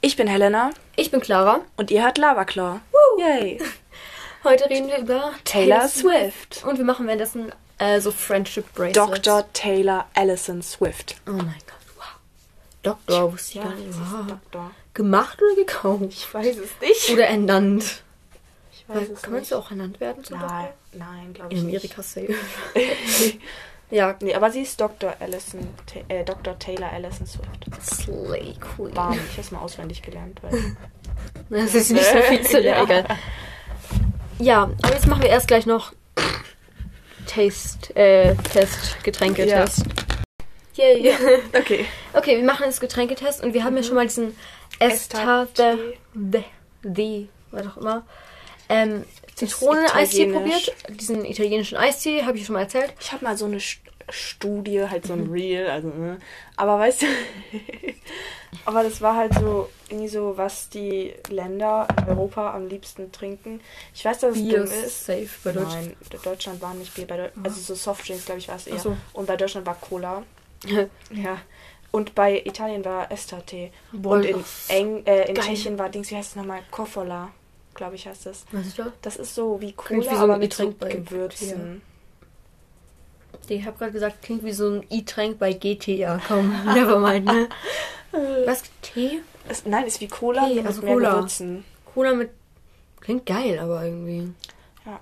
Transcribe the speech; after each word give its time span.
Ich 0.00 0.16
bin 0.16 0.26
Helena 0.26 0.70
Ich 0.96 1.10
bin 1.10 1.20
Clara. 1.20 1.60
und 1.76 1.90
ihr 1.90 2.02
hört 2.04 2.18
Lavaclaw. 2.18 2.80
Yay. 3.18 3.60
Heute 4.44 4.70
reden 4.70 4.88
wir 4.88 4.98
über 4.98 5.32
Taylor 5.44 5.86
Swift. 5.88 6.64
Und 6.64 6.78
wir 6.78 6.84
machen 6.84 7.06
währenddessen 7.06 7.52
äh, 7.78 8.00
so 8.00 8.10
Friendship 8.10 8.72
Bracelets. 8.74 9.22
Dr. 9.22 9.52
Taylor 9.52 10.06
Allison 10.14 10.62
Swift. 10.62 11.16
Oh 11.26 11.32
mein 11.32 11.44
Gott, 11.66 11.96
wow. 11.98 12.06
Doktor, 12.82 13.32
wusste 13.32 13.58
ich 13.58 13.64
gar 13.64 13.74
nicht. 13.74 13.98
Wow. 13.98 14.26
Doktor. 14.28 14.70
Gemacht 14.94 15.38
oder 15.42 15.54
gekauft? 15.56 16.04
Ich 16.08 16.32
weiß 16.32 16.56
es 16.56 16.70
nicht. 16.80 17.10
Oder 17.10 17.26
ernannt? 17.26 18.02
Ich 18.72 18.88
weiß 18.88 19.08
es 19.10 19.22
Kann 19.22 19.32
man 19.32 19.40
nicht. 19.40 19.50
so 19.50 19.58
auch 19.58 19.70
ernannt 19.70 20.00
werden? 20.00 20.24
Nein, 20.30 20.68
nein, 20.92 21.34
glaube 21.34 21.52
ich 21.52 21.60
In 21.60 21.66
nicht. 21.66 21.76
Amerika 21.76 22.02
safe. 22.02 22.34
ja, 23.90 24.14
Nee, 24.20 24.34
aber 24.34 24.50
sie 24.50 24.62
ist 24.62 24.80
Dr. 24.80 25.14
Allison, 25.20 25.66
äh, 26.08 26.24
Dr. 26.24 26.58
Taylor 26.58 26.92
Allison 26.92 27.26
Swift. 27.26 27.66
Slay 27.82 28.54
Queen. 28.60 28.94
Bam, 28.94 29.12
ich 29.12 29.32
habe 29.32 29.40
es 29.40 29.50
mal 29.50 29.60
auswendig 29.60 30.02
gelernt. 30.02 30.40
Weil 30.42 30.76
Das 31.50 31.74
ist 31.74 31.90
nicht 31.90 32.04
so 32.04 32.18
viel 32.22 32.42
zu 32.42 32.60
Ja. 32.60 32.82
egal. 32.82 33.04
Ja, 34.38 34.62
aber 34.82 34.94
jetzt 34.94 35.06
machen 35.06 35.22
wir 35.22 35.28
erst 35.30 35.48
gleich 35.48 35.66
noch 35.66 35.92
Taste, 37.26 37.94
äh, 37.94 38.34
Test, 38.52 39.02
Getränketest. 39.04 39.84
Yay. 40.74 41.14
okay. 41.58 41.84
Okay, 42.12 42.36
wir 42.38 42.44
machen 42.44 42.64
jetzt 42.64 42.80
Getränketest 42.80 43.42
und 43.42 43.54
wir 43.54 43.64
haben 43.64 43.76
ja 43.76 43.82
schon 43.82 43.94
mal 43.96 44.06
diesen 44.06 44.34
Esta 44.78 45.46
the, 45.56 45.76
the, 46.14 46.44
the, 46.82 47.28
was 47.50 47.66
auch 47.66 47.76
immer, 47.76 48.02
ähm, 48.68 49.04
Zitronen-Eistee 49.48 50.26
probiert. 50.32 50.74
Diesen 50.88 51.24
italienischen 51.24 51.76
Eistee, 51.76 52.22
habe 52.24 52.38
ich 52.38 52.46
schon 52.46 52.54
mal 52.54 52.62
erzählt. 52.62 52.92
Ich 53.00 53.12
habe 53.12 53.24
mal 53.24 53.36
so 53.36 53.46
eine 53.46 53.60
St 53.60 53.80
Studie, 54.12 54.82
halt 54.88 55.06
so 55.06 55.12
ein 55.12 55.30
Reel, 55.30 55.68
also, 55.68 55.88
ne? 55.88 56.18
Aber 56.56 56.80
weißt 56.80 57.02
du, 57.02 57.06
aber 58.64 58.82
das 58.82 59.00
war 59.00 59.14
halt 59.14 59.34
so, 59.34 59.68
irgendwie 59.88 60.08
so, 60.08 60.36
was 60.36 60.68
die 60.68 61.14
Länder 61.28 61.86
in 61.96 62.08
Europa 62.08 62.52
am 62.54 62.66
liebsten 62.66 63.12
trinken. 63.12 63.60
Ich 63.94 64.04
weiß, 64.04 64.18
dass 64.18 64.36
es 64.36 64.42
Bier 64.42 64.58
dumm 64.58 64.66
ist 64.66 65.06
safe 65.06 65.28
bei 65.44 65.52
Deutsch. 65.52 65.74
Nein, 65.74 65.96
Deutschland 66.24 66.60
war 66.60 66.74
nicht 66.74 66.92
Bier, 66.94 67.06
bei 67.06 67.16
Deu 67.16 67.28
also 67.42 67.60
so 67.60 67.74
Softdrinks, 67.76 68.24
glaube 68.24 68.40
ich, 68.40 68.48
war 68.48 68.56
es 68.56 68.66
eher. 68.66 68.78
So. 68.78 68.96
Und 69.12 69.26
bei 69.26 69.36
Deutschland 69.36 69.66
war 69.66 69.76
Cola. 69.76 70.24
Ja. 71.12 71.38
Und 71.92 72.14
bei 72.14 72.40
Italien 72.44 72.84
war. 72.84 73.08
Boah, 73.92 74.16
Und 74.16 74.24
in, 74.24 74.44
Eng 74.68 75.06
äh, 75.06 75.28
in. 75.28 75.34
Tschechien 75.34 75.78
war 75.78 75.88
Dings, 75.88 76.10
wie 76.10 76.16
heißt 76.16 76.30
es 76.30 76.36
nochmal? 76.36 76.60
Kofola, 76.70 77.30
glaube 77.74 77.94
ich, 77.96 78.06
heißt 78.06 78.26
es. 78.26 78.44
Was 78.52 78.66
ist 78.66 78.78
das? 78.78 78.88
Das 79.02 79.16
ist 79.16 79.34
so 79.34 79.60
wie 79.60 79.72
Klingt 79.72 80.04
Cola, 80.04 80.12
wie 80.12 80.16
so 80.16 80.22
aber 80.24 80.34
ein 80.34 80.40
mit 80.40 80.52
so 80.54 80.68
Getränk 80.70 80.78
bei 80.78 80.88
Gewürzen. 81.10 81.82
Ich 83.48 83.64
habe 83.66 83.76
gerade 83.78 83.92
gesagt, 83.92 84.22
klingt 84.22 84.44
wie 84.44 84.52
so 84.52 84.70
ein 84.70 84.86
E-Tränk 84.90 85.38
bei 85.38 85.52
GTA. 85.52 86.20
Komm, 86.28 86.50
nevermind, 86.74 87.24
ne? 87.26 87.48
Was? 88.46 88.62
Tee? 88.82 89.20
Es, 89.48 89.66
nein, 89.66 89.86
ist 89.86 90.00
wie 90.00 90.08
Cola, 90.08 90.46
Tee, 90.46 90.56
nur 90.56 90.66
also 90.66 90.80
mit 90.80 90.84
mehr 90.90 90.94
Cola. 90.94 91.14
Gewürzen. 91.14 91.64
Cola 91.94 92.14
mit. 92.14 92.30
Klingt 93.00 93.26
geil, 93.26 93.58
aber 93.58 93.84
irgendwie. 93.84 94.32
Ja. 94.86 95.00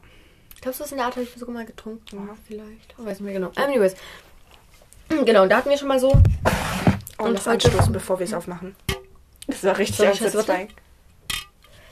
Glaubst 0.61 0.81
du, 0.81 0.85
das 0.85 0.93
in 0.93 0.99
der 0.99 1.07
Art 1.07 1.17
habe 1.17 1.25
ich 1.25 1.33
sogar 1.35 1.55
mal 1.55 1.67
getrunken? 1.67 2.27
Ja. 2.27 2.35
Vielleicht. 2.47 2.93
Ich 2.93 2.99
weiß 2.99 3.21
nicht 3.21 3.21
mehr 3.21 3.35
genau. 3.35 3.51
Anyways. 3.57 3.95
Genau, 5.25 5.47
da 5.47 5.57
hatten 5.57 5.71
wir 5.71 5.79
schon 5.79 5.89
mal 5.89 5.99
so. 5.99 6.11
Und, 6.11 6.23
Und 7.19 7.35
das 7.39 7.47
heute- 7.47 7.69
anstoßen, 7.69 7.95
bevor 7.95 8.19
wir 8.19 8.25
es 8.25 8.35
aufmachen. 8.35 8.77
Das 9.47 9.65
war 9.65 9.79
richtig 9.79 9.97
Soll 9.97 10.11
ich 10.13 10.19
das 10.19 10.35
angstfrei. 10.35 10.69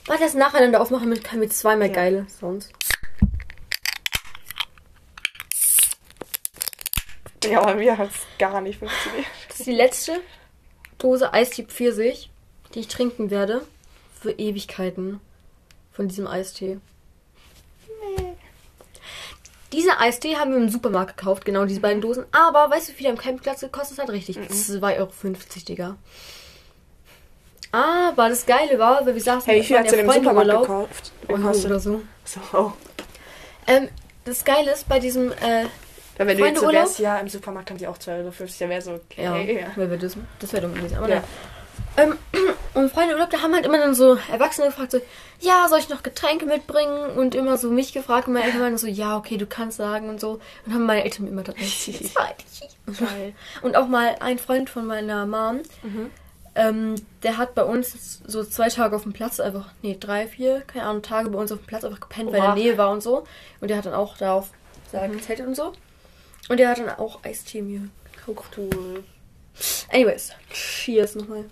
Warte, 0.06 0.22
das 0.22 0.34
nacheinander 0.34 0.80
aufmachen, 0.80 1.08
mit 1.08 1.24
können 1.24 1.42
wir 1.42 1.50
zweimal 1.50 1.88
Ja. 1.88 1.94
geile 1.94 2.26
Sounds. 2.28 2.68
Ja, 7.44 7.60
aber 7.60 7.74
mir 7.74 7.96
hat 7.96 8.10
es 8.10 8.38
gar 8.38 8.60
nicht 8.60 8.78
funktioniert. 8.78 9.26
Das 9.48 9.60
ist 9.60 9.66
die 9.66 9.72
letzte 9.72 10.20
Dose 10.98 11.32
Eistee 11.32 11.64
Pfirsich, 11.64 12.30
die 12.74 12.80
ich 12.80 12.88
trinken 12.88 13.30
werde. 13.30 13.66
Für 14.20 14.32
Ewigkeiten. 14.32 15.20
Von 15.92 16.08
diesem 16.08 16.26
Eistee. 16.26 16.78
Diese 19.72 19.98
Eistee 19.98 20.36
haben 20.36 20.52
wir 20.52 20.58
im 20.58 20.70
Supermarkt 20.70 21.16
gekauft, 21.16 21.44
genau 21.44 21.64
diese 21.64 21.80
beiden 21.80 22.00
Dosen. 22.00 22.24
Aber 22.32 22.70
weißt 22.70 22.88
du, 22.88 22.92
wie 22.92 22.96
viel 22.96 23.04
der 23.04 23.12
am 23.12 23.18
Campingplatz 23.18 23.60
gekostet 23.60 23.98
hat? 23.98 24.10
Richtig, 24.10 24.38
2,50 24.38 24.98
Euro, 24.98 25.12
Digga. 25.68 25.96
Aber 27.72 28.28
das 28.28 28.46
Geile 28.46 28.78
war, 28.78 29.04
weil 29.06 29.14
wir 29.14 29.22
saßen 29.22 29.50
Hey, 29.50 29.60
wie 29.60 29.64
viel 29.66 29.76
in 29.76 29.82
hat 29.82 29.90
sie 29.90 29.96
der 29.96 30.04
denn 30.04 30.14
im 30.14 30.22
Supermarkt 30.22 30.50
Freundeurlaub. 30.50 30.88
gekauft? 30.88 31.12
Euro 31.28 31.38
Gekostet? 31.38 31.66
oder 31.66 31.80
so. 31.80 32.02
So, 32.24 32.40
oh. 32.52 32.72
Ähm, 33.66 33.88
das 34.24 34.44
Geile 34.44 34.72
ist, 34.72 34.88
bei 34.88 34.98
diesem, 34.98 35.32
äh, 35.32 35.62
Ja, 35.64 35.68
wenn 36.18 36.38
du 36.38 36.44
jetzt 36.46 36.60
so 36.60 36.68
wärst, 36.72 36.98
ja, 36.98 37.18
im 37.18 37.28
Supermarkt 37.28 37.70
haben 37.70 37.78
die 37.78 37.86
auch 37.86 37.98
2,50 37.98 38.08
Euro, 38.18 38.32
dann 38.60 38.68
wäre 38.70 38.82
so 38.82 38.92
okay. 38.92 39.22
Ja, 39.22 39.36
Ja. 39.36 39.76
wird 39.76 40.02
das? 40.02 40.16
Das 40.38 40.52
wäre 40.52 40.62
dumm 40.62 40.74
gewesen. 40.74 40.96
Aber 40.96 41.08
Ja. 41.08 41.16
ja. 41.16 41.22
Ähm, 41.98 42.16
und 42.74 42.90
Freunde 42.92 43.14
Urlaub, 43.14 43.30
da 43.30 43.42
haben 43.42 43.54
halt 43.54 43.64
immer 43.66 43.78
dann 43.78 43.94
so 43.94 44.16
Erwachsene 44.30 44.68
gefragt, 44.68 44.92
so, 44.92 45.00
ja, 45.40 45.66
soll 45.68 45.78
ich 45.78 45.88
noch 45.88 46.02
Getränke 46.02 46.46
mitbringen? 46.46 47.10
Und 47.16 47.34
immer 47.34 47.56
so 47.58 47.70
mich 47.70 47.92
gefragt 47.92 48.28
und 48.28 48.34
meine 48.34 48.46
Eltern 48.46 48.60
waren 48.62 48.78
so, 48.78 48.86
ja, 48.86 49.16
okay, 49.16 49.36
du 49.36 49.46
kannst 49.46 49.76
sagen 49.78 50.08
und 50.08 50.20
so. 50.20 50.40
Und 50.66 50.74
haben 50.74 50.86
meine 50.86 51.04
Eltern 51.04 51.26
immer 51.26 51.44
tatsächlich. 51.44 52.12
Und 53.62 53.76
auch 53.76 53.88
mal 53.88 54.16
ein 54.20 54.38
Freund 54.38 54.70
von 54.70 54.86
meiner 54.86 55.26
Mom, 55.26 55.60
ähm, 56.56 56.94
der 57.22 57.36
hat 57.36 57.54
bei 57.54 57.62
uns 57.62 58.20
so 58.26 58.42
zwei 58.42 58.68
Tage 58.68 58.96
auf 58.96 59.02
dem 59.02 59.12
Platz 59.12 59.38
einfach, 59.40 59.70
nee, 59.82 59.96
drei, 60.00 60.26
vier, 60.26 60.62
keine 60.62 60.86
Ahnung, 60.86 61.02
Tage 61.02 61.28
bei 61.30 61.38
uns 61.38 61.52
auf 61.52 61.58
dem 61.60 61.66
Platz 61.66 61.84
einfach 61.84 62.00
gepennt, 62.00 62.32
weil 62.32 62.36
er 62.40 62.44
Oha. 62.44 62.52
in 62.52 62.56
der 62.56 62.64
Nähe 62.64 62.78
war 62.78 62.90
und 62.90 63.02
so. 63.02 63.24
Und 63.60 63.68
der 63.68 63.76
hat 63.76 63.86
dann 63.86 63.94
auch 63.94 64.16
darauf 64.16 64.50
sagen, 64.90 65.12
gezeltet 65.12 65.46
und 65.46 65.54
so. 65.54 65.72
Und 66.48 66.58
der 66.58 66.70
hat 66.70 66.78
dann 66.78 66.88
auch 66.90 67.22
Eistee 67.24 67.60
mir 67.62 67.88
gekauft. 68.26 68.56
Cool. 68.56 69.04
Anyways, 69.90 70.32
cheers 70.50 71.14
nochmal. 71.14 71.44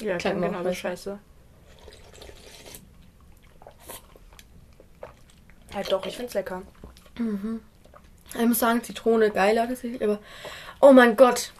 Ja, 0.00 0.16
Klang 0.18 0.40
genau 0.40 0.62
besser. 0.62 0.74
scheiße. 0.74 1.18
Ja, 5.74 5.82
doch, 5.84 6.04
ich 6.06 6.16
find's 6.16 6.34
lecker. 6.34 6.62
Ich 8.34 8.46
muss 8.46 8.58
sagen, 8.58 8.82
Zitrone 8.82 9.30
geiler 9.30 9.66
tatsächlich, 9.66 10.02
aber 10.02 10.18
oh 10.80 10.92
mein 10.92 11.16
Gott. 11.16 11.52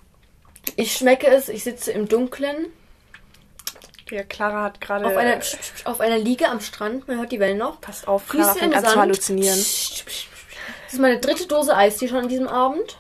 Ich 0.77 0.97
schmecke 0.97 1.27
es, 1.29 1.49
ich 1.49 1.65
sitze 1.65 1.93
im 1.93 2.09
Dunkeln 2.09 2.67
Ja, 4.11 4.23
Clara 4.23 4.63
hat 4.65 4.81
gerade. 4.81 5.07
auf 5.07 5.17
einer, 5.17 5.41
auf 5.85 6.01
einer 6.01 6.19
Liege 6.19 6.49
am 6.49 6.61
Strand, 6.61 7.09
man 7.09 7.19
hört 7.19 7.33
die 7.33 7.41
Wellen 7.41 7.59
noch. 7.59 7.81
Passt 7.81 8.09
auf, 8.09 8.29
Clara 8.29 8.49
Füße 8.49 8.59
fängt 8.61 8.73
im 8.75 8.79
an 8.79 8.85
zu 8.85 8.97
halluzinieren. 8.97 9.59
Das 9.59 10.93
ist 10.93 11.01
meine 11.01 11.19
dritte 11.19 11.47
Dose 11.47 11.75
Eistee 11.77 12.09
schon 12.09 12.19
an 12.19 12.29
diesem 12.29 12.49
Abend. 12.49 12.99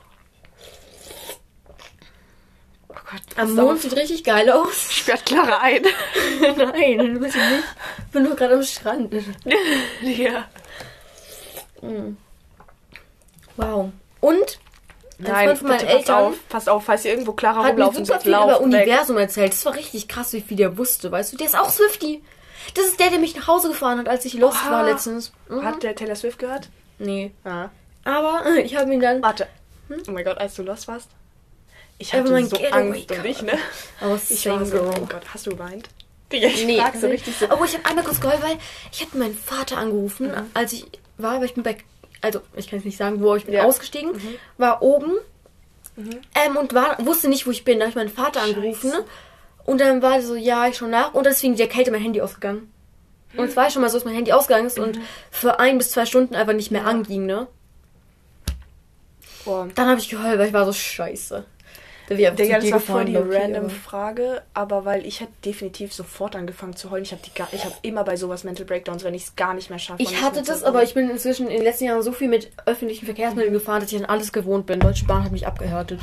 Oh 2.89 2.95
Gott, 2.95 3.23
Am 3.39 3.55
Mond 3.55 3.81
sieht 3.81 3.95
richtig 3.97 4.25
geil 4.25 4.51
aus. 4.51 4.91
Sperrt 4.93 5.25
Clara 5.27 5.61
ein. 5.61 5.83
Nein, 6.57 7.15
du 7.15 7.21
bist 7.21 7.37
nicht. 7.37 7.65
Ich 7.99 8.13
bin 8.13 8.23
nur 8.25 8.35
gerade 8.37 8.55
am 8.55 8.63
Strand. 8.63 9.13
ja. 10.03 10.49
Wow. 13.57 13.91
Und 14.21 14.59
Nein, 15.31 15.47
Freund 15.49 15.59
von 15.59 15.69
meinen 15.69 15.79
bitte, 15.79 15.87
passt 15.93 15.99
Eltern 16.09 16.25
auf, 16.25 16.49
passt 16.49 16.69
auf, 16.69 16.85
falls 16.85 17.05
ihr 17.05 17.11
irgendwo 17.13 17.33
Clara 17.33 17.57
hat 17.59 17.65
mir 17.65 17.69
rumlaufen 17.85 18.05
super 18.05 18.19
seht, 18.19 18.23
viel 18.23 18.33
über 18.33 18.49
weg. 18.49 18.61
Universum 18.61 19.19
erzählt. 19.19 19.53
Das 19.53 19.65
war 19.65 19.75
richtig 19.75 20.09
krass, 20.09 20.33
wie 20.33 20.41
viel 20.41 20.57
der 20.57 20.77
wusste, 20.79 21.11
weißt 21.11 21.33
du? 21.33 21.37
Der 21.37 21.47
ist 21.47 21.57
auch 21.59 21.71
Swifty. 21.71 22.23
Das 22.75 22.85
ist 22.87 23.01
der, 23.01 23.11
der 23.11 23.19
mich 23.19 23.35
nach 23.35 23.47
Hause 23.49 23.69
gefahren 23.69 23.99
hat, 23.99 24.09
als 24.09 24.25
ich 24.25 24.35
lost 24.35 24.59
Oha. 24.65 24.71
war 24.71 24.85
letztens. 24.85 25.33
Mhm. 25.49 25.65
Hat 25.65 25.83
der 25.83 25.95
Taylor 25.97 26.15
Swift 26.17 26.39
gehört? 26.39 26.69
Nee. 26.99 27.33
Ja. 27.45 27.71
Aber 28.05 28.43
ich 28.65 28.77
habe 28.77 28.93
ihn 28.93 29.01
dann 29.01 29.23
Warte. 29.23 29.47
Oh 30.09 30.11
mein 30.13 30.25
Gott, 30.25 30.39
als 30.39 30.55
du 30.55 30.63
lost 30.63 30.89
warst. 30.89 31.09
Ich 31.99 32.13
hatte 32.15 32.31
mein 32.33 32.49
so 32.49 32.57
Angst 32.57 33.11
um 33.13 33.23
dich, 33.23 33.43
ne? 33.43 33.53
aus 34.01 34.31
Ich 34.31 34.47
war 34.47 34.65
so, 34.65 34.81
oh 34.83 35.07
Gott, 35.09 35.23
hast 35.33 35.47
du 35.47 35.51
geweint? 35.51 35.89
Digga, 36.33 36.49
ich 36.49 36.65
Nee, 36.67 36.79
frag 36.81 36.97
so 36.97 37.07
richtig 37.07 37.37
so. 37.37 37.49
Aber 37.51 37.65
ich 37.65 37.75
habe 37.75 37.85
einmal 37.85 38.05
kurz 38.05 38.21
geheult, 38.21 38.43
weil 38.43 38.57
ich 38.91 39.03
hatte 39.03 39.19
meinen 39.19 39.37
Vater 39.37 39.77
angerufen, 39.77 40.29
Mhm. 40.29 40.51
als 40.55 40.73
ich 40.73 40.87
war, 41.19 41.37
weil 41.39 41.45
ich 41.45 41.55
bin 41.55 41.63
bei, 41.63 41.77
also 42.23 42.41
ich 42.57 42.69
kann 42.69 42.79
jetzt 42.79 42.87
nicht 42.87 42.97
sagen, 42.97 43.21
wo, 43.21 43.35
ich 43.37 43.45
bin 43.45 43.53
Ja. 43.55 43.63
Mhm. 43.63 43.69
ausgestiegen, 43.69 44.13
war 44.57 44.81
oben 44.81 45.13
ähm, 45.97 46.57
und 46.57 46.73
war, 46.73 46.97
wusste 47.05 47.29
nicht, 47.29 47.47
wo 47.47 47.51
ich 47.51 47.65
bin. 47.65 47.79
Da 47.79 47.85
habe 47.85 47.91
ich 47.91 47.97
meinen 47.97 48.09
Vater 48.09 48.41
angerufen 48.43 48.91
Scheiße. 48.91 49.05
und 49.67 49.81
dann 49.81 50.01
war 50.01 50.23
so, 50.23 50.35
ja, 50.35 50.67
ich 50.69 50.77
schon 50.79 50.91
nach 50.91 51.13
und 51.13 51.25
deswegen 51.27 51.55
der 51.57 51.69
Kälte 51.69 51.91
mein 51.91 52.01
Handy 52.01 52.21
ausgegangen. 52.23 52.73
Und 53.37 53.47
es 53.47 53.57
war 53.57 53.71
schon 53.71 53.83
mal 53.83 53.89
so, 53.89 53.97
dass 53.99 54.05
mein 54.05 54.15
Handy 54.15 54.33
ausgegangen 54.33 54.67
ist 54.67 54.79
und 54.79 54.99
für 55.31 55.59
ein 55.59 55.79
bis 55.79 55.91
zwei 55.91 56.05
Stunden 56.07 56.35
einfach 56.35 56.53
nicht 56.55 56.71
mehr 56.71 56.83
Mhm. 56.83 56.89
Anging, 56.89 57.27
ne? 57.27 57.47
Boah. 59.45 59.69
Dann 59.75 59.89
habe 59.89 60.01
ich 60.01 60.09
geheult, 60.09 60.39
weil 60.39 60.49
ich 60.49 60.53
war 60.53 60.65
so 60.67 60.73
scheiße. 60.73 61.45
Da 62.09 62.15
Digga, 62.15 62.59
das 62.59 62.71
war 62.73 62.81
voll 62.81 63.05
die 63.07 63.17
random 63.17 63.65
aber- 63.67 63.71
Frage, 63.71 64.43
aber 64.55 64.85
weil 64.85 65.07
ich 65.07 65.21
hätte 65.21 65.33
definitiv 65.45 65.93
sofort 65.95 66.37
angefangen 66.37 66.75
zu 66.77 66.91
heulen. 66.91 67.05
Ich 67.05 67.13
habe 67.13 67.23
ich 67.53 67.65
hab 67.65 67.73
immer 67.83 68.05
bei 68.05 68.17
sowas 68.17 68.45
Mental 68.45 68.67
Breakdowns, 68.67 69.05
wenn 69.05 69.15
ich 69.15 69.25
es 69.25 69.37
gar 69.37 69.55
nicht 69.55 69.71
mehr 69.71 69.79
schaffe. 69.79 70.03
Ich 70.03 70.21
hatte 70.23 70.43
das, 70.43 70.63
aber 70.65 70.83
ich 70.83 70.95
bin 70.95 71.09
inzwischen 71.11 71.47
in 71.47 71.55
den 71.55 71.63
letzten 71.63 71.85
Jahren 71.85 72.03
so 72.03 72.13
viel 72.13 72.29
mit 72.29 72.51
öffentlichen 72.67 73.05
Verkehrsmitteln 73.07 73.53
gefahren, 73.53 73.81
dass 73.81 73.93
ich 73.93 73.99
an 73.99 74.05
alles 74.07 74.33
gewohnt 74.33 74.67
bin. 74.67 74.81
Deutsche 74.81 75.05
Bahn 75.07 75.25
hat 75.25 75.33
mich 75.33 75.47
abgehärtet. 75.47 76.01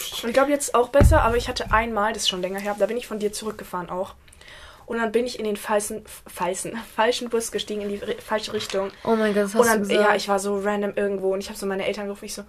Ich 0.00 0.22
glaube 0.32 0.50
jetzt 0.50 0.74
auch 0.74 0.88
besser, 0.88 1.22
aber 1.22 1.36
ich 1.36 1.48
hatte 1.48 1.72
einmal, 1.72 2.12
das 2.12 2.22
ist 2.22 2.28
schon 2.28 2.42
länger 2.42 2.58
her, 2.60 2.74
da 2.78 2.86
bin 2.86 2.96
ich 2.96 3.06
von 3.06 3.18
dir 3.18 3.32
zurückgefahren 3.32 3.90
auch. 3.90 4.14
Und 4.86 4.96
dann 4.98 5.12
bin 5.12 5.26
ich 5.26 5.38
in 5.38 5.44
den 5.44 5.56
falschen, 5.56 6.02
falschen, 6.26 6.72
falschen 6.96 7.28
Bus 7.28 7.52
gestiegen, 7.52 7.82
in 7.82 7.88
die 7.90 7.98
falsche 7.98 8.52
Richtung. 8.54 8.90
Oh 9.04 9.14
mein 9.16 9.34
Gott, 9.34 9.44
das 9.44 9.54
hast 9.54 9.60
Und 9.60 9.66
dann, 9.66 9.82
du 9.82 9.88
gesagt. 9.88 10.08
ja, 10.10 10.16
ich 10.16 10.28
war 10.28 10.38
so 10.38 10.58
random 10.58 10.92
irgendwo 10.96 11.32
und 11.34 11.40
ich 11.40 11.48
habe 11.48 11.58
so 11.58 11.66
meine 11.66 11.84
Eltern 11.86 12.06
gerufen. 12.06 12.24
Ich 12.24 12.34
so, 12.34 12.42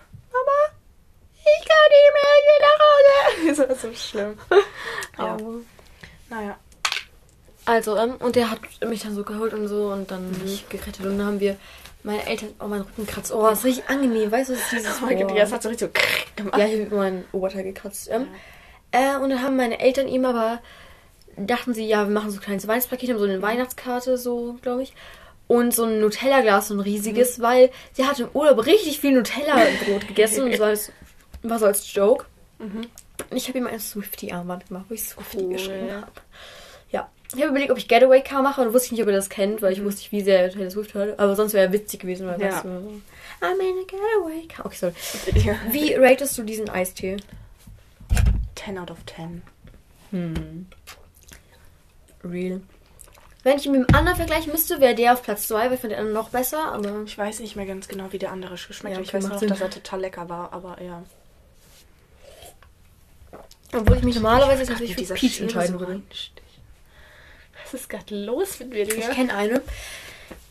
ich 1.58 1.68
kann 1.68 1.88
nicht 1.90 2.12
mehr, 2.16 2.32
ich 2.38 2.46
will 2.48 2.62
nach 2.68 2.80
Hause. 2.86 3.10
Das 3.48 3.58
war 3.70 3.76
so 3.76 3.96
schlimm. 3.96 4.38
Ja. 5.18 5.36
Au. 5.36 5.62
Naja, 6.30 6.58
Also, 7.66 7.98
ähm, 7.98 8.16
und 8.20 8.36
der 8.36 8.52
hat 8.52 8.60
mich 8.88 9.02
dann 9.02 9.16
so 9.16 9.24
geholt 9.24 9.54
und 9.54 9.68
so 9.68 9.88
und 9.92 10.12
dann 10.12 10.30
mich 10.44 10.68
gerettet. 10.70 11.06
Und 11.06 11.18
dann 11.18 11.26
haben 11.28 11.40
wir 11.40 11.56
meine 12.04 12.26
Eltern, 12.26 12.50
oh, 12.60 12.68
mein 12.68 12.82
Rücken 12.82 13.06
kratzt. 13.08 13.34
Oh, 13.34 13.42
das 13.44 13.60
ist 13.60 13.66
richtig 13.66 13.90
angenehm, 13.90 14.32
weißt 14.32 14.50
du, 14.50 14.54
das 14.54 14.64
ist 14.64 14.72
dieses. 14.72 14.98
Oh 15.02 15.06
oh. 15.08 15.10
ja, 15.12 15.42
das 15.42 15.52
hat 15.52 15.64
so 15.64 15.70
richtig 15.70 15.90
so 15.90 16.02
gemacht. 16.44 16.58
Ja, 16.60 16.66
ich 16.68 16.86
habe 16.86 16.96
mein 16.96 17.26
Oberteil 17.32 17.64
gekratzt. 17.64 18.10
Ähm, 18.12 18.28
äh, 18.92 19.16
und 19.18 19.30
dann 19.30 19.42
haben 19.42 19.56
meine 19.56 19.80
Eltern 19.80 20.08
ihm 20.08 20.26
aber, 20.26 20.60
dachten 21.36 21.74
sie, 21.74 21.86
ja, 21.88 22.06
wir 22.08 22.14
machen 22.14 22.32
so 22.32 22.38
ein 22.38 22.44
kleines 22.44 22.68
Weihnachtspaket, 22.68 23.10
haben 23.10 23.20
so 23.20 23.26
eine 23.26 23.42
Weihnachtskarte, 23.42 24.18
so, 24.18 24.58
glaube 24.62 24.84
ich. 24.84 24.94
Und 25.48 25.74
so 25.74 25.84
ein 25.86 26.00
Nutella-Glas, 26.00 26.68
so 26.68 26.76
ein 26.76 26.80
riesiges, 26.80 27.40
weil 27.42 27.72
sie 27.94 28.06
hat 28.06 28.20
im 28.20 28.30
Urlaub 28.34 28.66
richtig 28.68 29.00
viel 29.00 29.14
Nutella-Brot 29.14 30.08
gegessen. 30.08 30.44
und 30.44 30.52
das 30.52 30.60
war, 30.60 30.94
war 31.44 31.60
so 31.60 31.66
als 31.66 31.94
Joke. 31.94 32.26
Und 32.60 32.88
ich 33.32 33.48
habe 33.48 33.58
ihm 33.58 33.68
ein 33.68 33.80
Swifty-Armband 33.80 34.68
gemacht, 34.68 34.86
wo 34.90 34.94
ich 34.94 35.04
Swifty 35.04 35.38
Cool. 35.40 35.54
geschrieben 35.54 35.92
habe. 35.94 36.12
Ja. 36.92 37.10
Ich 37.34 37.36
habe 37.42 37.50
überlegt, 37.52 37.72
ob 37.72 37.78
ich 37.78 37.88
Getaway 37.88 38.22
Car 38.24 38.42
mache, 38.42 38.62
aber 38.62 38.74
wusste 38.74 38.88
ich 38.88 38.92
nicht, 38.94 39.02
ob 39.04 39.08
ihr 39.08 39.14
das 39.16 39.30
kennt, 39.30 39.62
weil 39.62 39.72
ich 39.74 39.84
wusste 39.84 40.02
nicht, 40.02 40.12
wie 40.12 40.22
sehr 40.22 40.42
er 40.42 40.50
Taylor 40.52 40.72
Swift 40.72 40.94
hört. 40.96 41.20
Aber 41.20 41.36
sonst 41.36 41.54
wäre 41.54 41.68
er 41.68 41.74
witzig 41.74 42.02
gewesen, 42.02 42.28
weil 42.28 42.42
Ja. 42.42 42.62
so, 42.62 42.68
I'm 42.68 43.60
in 43.60 43.78
a 43.78 43.84
Getaway 43.88 44.48
Car. 44.48 44.66
Okay, 44.66 44.76
sorry. 44.76 44.94
Ja. 45.46 45.56
Wie 45.72 45.94
ratest 45.94 46.38
du 46.38 46.44
diesen 46.44 46.70
Eistee? 46.70 47.18
10 48.56 48.78
out 48.80 48.92
of 48.92 48.98
10. 49.06 49.42
Hm. 50.12 50.66
Real. 52.24 52.62
Wenn 53.44 53.58
ich 53.58 53.66
ihn 53.66 53.72
mit 53.72 53.88
dem 53.88 53.96
anderen 53.96 54.18
vergleichen 54.18 54.52
müsste, 54.52 54.82
wäre 54.82 54.96
der 54.96 55.14
auf 55.14 55.24
Platz 55.24 55.48
2, 55.48 55.68
weil 55.68 55.74
ich 55.76 55.80
fand 55.80 55.92
den 55.94 56.00
anderen 56.00 56.14
noch 56.14 56.30
besser, 56.30 56.74
aber. 56.74 57.04
Ich 57.06 57.18
weiß 57.18 57.40
nicht 57.40 57.56
mehr 57.56 57.66
ganz 57.66 57.88
genau, 57.88 58.12
wie 58.12 58.18
der 58.20 58.32
andere 58.32 58.56
geschmeckt 58.56 58.94
Ja, 58.96 58.98
hat. 59.00 59.04
Ich 59.04 59.10
okay, 59.14 59.18
weiß 59.24 59.30
noch, 59.30 59.40
Sinn. 59.40 59.48
dass 59.50 59.62
er 59.62 59.70
total 59.70 60.02
lecker 60.02 60.28
war, 60.28 60.52
aber 60.52 60.82
ja. 60.82 61.04
Obwohl 63.74 63.98
ich 63.98 64.04
mich 64.04 64.16
normalerweise 64.16 64.72
mit 64.72 64.90
für 64.90 64.96
dieser 64.96 65.16
Peach 65.16 65.42
entscheiden 65.42 65.74
so 65.74 65.80
würde. 65.80 66.02
Was 67.64 67.74
ist 67.74 67.90
gerade 67.90 68.16
los 68.16 68.60
mit 68.60 68.70
mir, 68.70 68.86
Digga? 68.86 69.10
Ich 69.10 69.16
kenne 69.16 69.34
eine, 69.34 69.62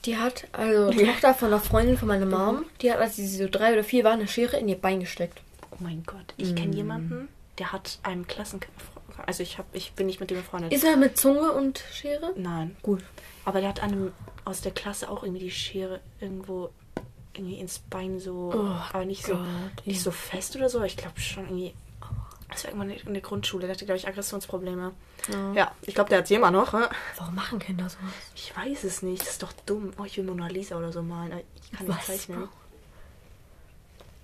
die 0.04 0.16
hat, 0.16 0.46
also 0.52 0.90
Tochter 0.92 1.34
von 1.34 1.48
einer 1.48 1.60
Freundin 1.60 1.98
von 1.98 2.08
meiner 2.08 2.26
Mom, 2.26 2.64
die 2.80 2.92
hat, 2.92 2.98
als 2.98 3.16
sie 3.16 3.26
so 3.26 3.48
drei 3.50 3.72
oder 3.72 3.84
vier 3.84 4.04
war, 4.04 4.12
eine 4.12 4.28
Schere 4.28 4.56
in 4.56 4.68
ihr 4.68 4.78
Bein 4.78 5.00
gesteckt. 5.00 5.40
Oh 5.72 5.76
mein 5.80 6.04
Gott, 6.06 6.34
ich 6.36 6.54
kenne 6.54 6.74
jemanden, 6.76 7.28
der 7.58 7.72
hat 7.72 7.98
einem 8.02 8.26
Klassenkamerad. 8.26 9.26
Also 9.26 9.42
ich, 9.42 9.58
hab, 9.58 9.66
ich 9.72 9.92
bin 9.92 10.06
nicht 10.06 10.20
mit 10.20 10.30
dem 10.30 10.38
befreundet. 10.38 10.72
Ist 10.72 10.84
er 10.84 10.96
mit 10.96 11.18
Zunge 11.18 11.50
und 11.52 11.82
Schere? 11.92 12.32
Nein. 12.36 12.76
Gut. 12.82 13.02
Aber 13.44 13.60
der 13.60 13.70
hat 13.70 13.82
einem 13.82 14.12
aus 14.44 14.60
der 14.60 14.72
Klasse 14.72 15.10
auch 15.10 15.24
irgendwie 15.24 15.44
die 15.44 15.50
Schere 15.50 16.00
irgendwo 16.20 16.70
irgendwie 17.34 17.58
ins 17.58 17.80
Bein 17.80 18.20
so. 18.20 18.52
Oh 18.54 18.94
aber 18.94 19.04
nicht 19.04 19.24
so, 19.24 19.34
Gott, 19.34 19.86
nicht 19.86 20.00
so 20.00 20.10
fest 20.10 20.54
oder 20.56 20.68
so. 20.68 20.82
Ich 20.84 20.96
glaube 20.96 21.18
schon 21.18 21.44
irgendwie. 21.44 21.74
Das 22.50 22.64
war 22.64 22.70
irgendwann 22.72 22.90
in 22.90 23.12
der 23.14 23.22
Grundschule. 23.22 23.66
Der 23.66 23.74
hatte, 23.74 23.84
glaube 23.84 23.98
ich, 23.98 24.08
Aggressionsprobleme. 24.08 24.92
Ja. 25.30 25.52
Ja, 25.54 25.72
ich 25.82 25.94
glaube, 25.94 26.08
der 26.10 26.18
hat 26.18 26.26
sie 26.28 26.34
immer 26.34 26.50
noch. 26.50 26.72
ne? 26.72 26.88
Warum 27.18 27.34
machen 27.34 27.58
Kinder 27.58 27.84
sowas? 27.88 28.12
Ich 28.34 28.56
weiß 28.56 28.84
es 28.84 29.02
nicht. 29.02 29.22
Das 29.22 29.30
ist 29.32 29.42
doch 29.42 29.52
dumm. 29.66 29.92
Oh, 29.98 30.04
ich 30.04 30.16
will 30.16 30.24
Mona 30.24 30.46
Lisa 30.48 30.76
oder 30.78 30.90
so 30.92 31.02
malen. 31.02 31.32
aber 31.32 31.42
Ich 31.62 31.72
kann 31.76 31.86
nicht 31.86 32.04
zeichnen. 32.04 32.48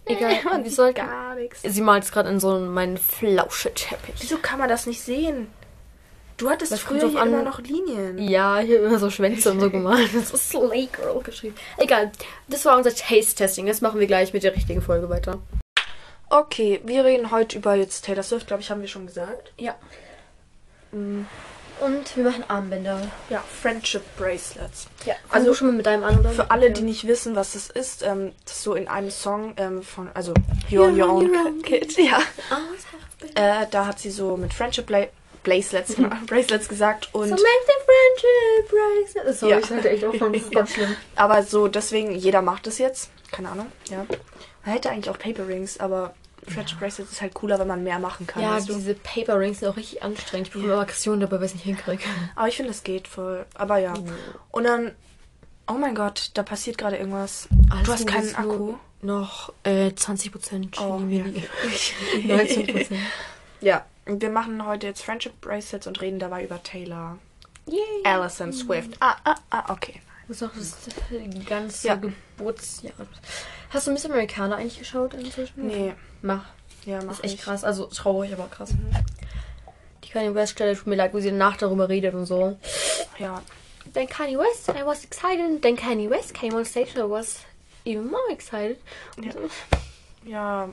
Egal, 0.06 0.42
Man 0.44 0.64
wir 0.64 0.70
sollten. 0.70 0.96
gar 1.06 1.34
nichts. 1.34 1.62
Sie 1.62 1.80
malt 1.80 2.10
gerade 2.12 2.28
in 2.28 2.38
so 2.40 2.58
meinen 2.60 2.98
Flauscheteppich. 2.98 4.14
Wieso 4.20 4.36
kann 4.38 4.58
man 4.58 4.68
das 4.68 4.86
nicht 4.86 5.00
sehen? 5.00 5.48
Du 6.36 6.50
hattest 6.50 6.72
Das 6.72 6.80
früher 6.80 7.08
hier 7.08 7.20
an. 7.22 7.28
immer 7.28 7.42
noch 7.42 7.60
Linien. 7.60 8.18
Ja, 8.18 8.60
ich 8.60 8.68
habe 8.70 8.86
immer 8.86 8.98
so 8.98 9.08
Schwänze 9.08 9.52
und 9.52 9.60
so 9.60 9.70
gemalt. 9.70 10.10
Das 10.14 10.32
ist 10.32 10.50
Slay 10.50 10.86
Girl 10.92 11.22
geschrieben. 11.22 11.54
Egal, 11.78 12.10
das 12.48 12.64
war 12.64 12.76
unser 12.76 12.94
Taste-Testing. 12.94 13.66
Das 13.66 13.80
machen 13.80 14.00
wir 14.00 14.06
gleich 14.06 14.32
mit 14.32 14.42
der 14.42 14.54
richtigen 14.54 14.82
Folge 14.82 15.08
weiter. 15.08 15.38
Okay, 16.34 16.80
wir 16.82 17.04
reden 17.04 17.30
heute 17.30 17.58
über 17.58 17.76
jetzt 17.76 18.04
Taylor 18.06 18.24
Swift, 18.24 18.48
glaube 18.48 18.60
ich, 18.60 18.68
haben 18.68 18.80
wir 18.80 18.88
schon 18.88 19.06
gesagt. 19.06 19.52
Ja. 19.56 19.76
Und 20.90 21.26
wir 22.16 22.24
machen 22.24 22.42
Armbänder. 22.48 23.08
Ja, 23.30 23.40
Friendship 23.62 24.02
Bracelets. 24.16 24.88
Ja. 25.06 25.14
Also 25.30 25.54
schon 25.54 25.68
mal 25.68 25.74
mit 25.74 25.86
deinem 25.86 26.02
an? 26.02 26.28
Für 26.34 26.50
alle, 26.50 26.72
die 26.72 26.82
nicht 26.82 27.06
wissen, 27.06 27.36
was 27.36 27.52
das 27.52 27.70
ist, 27.70 28.02
ähm, 28.02 28.32
das 28.44 28.54
ist 28.56 28.62
so 28.64 28.74
in 28.74 28.88
einem 28.88 29.12
Song 29.12 29.54
ähm, 29.58 29.84
von, 29.84 30.10
also 30.14 30.34
You're 30.68 30.90
Your 30.92 31.08
Own 31.14 31.30
Your 31.30 31.46
Own 31.46 31.62
Kid, 31.62 31.96
ja. 31.98 32.18
So 32.50 33.26
Äh, 33.40 33.66
da 33.70 33.86
hat 33.86 34.00
sie 34.00 34.10
so 34.10 34.36
mit 34.36 34.52
Friendship 34.52 34.86
Bla 34.86 35.06
Bracelets, 35.44 35.94
Bracelets 36.26 36.68
gesagt 36.68 37.10
und 37.14 37.30
make 37.30 37.42
the 37.42 37.72
friendship 37.86 39.22
breaks. 39.22 39.38
Sorry, 39.38 39.52
Ja. 39.52 39.58
ich 39.60 39.70
hatte 39.70 39.88
echt 39.90 40.04
auch 40.04 40.14
schon, 40.14 40.32
das 40.32 40.42
ist 40.42 40.52
ganz 40.52 40.72
schlimm. 40.72 40.96
aber 41.14 41.44
so 41.44 41.68
deswegen 41.68 42.10
jeder 42.12 42.42
macht 42.42 42.66
es 42.66 42.78
jetzt, 42.78 43.10
keine 43.30 43.50
Ahnung, 43.50 43.70
ja. 43.88 44.04
Man 44.64 44.74
hätte 44.74 44.90
eigentlich 44.90 45.10
auch 45.10 45.18
Paper 45.18 45.46
Rings, 45.46 45.78
aber 45.78 46.14
Friendship 46.46 46.78
Bracelets 46.78 47.12
ist 47.12 47.20
halt 47.20 47.34
cooler, 47.34 47.58
wenn 47.58 47.68
man 47.68 47.82
mehr 47.82 47.98
machen 47.98 48.26
kann. 48.26 48.42
Ja, 48.42 48.58
du? 48.60 48.74
diese 48.74 48.94
Paper 48.94 49.38
Rings 49.38 49.60
sind 49.60 49.68
auch 49.68 49.76
richtig 49.76 50.02
anstrengend. 50.02 50.48
Ich 50.48 50.52
bekomme 50.52 50.72
immer 50.72 50.82
Aggressionen 50.82 51.20
dabei, 51.20 51.38
weil 51.38 51.46
ich 51.46 51.52
es 51.52 51.54
nicht 51.54 51.64
hinkriege. 51.64 52.02
Aber 52.36 52.48
ich 52.48 52.56
finde, 52.56 52.70
es 52.70 52.82
geht 52.82 53.08
voll. 53.08 53.46
Aber 53.54 53.78
ja. 53.78 53.94
Und 54.50 54.64
dann, 54.64 54.92
oh 55.68 55.74
mein 55.74 55.94
Gott, 55.94 56.30
da 56.34 56.42
passiert 56.42 56.78
gerade 56.78 56.96
irgendwas. 56.96 57.48
du 57.84 57.92
hast 57.92 58.06
keinen 58.06 58.34
Akku. 58.34 58.74
Noch 59.02 59.52
äh, 59.64 59.88
20%. 59.88 60.80
Oh, 60.80 61.00
ja. 61.08 61.24
19%. 62.36 62.96
Ja, 63.60 63.84
wir 64.06 64.30
machen 64.30 64.66
heute 64.66 64.86
jetzt 64.86 65.02
Friendship 65.02 65.40
Bracelets 65.40 65.86
und 65.86 66.00
reden 66.00 66.18
dabei 66.18 66.44
über 66.44 66.62
Taylor. 66.62 67.18
Yay. 67.66 67.78
Alison 68.04 68.52
Swift. 68.52 68.96
Ah, 69.00 69.16
ah, 69.24 69.36
ah, 69.50 69.72
okay. 69.72 70.00
Das 70.28 70.36
ist 70.40 70.42
auch 70.42 70.54
das 70.56 70.76
ganze 71.46 71.86
Ja. 71.88 71.96
Geburtsjahr. 71.96 72.92
Hast 73.70 73.86
du 73.86 73.90
Miss 73.92 74.04
Americana 74.06 74.56
eigentlich 74.56 74.78
geschaut 74.78 75.14
inzwischen? 75.14 75.66
Nee, 75.66 75.94
Mach. 76.22 76.44
ja, 76.86 76.96
Das 76.96 77.04
mach 77.06 77.12
ist 77.18 77.24
echt 77.24 77.34
ich. 77.34 77.40
krass. 77.42 77.64
Also 77.64 77.86
traurig, 77.86 78.32
aber 78.32 78.46
krass. 78.48 78.70
Die 80.04 80.10
Kanye 80.10 80.34
West 80.34 80.52
Stelle 80.52 80.76
tut 80.76 80.86
mir 80.86 80.96
leid, 80.96 81.12
wo 81.12 81.20
sie 81.20 81.30
danach 81.30 81.56
darüber 81.56 81.88
redet 81.88 82.14
und 82.14 82.26
so. 82.26 82.56
Ja, 83.18 83.42
Then 83.92 84.08
Kanye 84.08 84.38
West, 84.38 84.68
I 84.70 84.84
was 84.86 85.04
excited. 85.04 85.60
Then 85.60 85.76
Kanye 85.76 86.08
West 86.08 86.32
came 86.32 86.54
on 86.56 86.64
stage 86.64 86.90
and 86.96 87.04
I 87.06 87.10
was 87.10 87.40
even 87.84 88.06
more 88.10 88.30
excited. 88.30 88.78
Ja. 89.20 89.32
ja. 90.24 90.68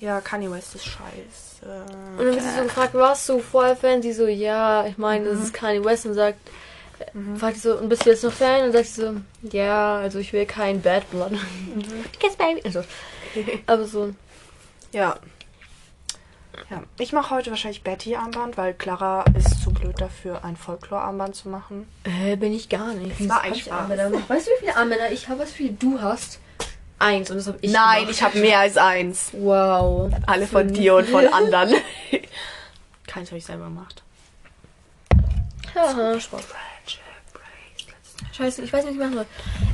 Ja, 0.00 0.20
Kanye 0.20 0.50
West 0.50 0.74
ist 0.74 0.84
scheiße. 0.86 1.64
Und 2.18 2.18
dann 2.18 2.26
wird 2.34 2.42
sie 2.42 2.50
so 2.56 2.62
gefragt, 2.64 2.94
warst 2.94 3.28
du 3.28 3.38
vorher 3.38 3.76
Fan? 3.76 4.02
Sie 4.02 4.12
so, 4.12 4.26
ja, 4.26 4.86
ich 4.86 4.98
meine, 4.98 5.30
das 5.30 5.38
ist 5.40 5.54
Kanye 5.54 5.84
West 5.84 6.04
und 6.04 6.14
sagt, 6.14 6.38
mhm. 7.12 7.36
fragt 7.36 7.56
sie 7.56 7.68
so, 7.68 7.76
und 7.78 7.88
bist 7.88 8.04
du 8.06 8.10
jetzt 8.10 8.24
noch 8.24 8.32
Fan? 8.32 8.64
Und 8.64 8.72
sagt 8.72 8.86
sie 8.86 9.00
so, 9.02 9.14
ja, 9.50 9.96
also 9.96 10.18
ich 10.18 10.32
will 10.32 10.46
kein 10.46 10.80
Bad 10.82 11.10
Blood. 11.10 11.32
Kiss 12.20 12.36
Baby. 12.36 12.62
Also, 12.64 12.82
aber 13.66 13.84
so, 13.84 14.14
Ja. 14.92 15.16
Ja, 16.70 16.84
ich 17.00 17.12
mache 17.12 17.34
heute 17.34 17.50
wahrscheinlich 17.50 17.82
Betty-Armband, 17.82 18.56
weil 18.56 18.74
Clara 18.74 19.24
ist 19.36 19.60
zu 19.60 19.72
blöd 19.72 20.00
dafür, 20.00 20.44
ein 20.44 20.56
Folklore-Armband 20.56 21.34
zu 21.34 21.48
machen. 21.48 21.88
äh, 22.04 22.36
bin 22.36 22.52
ich 22.52 22.68
gar 22.68 22.94
nicht. 22.94 23.18
Das 23.18 23.28
war 23.28 23.36
Hab 23.38 23.44
ein 23.46 23.52
ich 23.54 23.62
Spaß. 23.64 23.72
Armbänder. 23.80 24.12
Weißt 24.28 24.46
du, 24.46 24.50
wie 24.52 24.58
viele 24.60 24.76
Armbänder 24.76 25.10
ich 25.10 25.28
habe? 25.28 25.42
Wie 25.42 25.50
viele 25.50 25.72
du 25.72 26.00
hast? 26.00 26.38
Eins 27.00 27.28
und 27.28 27.38
das 27.38 27.48
habe 27.48 27.58
ich 27.60 27.72
Nein, 27.72 28.02
gemacht. 28.02 28.12
ich 28.14 28.22
habe 28.22 28.38
mehr 28.38 28.60
als 28.60 28.76
eins. 28.76 29.30
Wow. 29.32 30.12
Alle 30.28 30.46
von 30.46 30.72
dir 30.72 30.94
und 30.94 31.08
von 31.08 31.26
anderen. 31.32 31.74
Keins 33.08 33.30
habe 33.30 33.38
ich 33.38 33.44
selber 33.44 33.64
gemacht. 33.64 34.04
Haha. 35.74 36.16
Scheiße, 38.36 38.62
ich 38.62 38.72
weiß 38.72 38.84
nicht, 38.84 38.98
was 38.98 39.06
ich 39.10 39.14
machen 39.14 39.14
soll. 39.14 39.26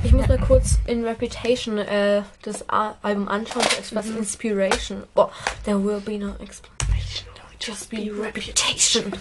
Ich 0.05 0.13
muss 0.13 0.29
mal 0.29 0.39
kurz 0.39 0.79
in 0.87 1.05
Reputation 1.05 1.79
äh, 1.79 2.23
das 2.43 2.69
A 2.69 2.95
Album 3.01 3.27
anschauen. 3.29 3.65
Das 3.79 3.95
was 3.95 4.07
Inspiration. 4.07 5.05
Oh, 5.15 5.29
there 5.65 5.83
will 5.83 6.01
be 6.01 6.19
no 6.19 6.35
explanation. 6.41 7.27
Just 7.59 7.89
be 7.89 8.11
reputation. 8.11 9.13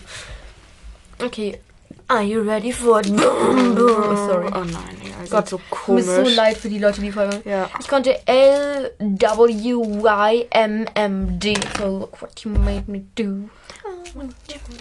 Okay. 1.24 1.60
Are 2.08 2.24
you 2.24 2.42
ready 2.42 2.72
for 2.72 3.00
it? 3.00 3.08
Boom, 3.08 3.76
boom. 3.76 4.18
Sorry. 4.28 4.48
Oh 4.48 4.64
nein, 4.64 5.14
also 5.20 5.32
Gott, 5.36 5.50
so 5.50 5.58
Mir 5.58 5.64
komisch. 5.70 6.06
ist 6.06 6.16
so 6.16 6.36
leid 6.36 6.58
für 6.58 6.70
die 6.70 6.80
Leute, 6.80 7.02
die 7.02 7.12
folgen. 7.12 7.42
Ja. 7.46 7.70
Ich 7.80 7.88
konnte 7.88 8.28
L 8.28 8.92
W 9.00 9.74
Y 9.76 10.46
M 10.50 10.86
M 10.96 11.40
D. 11.40 11.54
So 11.78 12.00
look 12.00 12.22
what 12.22 12.40
you 12.42 12.52
made 12.52 12.92
me 12.92 13.06
do. 13.16 13.50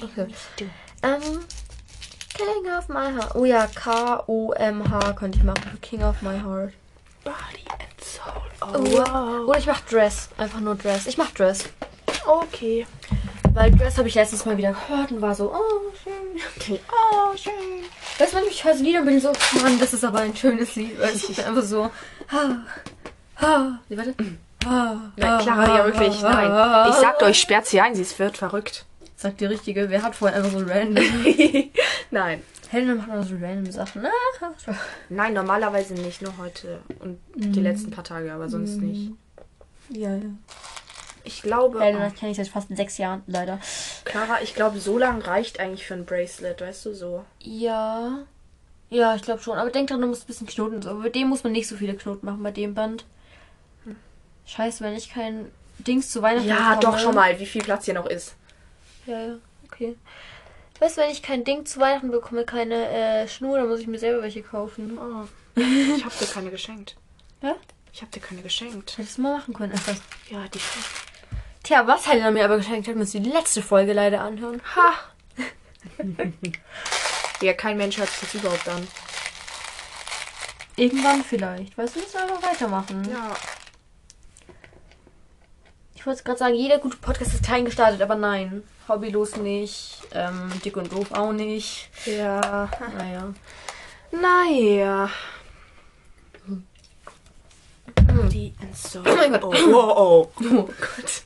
Okay. 0.02 0.26
Ähm, 1.02 1.40
King 2.38 2.72
of 2.72 2.88
my 2.88 3.12
heart. 3.12 3.34
Oh 3.34 3.44
ja, 3.44 3.66
K 3.66 4.22
O 4.26 4.52
M 4.52 4.82
H 4.90 5.12
könnte 5.14 5.38
ich 5.38 5.44
machen. 5.44 5.78
King 5.82 6.02
of 6.04 6.22
my 6.22 6.38
heart. 6.38 6.72
Body 7.24 7.64
and 7.68 8.04
Soul. 8.04 8.42
Oh, 8.62 8.66
Oh, 8.74 8.96
wow. 8.96 9.48
Oder 9.48 9.58
ich 9.58 9.66
mach 9.66 9.80
Dress. 9.82 10.28
Einfach 10.38 10.60
nur 10.60 10.76
Dress. 10.76 11.06
Ich 11.06 11.18
mach 11.18 11.30
Dress. 11.32 11.64
Okay. 12.26 12.86
Weil 13.54 13.72
Dress 13.72 13.98
habe 13.98 14.08
ich 14.08 14.14
letztes 14.14 14.44
Mal 14.44 14.56
wieder 14.56 14.72
gehört 14.72 15.10
und 15.10 15.20
war 15.20 15.34
so, 15.34 15.52
oh, 15.52 15.92
schön. 16.02 16.78
Oh, 16.90 17.36
schön. 17.36 17.52
Weißt 18.18 18.34
du, 18.34 18.38
ich 18.48 18.62
höre 18.64 18.72
das 18.72 18.80
Lied 18.80 18.96
und 18.98 19.06
bin 19.06 19.20
so, 19.20 19.32
Mann, 19.62 19.78
das 19.80 19.92
ist 19.94 20.04
aber 20.04 20.20
ein 20.20 20.36
schönes 20.36 20.76
Lied. 20.76 20.98
Weil 21.00 21.14
ich 21.16 21.26
bin 21.26 21.44
einfach 21.44 21.62
so, 21.62 21.90
ha, 22.30 22.56
ha. 23.40 23.78
Nee, 23.88 23.96
warte. 23.96 24.14
Ha, 24.64 24.96
Nein, 25.16 25.40
Clara, 25.40 25.76
ja 25.78 25.84
wirklich. 25.84 26.20
Nein. 26.22 26.88
Ich 26.90 26.96
sagte 26.96 27.24
euch, 27.24 27.40
sperrt 27.40 27.66
sie 27.66 27.80
ein, 27.80 27.94
sie 27.94 28.02
ist 28.02 28.18
wird 28.18 28.36
verrückt. 28.36 28.84
Sagt 29.20 29.40
die 29.40 29.46
Richtige, 29.46 29.90
wer 29.90 30.02
hat 30.04 30.14
vorhin 30.14 30.36
einfach 30.38 30.52
so 30.56 30.64
random. 30.64 31.04
Nein. 32.12 32.40
Helena 32.70 32.94
macht 32.94 33.08
immer 33.08 33.22
so 33.24 33.34
random 33.34 33.72
Sachen. 33.72 34.06
Ah, 34.06 34.74
Nein, 35.08 35.32
normalerweise 35.34 35.94
nicht, 35.94 36.22
nur 36.22 36.38
heute 36.38 36.78
und 37.00 37.18
die 37.34 37.60
letzten 37.60 37.90
paar 37.90 38.04
Tage, 38.04 38.32
aber 38.32 38.48
sonst 38.48 38.76
nicht. 38.76 39.10
Ja, 39.88 40.14
ja. 40.14 40.22
Ich 41.24 41.42
glaube, 41.42 41.80
Helena 41.80 42.10
das 42.10 42.14
kenne 42.14 42.30
ich 42.30 42.36
seit 42.36 42.46
fast 42.46 42.68
sechs 42.76 42.96
Jahren, 42.96 43.22
leider. 43.26 43.58
Clara, 44.04 44.38
ich 44.40 44.54
glaube, 44.54 44.78
so 44.78 44.98
lang 44.98 45.20
reicht 45.20 45.58
eigentlich 45.58 45.84
für 45.84 45.94
ein 45.94 46.04
Bracelet, 46.06 46.60
weißt 46.60 46.86
du, 46.86 46.94
so. 46.94 47.24
Ja. 47.40 48.20
Ja, 48.88 49.16
ich 49.16 49.22
glaube 49.22 49.42
schon. 49.42 49.58
Aber 49.58 49.70
denk 49.70 49.88
dran, 49.88 50.00
du 50.00 50.06
musst 50.06 50.22
ein 50.24 50.26
bisschen 50.28 50.46
Knoten. 50.46 50.86
Aber 50.86 51.02
bei 51.02 51.08
dem 51.08 51.26
muss 51.28 51.42
man 51.42 51.52
nicht 51.52 51.66
so 51.66 51.74
viele 51.76 51.94
Knoten 51.94 52.24
machen, 52.24 52.42
bei 52.44 52.52
dem 52.52 52.74
Band. 52.74 53.04
Scheiße, 54.46 54.84
wenn 54.84 54.94
ich 54.94 55.10
kein 55.12 55.50
Dings 55.80 56.10
zu 56.10 56.22
Weihnachten 56.22 56.48
Ja, 56.48 56.74
bekomme. 56.76 56.80
doch 56.80 56.98
schon 56.98 57.14
mal, 57.16 57.38
wie 57.40 57.46
viel 57.46 57.62
Platz 57.62 57.84
hier 57.86 57.94
noch 57.94 58.06
ist. 58.06 58.36
Ja, 59.08 59.20
ja, 59.20 59.38
okay. 59.64 59.96
Weißt 60.80 60.96
du, 60.98 61.00
wenn 61.00 61.10
ich 61.10 61.22
kein 61.22 61.42
Ding 61.42 61.64
zu 61.64 61.80
Weihnachten 61.80 62.10
bekomme, 62.10 62.44
keine 62.44 62.88
äh, 62.88 63.26
Schnur, 63.26 63.58
dann 63.58 63.68
muss 63.68 63.80
ich 63.80 63.86
mir 63.86 63.98
selber 63.98 64.22
welche 64.22 64.42
kaufen. 64.42 64.98
Oh, 64.98 65.26
ich 65.60 66.04
hab 66.04 66.16
dir 66.18 66.26
keine 66.26 66.50
geschenkt. 66.50 66.94
Ja? 67.40 67.56
Ich 67.90 68.02
hab 68.02 68.12
dir 68.12 68.20
keine 68.20 68.42
geschenkt. 68.42 68.98
Hättest 68.98 69.16
du 69.16 69.22
mal 69.22 69.38
machen 69.38 69.54
können. 69.54 69.72
Einfach. 69.72 69.96
Ja, 70.28 70.46
die. 70.48 70.60
Tja, 71.62 71.86
was 71.86 72.06
Helena 72.06 72.30
mir 72.30 72.44
aber 72.44 72.58
geschenkt 72.58 72.86
hat, 72.86 72.96
müsst 72.96 73.14
ihr 73.14 73.20
die 73.20 73.30
letzte 73.30 73.62
Folge 73.62 73.94
leider 73.94 74.20
anhören. 74.20 74.60
Ha! 74.76 74.92
ja, 77.40 77.54
kein 77.54 77.78
Mensch 77.78 77.96
hört 77.96 78.10
sich 78.10 78.20
das 78.20 78.34
überhaupt 78.34 78.68
an. 78.68 78.86
Irgendwann 80.76 81.24
vielleicht. 81.24 81.76
Weißt 81.78 81.96
du, 81.96 82.00
wir 82.00 82.04
müssen 82.04 82.18
einfach 82.18 82.42
weitermachen. 82.42 83.08
Ja. 83.10 83.34
Ich 85.94 86.06
wollte 86.06 86.22
gerade 86.22 86.38
sagen, 86.38 86.54
jeder 86.54 86.78
gute 86.78 86.98
Podcast 86.98 87.34
ist 87.34 87.42
klein 87.42 87.64
gestartet, 87.64 88.02
aber 88.02 88.14
nein. 88.14 88.62
Hobbylos 88.88 89.36
nicht. 89.36 90.00
Ähm, 90.12 90.50
dick 90.64 90.76
und 90.76 90.92
doof 90.92 91.12
auch 91.12 91.32
nicht. 91.32 91.90
Ja. 92.06 92.70
Naja. 92.96 93.34
Naja. 94.10 95.10
Die 98.32 98.54
so. 98.74 99.00
Oh 99.00 99.16
mein 99.16 99.32
Gott. 99.32 99.44
Oh, 99.44 99.74
oh, 99.74 99.94
oh. 99.96 100.30
oh 100.42 100.62
Gott. 100.64 101.22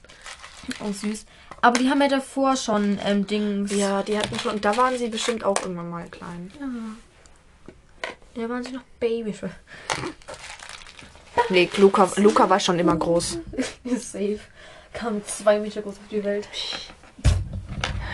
Auch 0.81 0.92
süß. 0.92 1.26
Aber 1.61 1.78
die 1.78 1.88
haben 1.88 2.00
ja 2.02 2.09
davor 2.09 2.57
schon 2.57 2.99
ähm, 3.04 3.26
Dings. 3.26 3.73
Ja, 3.75 4.02
die 4.02 4.19
hatten 4.19 4.38
schon. 4.38 4.61
Da 4.61 4.76
waren 4.76 4.99
sie 4.99 5.09
bestimmt 5.09 5.45
auch 5.45 5.61
irgendwann 5.62 5.90
mal 5.90 6.09
klein. 6.09 6.52
Da 8.35 8.49
waren 8.49 8.64
sie 8.64 8.73
noch 8.73 8.83
Baby. 8.99 9.35
Nee, 11.49 11.71
Luca, 11.76 12.09
Luca 12.16 12.49
war 12.49 12.59
schon 12.59 12.78
immer 12.78 12.97
groß. 12.97 13.38
Safe. 13.85 14.40
Kam 14.92 15.25
zwei 15.25 15.59
Meter 15.59 15.83
groß 15.83 15.95
auf 15.95 16.09
die 16.11 16.25
Welt. 16.25 16.49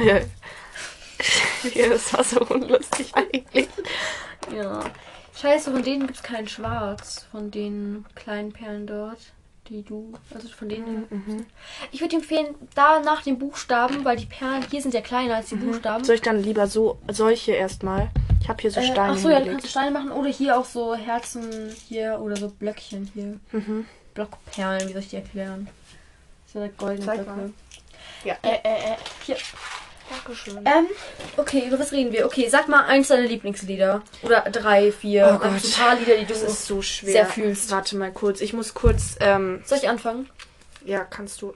Ja. 0.00 0.19
ja, 1.75 1.88
das 1.88 2.12
war 2.12 2.25
so 2.25 2.40
unlustig 2.40 3.12
eigentlich. 3.14 3.69
Ja. 4.55 4.81
Scheiße, 5.40 5.71
von 5.71 5.83
denen 5.83 6.07
gibt 6.07 6.17
es 6.17 6.23
keinen 6.23 6.49
Schwarz. 6.49 7.26
Von 7.31 7.50
den 7.50 8.05
kleinen 8.14 8.52
Perlen 8.52 8.87
dort. 8.87 9.19
Die 9.69 9.83
du. 9.83 10.12
Also 10.35 10.49
von 10.49 10.69
denen. 10.69 11.47
Ich 11.93 12.00
würde 12.00 12.17
empfehlen, 12.17 12.55
da 12.75 13.00
nach 13.00 13.23
den 13.23 13.38
Buchstaben, 13.38 14.05
weil 14.05 14.17
die 14.17 14.26
Perlen 14.26 14.64
hier 14.71 14.81
sind 14.81 14.95
ja 14.95 15.02
kleiner 15.02 15.37
als 15.37 15.50
die 15.50 15.57
Buchstaben. 15.57 16.05
Soll 16.05 16.14
ich 16.14 16.23
dann 16.23 16.43
lieber 16.43 16.67
so 16.67 16.99
solche 17.09 17.52
erstmal? 17.52 18.11
Ich 18.40 18.49
habe 18.49 18.62
hier 18.62 18.71
so 18.71 18.81
Äh, 18.81 18.85
Steine 18.85 19.12
ach 19.12 19.19
so, 19.19 19.28
ja, 19.28 19.40
du 19.40 19.50
kannst 19.50 19.69
Steine 19.69 19.90
machen 19.90 20.11
oder 20.11 20.31
hier 20.31 20.59
auch 20.59 20.64
so 20.64 20.95
Herzen 20.95 21.71
hier 21.87 22.19
oder 22.21 22.37
so 22.37 22.49
Blöckchen 22.49 23.11
hier. 23.12 23.38
Mhm. 23.52 23.85
Blockperlen, 24.14 24.88
wie 24.88 24.93
soll 24.93 25.02
ich 25.02 25.11
die 25.11 25.17
erklären? 25.17 25.69
So 26.50 26.61
eine 26.61 26.71
goldene 26.71 27.05
Zeig 27.05 27.17
Blöcke. 27.17 27.31
mal. 27.31 27.52
Ja. 28.25 28.37
Äh, 28.43 28.57
äh, 28.64 28.93
äh, 28.93 28.97
hier. 29.26 29.37
Dankeschön. 30.08 30.56
Ähm, 30.58 30.86
okay, 31.36 31.66
über 31.66 31.78
was 31.78 31.92
reden 31.92 32.12
wir? 32.12 32.26
Okay, 32.26 32.48
sag 32.48 32.68
mal 32.68 32.84
eins 32.84 33.08
deiner 33.08 33.26
Lieblingslieder. 33.26 34.02
Oder 34.22 34.40
drei, 34.42 34.92
vier. 34.92 35.32
Oh 35.34 35.38
Gott. 35.38 35.50
ein 35.52 35.72
paar 35.72 35.96
Lieder, 35.96 36.16
die 36.16 36.24
du. 36.24 36.32
Das 36.32 36.42
ist 36.42 36.66
so 36.66 36.80
schwer. 36.82 37.12
sehr 37.12 37.26
fühlst. 37.26 37.70
Warte 37.70 37.96
mal 37.96 38.12
kurz. 38.12 38.40
Ich 38.40 38.52
muss 38.52 38.74
kurz. 38.74 39.16
Ähm, 39.20 39.62
Soll 39.64 39.78
ich 39.78 39.88
anfangen? 39.88 40.28
ja, 40.84 41.04
kannst 41.04 41.42
du. 41.42 41.54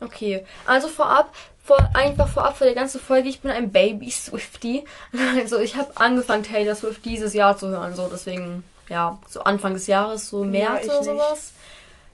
Okay, 0.00 0.46
also 0.64 0.88
vorab, 0.88 1.34
vor, 1.62 1.90
einfach 1.92 2.26
vorab 2.26 2.56
für 2.56 2.66
die 2.66 2.74
ganze 2.74 2.98
Folge, 2.98 3.28
ich 3.28 3.40
bin 3.40 3.50
ein 3.50 3.70
Baby 3.70 4.10
Swifty. 4.10 4.84
Also 5.36 5.58
ich 5.58 5.76
habe 5.76 5.92
angefangen 5.96 6.42
Taylor 6.42 6.74
Swift 6.74 7.04
dieses 7.04 7.34
Jahr 7.34 7.58
zu 7.58 7.68
hören, 7.68 7.94
so 7.94 8.08
deswegen, 8.10 8.64
ja, 8.88 9.18
so 9.28 9.40
Anfang 9.42 9.74
des 9.74 9.86
Jahres, 9.86 10.30
so 10.30 10.44
März 10.44 10.84
ich 10.84 10.90
oder 10.90 10.98
nicht. 11.00 11.04
sowas. 11.06 11.52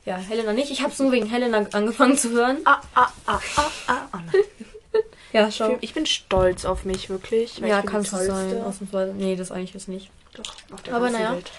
Ja, 0.04 0.16
Helena 0.16 0.52
nicht. 0.52 0.70
Ich 0.70 0.82
habe 0.82 0.92
es 0.92 0.98
nur 0.98 1.12
wegen 1.12 1.26
Helena 1.26 1.64
angefangen 1.72 2.16
zu 2.18 2.30
hören. 2.30 2.58
Ah, 2.64 2.80
ah, 2.94 3.08
ah, 3.26 3.40
ah, 3.56 3.70
ah. 3.86 4.00
Oh 4.12 4.18
nein. 4.18 4.44
Ja, 5.36 5.48
Ich 5.48 5.58
bin- 5.58 5.78
Ich 5.80 5.94
bin 5.94 6.06
stolz 6.06 6.64
auf 6.64 6.84
mich, 6.84 7.08
wirklich. 7.10 7.58
Ja, 7.58 7.82
kannst 7.82 8.12
du 8.12 8.16
sein, 8.16 8.62
ausnahmsweise. 8.62 9.12
Nee, 9.14 9.36
das 9.36 9.50
eigentlich 9.52 9.74
ist 9.74 9.88
nicht. 9.88 10.10
Doch, 10.34 10.44
auf 10.72 10.82
der 10.82 10.94
Aber 10.94 11.10
naja. 11.10 11.32
Welt. 11.34 11.50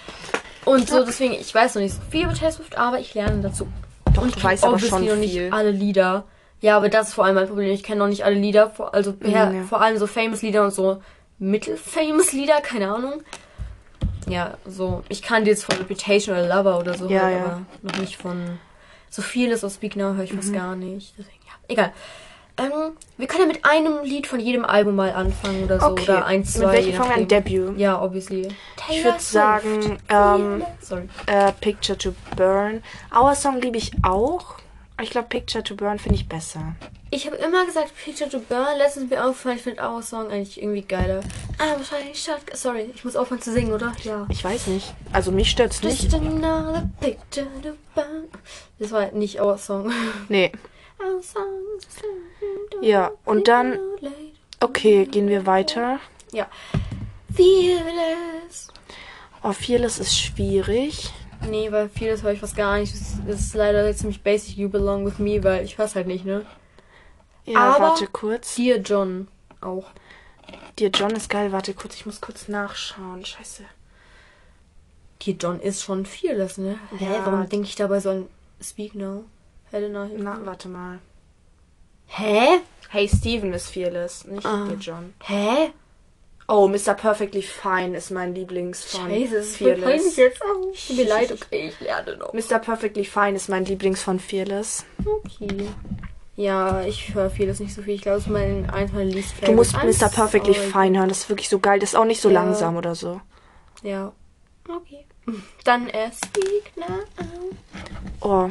Und 0.66 0.90
so, 0.90 1.04
deswegen, 1.06 1.34
ich 1.34 1.54
weiß 1.54 1.76
noch 1.76 1.82
nicht 1.82 1.96
so 1.96 2.02
viel 2.10 2.24
über 2.26 2.34
Taylor 2.34 2.52
Swift, 2.52 2.78
aber 2.78 3.00
ich 3.00 3.14
lerne 3.14 3.42
dazu. 3.42 3.68
Doch, 4.14 4.24
Und 4.24 4.36
ich 4.36 4.42
kenn 4.42 4.58
aber 4.64 4.80
schon 4.80 5.06
noch 5.06 5.16
nicht 5.16 5.32
viel. 5.34 5.50
alle 5.54 5.72
Lieder. 5.72 6.26
Ja, 6.60 6.76
aber 6.78 6.90
das 6.90 7.10
ist 7.10 7.14
vor 7.14 7.26
allem 7.26 7.36
mein 7.36 7.48
Problem. 7.48 7.70
Ich 7.72 7.84
kenne 7.84 8.00
noch 8.00 8.08
nicht 8.08 8.26
alle 8.26 8.36
Lieder. 8.36 8.72
Vor, 8.72 8.94
also 8.94 9.14
ja, 9.24 9.52
ja. 9.52 9.64
vor 9.64 9.80
allem 9.82 9.98
so 9.98 10.08
famous 10.08 10.42
Lieder 10.42 10.64
und 10.64 10.72
so 10.74 11.02
mittelfamous 11.40 12.34
Lieder, 12.34 12.60
keine 12.62 12.92
Ahnung. 12.92 13.22
Ja, 14.28 14.58
so. 14.66 15.04
Ich 15.08 15.22
kann 15.22 15.46
die 15.46 15.52
jetzt 15.52 15.64
von 15.64 15.78
Reputation 15.78 16.36
oder 16.36 16.48
Lover 16.48 16.80
oder 16.80 16.96
so, 16.98 17.08
Ja, 17.08 17.22
halt, 17.22 17.38
ja. 17.38 17.46
aber 17.46 17.62
noch 17.84 17.98
nicht 18.00 18.18
von 18.18 18.60
so 19.10 19.22
vieles 19.22 19.64
aus 19.64 19.76
Speak 19.76 19.96
Now 19.96 20.14
höre 20.16 20.24
ich 20.26 20.34
Mhm. 20.34 20.38
fast 20.38 20.54
gar 20.54 20.76
nicht. 20.76 21.14
Deswegen, 21.18 21.38
ja, 21.46 21.54
egal. 21.70 21.94
Ähm, 22.60 22.98
wir 23.18 23.28
können 23.28 23.42
ja 23.44 23.48
mit 23.48 23.66
einem 23.66 24.04
Lied 24.04 24.26
von 24.26 24.40
jedem 24.40 24.66
Album 24.66 24.96
mal 24.96 25.12
anfangen 25.12 25.64
oder 25.66 25.80
so. 25.80 25.88
Okay. 25.88 26.04
Oder 26.04 26.26
eins, 26.26 26.54
zwei. 26.54 26.66
Mit 26.66 26.74
welchem 26.74 26.94
fangen 26.94 27.10
wir 27.10 27.16
an? 27.18 27.28
Debut. 27.28 27.78
Ja, 27.78 28.02
obviously. 28.02 28.48
Ich 28.90 29.04
würde 29.04 29.20
sagen, 29.20 29.98
ähm, 30.10 30.64
Sorry. 30.82 31.08
äh, 31.28 31.52
Picture 31.62 31.98
to 31.98 32.14
Burn. 32.36 32.82
Our 33.16 33.36
Song 33.36 33.62
liebe 33.62 33.78
ich 33.78 33.92
auch. 34.04 34.56
Ich 35.00 35.12
glaube, 35.12 35.28
Picture 35.28 35.64
to 35.64 35.76
Burn 35.76 36.00
finde 36.00 36.16
ich 36.16 36.28
besser. 36.28 36.76
Ich 37.12 37.28
habe 37.28 37.36
immer 37.36 37.66
gesagt, 37.68 37.94
Picture 38.04 38.30
to 38.30 38.40
Burn. 38.40 38.78
Letztens 38.80 39.10
mir 39.12 39.24
aufgefallen, 39.24 39.58
ich 39.58 39.64
finde 39.64 39.84
Our 39.84 40.02
Song 40.02 40.32
eigentlich 40.32 40.60
irgendwie 40.60 40.82
geiler. 40.82 41.20
Ah, 41.60 41.76
wahrscheinlich. 41.78 42.28
Sorry, 42.54 42.90
ich 42.96 43.06
muss 43.06 43.16
aufhören 43.16 43.40
zu 43.42 43.52
singen, 43.52 43.72
oder? 43.72 43.94
Ja. 44.04 44.26
Ich 44.30 44.44
weiß 44.44 44.68
nicht. 44.68 44.96
Also 45.14 45.32
mich 45.32 45.52
stört's 45.52 45.84
nicht. 45.84 46.04
Just 46.04 46.16
another 46.16 46.90
picture 47.00 47.46
to 47.62 47.74
burn. 47.94 48.24
Das 48.80 48.92
war 48.92 49.12
nicht 49.12 49.40
Our 49.40 49.60
Song. 49.60 49.92
Nee. 50.28 50.52
Ja, 52.82 53.12
und 53.26 53.48
dann- 53.48 53.80
Okay, 54.60 55.06
gehen 55.06 55.28
wir 55.28 55.46
weiter. 55.46 56.00
Ja. 56.32 56.48
Fearless. 57.36 58.70
Oh, 59.44 59.52
Fearless 59.52 60.00
ist 60.00 60.18
schwierig. 60.18 61.12
Nee, 61.48 61.72
weil 61.72 61.90
vieles 61.90 62.24
höre 62.24 62.32
ich 62.32 62.40
fast 62.40 62.56
gar 62.56 62.78
nicht. 62.80 62.94
Das 63.28 63.40
ist- 63.40 63.54
leider 63.54 63.96
ziemlich 63.96 64.22
basic. 64.24 64.58
You 64.58 64.70
belong 64.70 65.06
with 65.06 65.20
me, 65.20 65.44
weil 65.44 65.64
ich 65.64 65.78
hör's 65.78 65.94
halt 65.96 66.08
nicht, 66.08 66.26
ne? 66.26 66.46
Ja, 67.46 67.76
Aber- 67.76 67.86
warte 67.90 68.08
kurz. 68.08 68.56
Dear 68.56 68.78
John 68.80 69.28
auch. 69.62 69.86
Dir 70.80 70.90
John 70.90 71.12
ist 71.12 71.30
geil. 71.30 71.52
Warte 71.52 71.74
kurz, 71.74 71.96
ich 71.96 72.06
muss 72.06 72.20
kurz 72.22 72.48
nachschauen. 72.48 73.24
Scheiße. 73.24 73.64
Dear 75.26 75.36
John 75.40 75.60
ist 75.60 75.84
schon 75.84 76.06
Fearless, 76.06 76.58
ne? 76.58 76.80
Hä, 76.98 77.06
Ja. 77.06 77.26
warum 77.26 77.48
denke 77.48 77.68
ich 77.68 77.76
dabei 77.76 78.00
so 78.00 78.10
an 78.10 78.28
Speak 78.62 78.96
Now? 78.96 79.26
Helena. 79.72 80.06
hilf 80.06 80.22
Na, 80.24 80.40
warte 80.46 80.70
mal. 80.70 81.00
Hä? 82.08 82.60
Hey, 82.90 83.08
Steven 83.10 83.54
ist 83.54 83.70
Fearless, 83.70 84.26
nicht 84.26 84.46
Ah. 84.46 84.68
John. 84.80 85.14
Hä? 85.24 85.72
Oh, 86.48 86.70
Mr. 86.70 86.94
Perfectly 86.94 87.42
Fine 87.42 87.98
ist 87.98 88.10
mein 88.12 88.34
Lieblings 88.34 88.86
von 88.86 89.10
Scheiße, 89.10 89.44
Fearless. 89.44 90.16
jetzt. 90.16 90.42
Oh, 90.42 90.72
tut 90.88 90.96
mir 90.96 91.06
leid, 91.08 91.30
okay, 91.34 91.68
ich 91.68 91.80
lerne 91.82 92.16
noch. 92.16 92.32
Mr. 92.32 92.60
Perfectly 92.60 93.04
Fine 93.04 93.36
ist 93.36 93.50
mein 93.50 93.66
Lieblings 93.66 94.02
von 94.02 94.20
Fearless. 94.22 94.86
Okay. 95.06 95.68
Ja, 96.38 96.84
ich 96.84 97.14
höre 97.14 97.30
vieles 97.30 97.60
nicht 97.60 97.74
so 97.74 97.82
viel. 97.82 97.96
Ich 97.96 98.02
glaube, 98.04 98.20
es 98.20 98.26
ist 98.28 98.30
mein 98.32 98.70
eins 98.70 98.94
meiner 98.94 99.10
least 99.12 99.34
Du 99.46 99.52
musst 99.52 99.72
favorites. 99.74 100.00
Mr. 100.02 100.10
Perfectly 100.10 100.54
sorry. 100.54 100.68
Fine 100.70 101.00
hören. 101.00 101.10
Das 101.10 101.18
ist 101.20 101.30
wirklich 101.30 101.50
so 101.50 101.60
geil. 101.60 101.80
Das 101.80 101.90
ist 101.90 101.96
auch 101.96 102.06
nicht 102.06 102.22
so 102.22 102.30
Ja. 102.30 102.36
langsam 102.44 102.78
oder 102.78 102.96
so. 102.96 103.20
Ja. 103.84 104.14
Okay. 104.70 105.06
Dann 105.66 105.90
äh, 105.90 106.10
Speak 106.14 106.72
Now. 106.78 107.00
Oh, 108.22 108.50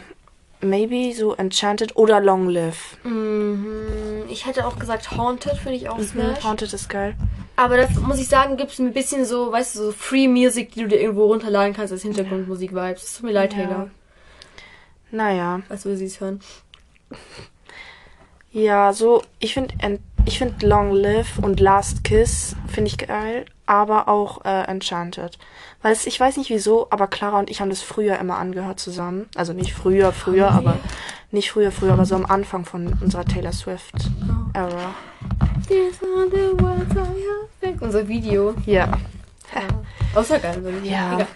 maybe 0.68 1.14
so 1.14 1.34
Enchanted 1.34 1.96
oder 1.96 2.20
Long 2.20 2.48
Live. 2.48 2.96
Mhm. 3.04 4.24
Ich 4.28 4.46
hätte 4.46 4.66
auch 4.66 4.78
gesagt 4.78 5.12
Haunted, 5.16 5.56
finde 5.56 5.74
ich 5.76 5.88
auch 5.88 6.00
Smash. 6.00 6.42
Haunted 6.44 6.72
ist 6.72 6.88
geil. 6.88 7.14
Aber 7.56 7.76
das 7.78 7.94
muss 8.00 8.18
ich 8.18 8.28
sagen, 8.28 8.56
gibt 8.58 8.72
es 8.72 8.78
ein 8.78 8.92
bisschen 8.92 9.24
so, 9.24 9.50
weißt 9.50 9.76
du, 9.76 9.84
so 9.84 9.92
Free 9.92 10.28
Music, 10.28 10.72
die 10.72 10.82
du 10.82 10.88
dir 10.88 11.00
irgendwo 11.00 11.24
runterladen 11.26 11.72
kannst 11.74 11.92
als 11.92 12.02
Hintergrundmusik-Vibes. 12.02 13.02
Es 13.02 13.14
tut 13.16 13.24
mir 13.26 13.32
leid, 13.32 13.54
Ja. 13.54 13.58
Taylor, 13.64 13.90
Naja. 15.10 15.62
als 15.70 15.84
wir 15.86 15.96
sie 15.96 16.04
es 16.06 16.20
hören. 16.20 16.40
Ja, 18.52 18.92
so, 18.92 19.22
ich 19.38 19.54
finde 19.54 19.74
ich 20.26 20.38
find 20.38 20.62
Long 20.62 20.92
Live 20.92 21.38
und 21.38 21.60
Last 21.60 22.04
Kiss 22.04 22.56
finde 22.66 22.88
ich 22.88 22.98
geil, 22.98 23.46
aber 23.64 24.08
auch 24.08 24.44
äh, 24.44 24.64
Enchanted. 24.64 25.38
Weil 25.82 25.92
es, 25.92 26.06
ich 26.06 26.18
weiß 26.18 26.36
nicht 26.36 26.50
wieso, 26.50 26.88
aber 26.90 27.06
Clara 27.06 27.38
und 27.38 27.48
ich 27.48 27.60
haben 27.60 27.70
das 27.70 27.82
früher 27.82 28.18
immer 28.18 28.36
angehört 28.36 28.80
zusammen. 28.80 29.28
Also 29.36 29.52
nicht 29.52 29.72
früher, 29.72 30.12
früher, 30.12 30.34
wir? 30.34 30.50
aber 30.50 30.78
nicht 31.30 31.50
früher, 31.50 31.70
früher, 31.70 31.92
aber 31.92 32.04
so 32.04 32.16
am 32.16 32.26
Anfang 32.26 32.64
von 32.64 32.98
unserer 33.00 33.24
Taylor 33.24 33.52
Swift 33.52 33.94
Era. 34.52 34.94
I 35.70 35.90
have. 37.62 37.84
Unser 37.84 38.08
Video. 38.08 38.54
Ja. 38.66 38.92
Ja. 39.54 39.62
Außer 40.14 40.38
geil, 40.38 40.64
Video. 40.64 40.90
Ja. 40.90 41.14
Egal. 41.14 41.26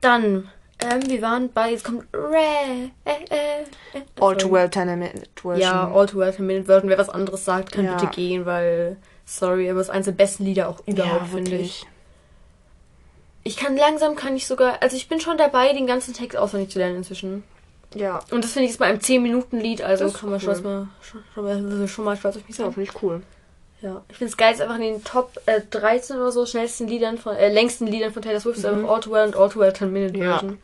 Dann 0.00 0.48
Ähm, 0.78 1.08
wir 1.08 1.22
waren 1.22 1.50
bei, 1.52 1.70
jetzt 1.70 1.84
kommt 1.84 2.04
Ray. 2.12 2.90
Äh, 3.04 3.10
äh, 3.30 3.62
äh, 3.98 4.02
All 4.20 4.36
Too. 4.36 4.50
Well 4.52 4.70
10 4.70 4.98
Minute 4.98 5.22
Version. 5.34 5.60
Ja, 5.60 5.90
All 5.90 6.06
Too 6.06 6.18
Well 6.18 6.34
10 6.34 6.46
Minute 6.46 6.66
Version. 6.66 6.90
Wer 6.90 6.98
was 6.98 7.08
anderes 7.08 7.44
sagt, 7.44 7.72
kann 7.72 7.84
Ja. 7.86 7.94
bitte 7.96 8.08
gehen, 8.08 8.44
weil, 8.44 8.96
sorry, 9.24 9.70
aber 9.70 9.80
es 9.80 9.86
ist 9.88 9.92
eines 9.94 10.04
der 10.06 10.12
besten 10.12 10.44
Lieder 10.44 10.68
auch 10.68 10.80
überhaupt, 10.86 11.22
ja, 11.22 11.36
finde 11.36 11.56
ich. 11.56 11.86
Ich 13.42 13.56
kann 13.56 13.76
langsam, 13.76 14.16
kann 14.16 14.36
ich 14.36 14.46
sogar, 14.46 14.82
also 14.82 14.96
ich 14.96 15.08
bin 15.08 15.20
schon 15.20 15.38
dabei, 15.38 15.72
den 15.72 15.86
ganzen 15.86 16.12
Text 16.14 16.36
auswendig 16.36 16.70
zu 16.70 16.78
lernen 16.78 16.96
inzwischen. 16.96 17.44
Ja, 17.94 18.18
Und 18.30 18.44
das 18.44 18.52
finde 18.52 18.64
ich 18.66 18.72
ist 18.72 18.78
bei 18.78 18.86
einem 18.86 18.98
10-Minuten-Lied, 18.98 19.80
also 19.82 20.10
kann 20.10 20.30
man 20.30 20.40
cool. 20.44 20.54
schon 20.54 20.62
mal, 20.64 20.88
schon, 21.00 21.22
schon 21.32 21.44
mal, 21.44 21.88
schon 21.88 22.04
mal 22.04 22.16
stolz 22.16 22.36
auf 22.36 22.46
mich 22.48 22.58
ja 22.58 22.64
sein. 22.64 22.74
finde 22.74 22.90
ich 22.90 23.02
cool. 23.02 23.22
Ja, 23.86 24.02
ich 24.08 24.16
finde 24.16 24.30
es 24.32 24.36
geil, 24.36 24.52
ist 24.52 24.60
einfach 24.60 24.74
in 24.76 24.80
den 24.82 25.04
Top 25.04 25.40
äh, 25.46 25.60
13 25.70 26.16
oder 26.16 26.32
so 26.32 26.44
schnellsten 26.44 26.88
Liedern 26.88 27.18
von, 27.18 27.36
äh, 27.36 27.52
längsten 27.52 27.86
Liedern 27.86 28.12
von 28.12 28.20
Taylor 28.22 28.40
Swift 28.40 28.58
ist 28.58 28.64
einfach 28.66 28.88
All 28.90 29.00
Too 29.00 29.12
Well 29.12 29.26
und 29.28 29.36
All 29.36 29.48
Too 29.48 29.60
Well 29.60 29.72
10 29.72 29.92
Minute 29.92 30.14
Mhm. 30.18 30.22
Ja. 30.24 30.30
Version. 30.32 30.58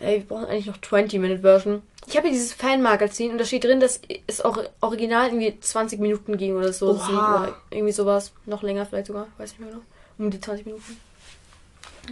Ey, 0.00 0.18
wir 0.20 0.24
brauchen 0.26 0.46
eigentlich 0.46 0.66
noch 0.66 0.80
20 0.80 1.20
Minute 1.20 1.40
Version. 1.42 1.82
Ich 2.06 2.16
habe 2.16 2.26
hier 2.28 2.34
dieses 2.36 2.52
Fanmagazin 2.54 3.32
und 3.32 3.38
da 3.38 3.44
steht 3.44 3.64
drin, 3.64 3.80
dass 3.80 4.00
es 4.26 4.40
auch 4.40 4.58
original 4.80 5.26
irgendwie 5.28 5.60
20 5.60 6.00
Minuten 6.00 6.36
ging 6.38 6.56
oder 6.56 6.72
so. 6.72 6.94
Das 6.94 7.08
Oder 7.08 7.54
irgendwie 7.70 7.92
sowas. 7.92 8.32
Noch 8.46 8.62
länger 8.62 8.86
vielleicht 8.86 9.06
sogar, 9.08 9.26
weiß 9.38 9.50
nicht 9.50 9.60
mehr 9.60 9.68
genau. 9.70 9.82
Um 10.18 10.30
die 10.30 10.40
20 10.40 10.64
Minuten. 10.66 10.98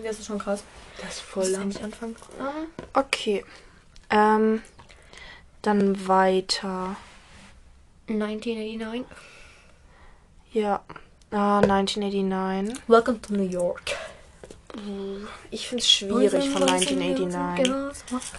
Das 0.04 0.18
ist 0.18 0.26
schon 0.26 0.38
krass. 0.38 0.62
Das 1.00 1.14
ist 1.14 1.20
voll 1.20 1.42
Muss 1.44 1.52
lang. 1.52 1.62
endlich 1.62 1.82
anfangen. 1.82 2.16
Okay. 2.92 3.44
Ähm, 4.10 4.62
dann 5.62 6.06
weiter. 6.06 6.96
1989. 8.08 9.04
Ja. 10.52 10.80
Ah, 11.30 11.60
1989. 11.60 12.82
Welcome 12.88 13.20
to 13.22 13.34
New 13.34 13.48
York. 13.48 13.82
Ich 15.50 15.68
finde 15.68 15.82
es 15.82 15.90
schwierig 15.90 16.48
von 16.50 16.62
1989. 16.62 17.72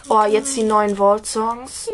Oh, 0.10 0.24
jetzt 0.24 0.56
die 0.56 0.63
neuen 0.63 0.96
Vault-Songs. 0.96 1.89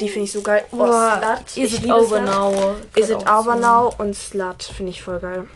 Die 0.00 0.08
finde 0.08 0.24
ich 0.24 0.32
so 0.32 0.42
geil. 0.42 0.64
Oh, 0.72 0.86
Slut. 0.86 1.56
Is 1.56 1.72
it 1.74 1.90
over 1.90 2.20
now? 2.20 2.76
Is 2.96 3.10
it 3.10 3.28
over 3.28 3.54
now 3.56 3.92
und 3.98 4.14
Slut 4.14 4.62
finde 4.62 4.90
ich 4.90 5.02
voll 5.02 5.20
geil. 5.20 5.48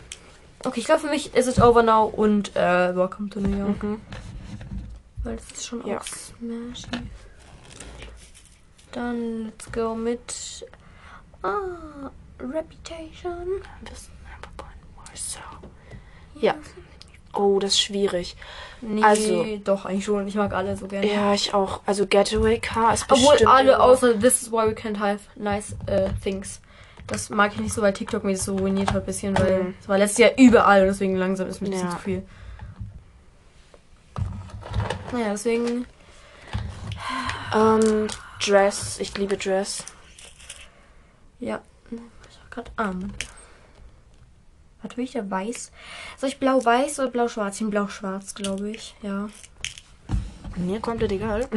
Okay, 0.63 0.79
ich 0.79 0.85
glaube 0.85 1.01
für 1.01 1.09
mich 1.09 1.33
Is 1.35 1.47
it 1.47 1.59
over 1.61 1.83
now 1.83 2.05
und 2.05 2.55
äh, 2.55 2.95
Welcome 2.95 3.29
to 3.29 3.39
New 3.39 3.57
York. 3.57 3.81
Mhm. 3.83 4.01
Weil 5.23 5.35
das 5.37 5.45
ist 5.51 5.65
schon 5.67 5.85
Ja. 5.85 5.97
auch 5.97 6.03
smashy. 6.05 6.87
Dann 8.91 9.45
let's 9.45 9.71
go 9.71 9.93
mit 9.95 10.65
ah, 11.43 12.11
Reputation. 12.43 13.47
Ja. 16.39 16.55
Oh, 17.33 17.59
das 17.59 17.71
ist 17.71 17.81
schwierig. 17.81 18.35
Nee, 18.81 19.03
Also- 19.03 19.45
doch, 19.63 19.85
eigentlich 19.85 20.05
schon. 20.05 20.27
Ich 20.27 20.35
mag 20.35 20.53
alle 20.53 20.75
so 20.75 20.87
gerne. 20.87 21.07
Ja, 21.11 21.33
ich 21.33 21.53
auch. 21.53 21.81
Also 21.85 22.05
Getaway 22.07 22.59
Car 22.59 22.93
ist 22.93 23.05
Obwohl 23.09 23.31
bestimmt 23.31 23.51
alle 23.51 23.73
immer- 23.73 23.83
außer 23.83 24.19
This 24.19 24.41
is 24.41 24.51
why 24.51 24.65
we 24.67 24.71
can't 24.73 24.97
have 24.99 25.19
nice 25.35 25.75
äh, 25.85 26.09
things. 26.23 26.59
Das 27.07 27.29
mag 27.29 27.51
ich 27.53 27.59
nicht 27.59 27.73
so, 27.73 27.81
weil 27.81 27.93
TikTok 27.93 28.23
mir 28.23 28.33
das 28.33 28.45
so 28.45 28.55
ruiniert 28.57 28.89
hat 28.93 29.03
ein 29.03 29.05
bisschen, 29.05 29.37
weil 29.37 29.63
Mhm. 29.63 29.73
es 29.79 29.87
war 29.87 29.97
letztes 29.97 30.17
Jahr 30.19 30.31
überall 30.37 30.81
und 30.81 30.87
deswegen 30.87 31.15
langsam 31.15 31.47
ist 31.47 31.61
mir 31.61 31.69
Ja. 31.69 31.89
zu 31.89 31.97
viel. 31.97 32.23
Naja, 35.11 35.31
deswegen. 35.31 35.85
Ähm, 37.53 38.07
Dress. 38.43 38.97
Ich 38.99 39.17
liebe 39.17 39.37
Dress. 39.37 39.83
Ja. 41.39 41.59
Ich 42.51 42.57
hab 42.57 42.65
grad 42.65 42.71
Arm. 42.75 43.13
Warte, 44.81 44.97
will 44.97 45.05
ich 45.05 45.11
da 45.11 45.29
weiß? 45.29 45.71
Soll 46.17 46.29
ich 46.29 46.39
blau-weiß 46.39 46.99
oder 46.99 47.09
blau-schwarz? 47.09 47.55
Ich 47.55 47.61
bin 47.61 47.69
blau-schwarz, 47.69 48.35
glaube 48.35 48.71
ich. 48.71 48.95
Ja. 49.01 49.29
Mir 50.57 50.81
komplett 50.81 51.13
egal. 51.13 51.47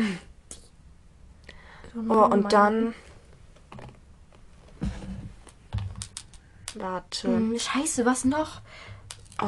Oh, 2.08 2.24
und 2.24 2.52
dann. 2.52 2.94
Warte. 6.74 7.28
Hm, 7.28 7.58
Scheiße, 7.58 8.06
was 8.06 8.24
noch? 8.24 8.60
Oh, 9.42 9.46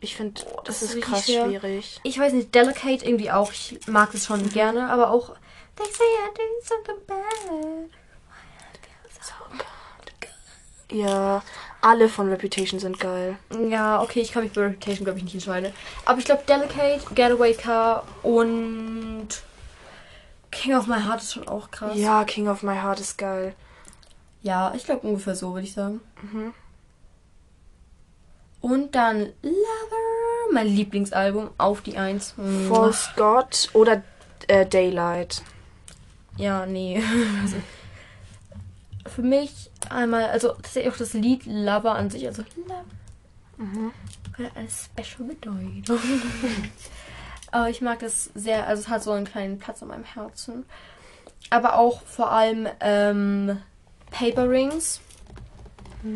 ich 0.00 0.16
finde, 0.16 0.40
das, 0.64 0.80
das 0.80 0.82
ist 0.82 1.02
krass 1.02 1.24
schwer. 1.24 1.46
schwierig. 1.46 2.00
Ich 2.02 2.18
weiß 2.18 2.32
nicht, 2.32 2.52
Delicate 2.54 3.04
irgendwie 3.04 3.30
auch. 3.30 3.52
Ich 3.52 3.78
mag 3.86 4.12
es 4.14 4.26
schon 4.26 4.48
gerne, 4.50 4.88
aber 4.88 5.10
auch. 5.10 5.36
They 5.76 5.86
say 5.86 6.02
I 6.02 6.34
did 6.34 6.68
something 6.68 7.06
bad. 7.06 7.90
Ja, 10.90 11.42
alle 11.80 12.08
von 12.08 12.28
Reputation 12.28 12.80
sind 12.80 12.98
geil. 12.98 13.36
Ja, 13.68 14.02
okay, 14.02 14.20
ich 14.20 14.32
kann 14.32 14.42
mich 14.42 14.52
bei 14.52 14.62
Reputation, 14.62 15.04
glaube 15.04 15.18
ich, 15.18 15.24
nicht 15.24 15.34
entscheiden. 15.34 15.72
Aber 16.04 16.18
ich 16.18 16.24
glaube, 16.24 16.42
Delicate, 16.46 17.00
Getaway 17.14 17.54
Car 17.54 18.04
und 18.22 19.28
King 20.50 20.74
of 20.74 20.86
My 20.86 21.00
Heart 21.00 21.22
ist 21.22 21.32
schon 21.34 21.48
auch 21.48 21.70
krass. 21.70 21.92
Ja, 21.94 22.24
King 22.24 22.48
of 22.48 22.62
My 22.62 22.74
Heart 22.74 23.00
ist 23.00 23.16
geil. 23.18 23.54
Ja, 24.42 24.72
ich 24.74 24.84
glaube 24.84 25.06
ungefähr 25.06 25.34
so, 25.34 25.54
würde 25.54 25.66
ich 25.66 25.74
sagen. 25.74 26.00
Mhm. 26.22 26.52
Und 28.60 28.94
dann 28.94 29.32
Lover, 29.42 30.52
mein 30.52 30.66
Lieblingsalbum, 30.66 31.50
auf 31.56 31.80
die 31.80 31.96
Eins. 31.96 32.34
Mua. 32.36 32.68
False 32.68 33.10
God 33.16 33.70
oder 33.72 34.02
äh, 34.48 34.66
Daylight. 34.66 35.42
Ja, 36.36 36.66
nee. 36.66 37.02
Für 39.20 39.26
mich 39.26 39.70
einmal, 39.90 40.30
also 40.30 40.48
tatsächlich 40.48 40.90
auch 40.94 40.96
das 40.96 41.12
Lied 41.12 41.44
Lover 41.44 41.94
an 41.94 42.08
sich, 42.08 42.26
also 42.26 42.42
Lover. 42.56 42.84
Mhm. 43.58 43.92
Hat 44.38 44.56
eine 44.56 44.68
special 44.70 45.28
Bedeutung. 45.28 45.82
Aber 47.52 47.68
ich 47.68 47.82
mag 47.82 47.98
das 47.98 48.30
sehr, 48.34 48.66
also 48.66 48.80
es 48.80 48.88
hat 48.88 49.02
so 49.02 49.12
einen 49.12 49.26
kleinen 49.26 49.58
Platz 49.58 49.82
in 49.82 49.88
meinem 49.88 50.04
Herzen. 50.04 50.64
Aber 51.50 51.78
auch 51.78 52.00
vor 52.02 52.32
allem 52.32 52.66
ähm, 52.80 53.58
Paper 54.10 54.48
Rings 54.48 55.00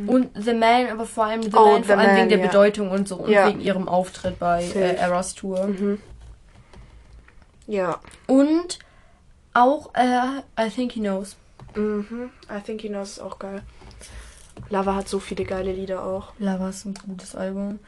und 0.06 0.30
The 0.34 0.54
Man, 0.54 0.88
aber 0.88 1.04
vor 1.04 1.26
allem 1.26 1.42
The 1.42 1.50
Mhm. 1.50 1.56
Oh, 1.58 1.72
Man, 1.72 1.82
The 1.82 1.88
vor 1.88 1.98
allem 1.98 2.06
Man, 2.06 2.16
wegen 2.16 2.28
der 2.30 2.38
ja. 2.38 2.46
Bedeutung 2.46 2.90
und 2.90 3.06
so 3.06 3.16
und 3.16 3.30
Ja. 3.30 3.48
wegen 3.48 3.60
ihrem 3.60 3.86
Auftritt 3.86 4.38
bei 4.38 4.64
äh. 4.64 4.94
Eras 4.96 5.34
Tour. 5.34 5.66
Mhm. 5.66 6.00
Ja. 7.66 8.00
Und 8.26 8.78
auch 9.52 9.90
äh, 9.94 10.38
I 10.58 10.70
Think 10.70 10.92
He 10.92 11.00
Knows. 11.00 11.36
Mhm. 11.74 12.30
I 12.50 12.60
think 12.60 12.80
he 12.80 12.88
knows 12.88 13.12
ist 13.12 13.20
auch 13.20 13.38
geil. 13.38 13.62
Lava 14.70 14.94
hat 14.94 15.08
so 15.08 15.18
viele 15.18 15.44
geile 15.44 15.72
Lieder 15.72 16.04
auch. 16.04 16.32
Lava 16.38 16.68
ist 16.68 16.84
ein 16.84 16.94
gutes 16.94 17.34
Album. 17.34 17.80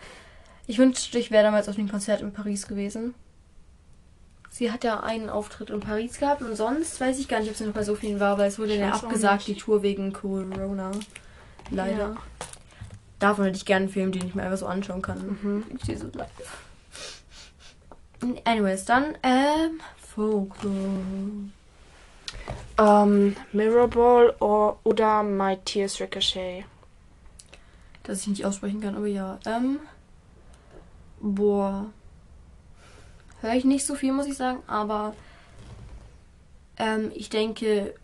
Ich 0.67 0.79
wünschte, 0.79 1.19
ich 1.19 1.31
wäre 1.31 1.45
damals 1.45 1.69
auf 1.69 1.77
dem 1.77 1.89
Konzert 1.89 2.21
in 2.23 2.33
Paris 2.33 2.67
gewesen. 2.67 3.15
Sie 4.51 4.73
hat 4.73 4.85
ja 4.85 5.01
einen 5.01 5.29
Auftritt 5.29 5.71
in 5.71 5.81
Paris 5.81 6.19
gehabt 6.19 6.43
und 6.43 6.57
sonst 6.57 7.01
weiß 7.01 7.19
ich 7.19 7.29
gar 7.29 7.41
nicht, 7.41 7.51
ob 7.51 7.57
sie 7.57 7.67
noch 7.67 7.75
bei 7.75 7.83
so 7.83 7.95
vielen 7.95 8.21
war, 8.21 8.39
weil 8.39 8.49
es 8.49 8.59
wurde 8.59 8.73
Ich 8.73 8.81
ja 8.81 8.93
abgesagt, 8.93 9.47
die 9.47 9.55
Tour 9.55 9.83
wegen 9.83 10.13
Corona. 10.13 10.91
Leider. 11.71 11.99
Ja. 11.99 12.17
Davon 13.19 13.45
hätte 13.45 13.59
ich 13.59 13.65
gerne 13.65 13.85
einen 13.85 13.93
Film, 13.93 14.13
den 14.13 14.27
ich 14.27 14.35
mir 14.35 14.43
einfach 14.43 14.59
so 14.59 14.67
anschauen 14.67 15.03
kann. 15.03 15.39
Mhm. 15.43 15.65
Ich 15.77 15.85
sehe 15.85 15.99
so 15.99 16.09
live. 16.13 16.29
Anyways, 18.45 18.85
dann, 18.85 19.17
ähm, 19.23 19.81
Folklore. 19.99 21.51
Ähm, 22.79 23.37
Mirrorball 23.53 24.35
or, 24.41 24.79
oder 24.85 25.23
My 25.23 25.57
Tears 25.65 26.01
Ricochet. 26.01 26.65
Dass 28.03 28.21
ich 28.21 28.27
nicht 28.29 28.45
aussprechen 28.45 28.81
kann, 28.81 28.95
aber 28.97 29.07
ja. 29.07 29.39
Ähm, 29.47 29.81
boah. 31.21 31.87
Höre 33.41 33.55
ich 33.55 33.65
nicht 33.65 33.87
so 33.87 33.95
viel, 33.95 34.13
muss 34.13 34.27
ich 34.27 34.37
sagen, 34.37 34.63
aber 34.67 35.15
ähm, 36.79 37.11
ich 37.15 37.31
denke 37.31 37.95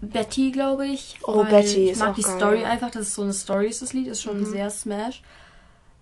Betty, 0.00 0.50
glaube 0.50 0.86
ich. 0.86 1.18
Oh, 1.22 1.44
Betty 1.44 1.84
Ich 1.84 1.90
ist 1.92 1.98
mag 2.00 2.10
auch 2.10 2.14
die 2.14 2.22
geil. 2.22 2.36
Story 2.36 2.64
einfach, 2.64 2.90
dass 2.90 3.02
es 3.02 3.14
so 3.14 3.22
eine 3.22 3.32
Story 3.32 3.68
ist, 3.68 3.82
das 3.82 3.92
Lied. 3.92 4.08
Ist 4.08 4.22
schon 4.22 4.40
Mhm. 4.40 4.46
sehr 4.46 4.70
smash. 4.70 5.22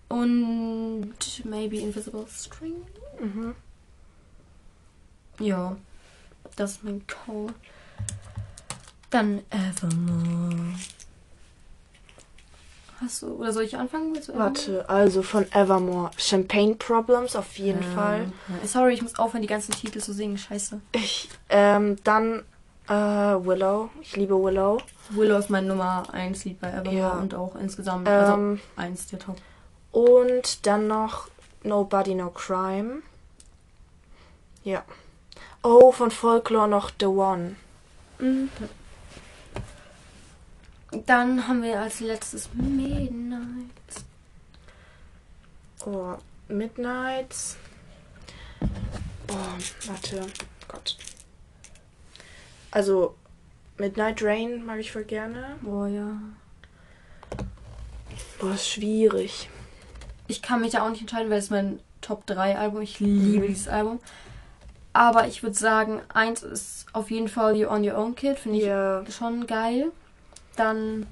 Und 0.08 1.12
maybe 1.44 1.76
Invisible 1.78 2.26
String. 2.30 2.74
Mhm. 3.20 3.54
Ja, 5.40 5.76
das 6.56 6.72
ist 6.72 6.84
mein 6.84 7.06
Call. 7.06 7.46
Dann 9.10 9.42
Evermore. 9.50 10.74
Hast 13.00 13.20
du, 13.22 13.26
oder 13.34 13.52
soll 13.52 13.64
ich 13.64 13.76
anfangen? 13.76 14.14
Evermore? 14.16 14.38
Warte, 14.44 14.88
also 14.88 15.22
von 15.22 15.44
Evermore. 15.52 16.10
Champagne 16.16 16.74
Problems 16.76 17.36
auf 17.36 17.58
jeden 17.58 17.82
Ähm, 17.82 17.92
Fall. 17.94 18.32
ja. 18.48 18.66
Sorry, 18.66 18.94
ich 18.94 19.02
muss 19.02 19.18
aufhören, 19.18 19.42
die 19.42 19.48
ganzen 19.48 19.72
Titel 19.72 20.00
zu 20.00 20.12
singen. 20.14 20.38
Scheiße. 20.38 20.80
Ich, 20.92 21.28
ähm, 21.50 21.96
dann 22.04 22.42
äh, 22.88 22.92
Willow. 22.94 23.90
Ich 24.00 24.16
liebe 24.16 24.34
Willow. 24.42 24.78
Willow 25.10 25.36
ist 25.38 25.50
mein 25.50 25.66
Nummer 25.66 26.04
1 26.12 26.44
Lied 26.46 26.60
bei 26.60 26.68
Evermore 26.70 26.96
Ja. 26.96 27.10
und 27.10 27.34
auch 27.34 27.54
insgesamt. 27.56 28.08
Also 28.08 28.32
Ähm, 28.32 28.60
eins 28.76 29.06
der 29.08 29.18
Top. 29.18 29.36
und 29.92 30.66
dann 30.66 30.86
noch 30.88 31.28
Nobody 31.64 32.14
No 32.14 32.30
Crime. 32.30 33.02
Ja. 34.64 34.84
Oh, 35.62 35.92
von 35.92 36.10
Folklore 36.10 36.68
noch 36.68 36.90
The 36.98 37.06
One. 37.06 37.56
Mhm. 38.18 38.50
Dann 41.04 41.46
haben 41.48 41.62
wir 41.62 41.80
als 41.80 42.00
letztes 42.00 42.48
Midnight. 42.54 43.70
Oh, 45.84 46.14
Midnights. 46.48 47.56
Oh, 49.28 49.88
warte. 49.88 50.26
Gott. 50.68 50.96
Also, 52.70 53.14
Midnight 53.78 54.22
Rain 54.22 54.64
mag 54.64 54.78
ich 54.78 54.92
voll 54.92 55.04
gerne. 55.04 55.56
Boah, 55.62 55.86
ja. 55.86 56.20
Boah, 58.38 58.54
ist 58.54 58.68
schwierig. 58.68 59.48
Ich 60.28 60.42
kann 60.42 60.60
mich 60.60 60.72
da 60.72 60.84
auch 60.84 60.90
nicht 60.90 61.00
entscheiden, 61.00 61.30
weil 61.30 61.38
es 61.38 61.50
mein 61.50 61.80
Top 62.00 62.26
3 62.26 62.58
Album. 62.58 62.82
Ich 62.82 63.00
liebe 63.00 63.46
dieses 63.48 63.68
Album. 63.68 64.00
Aber 64.96 65.28
ich 65.28 65.42
würde 65.42 65.54
sagen, 65.58 66.00
eins 66.14 66.42
ist 66.42 66.86
auf 66.94 67.10
jeden 67.10 67.28
Fall 67.28 67.54
You 67.54 67.68
On 67.68 67.86
Your 67.86 67.98
Own 67.98 68.14
Kid. 68.14 68.38
Finde 68.38 68.56
ich 68.58 68.64
Ja. 68.64 69.04
schon 69.10 69.46
geil. 69.46 69.92
Dann, 70.56 71.06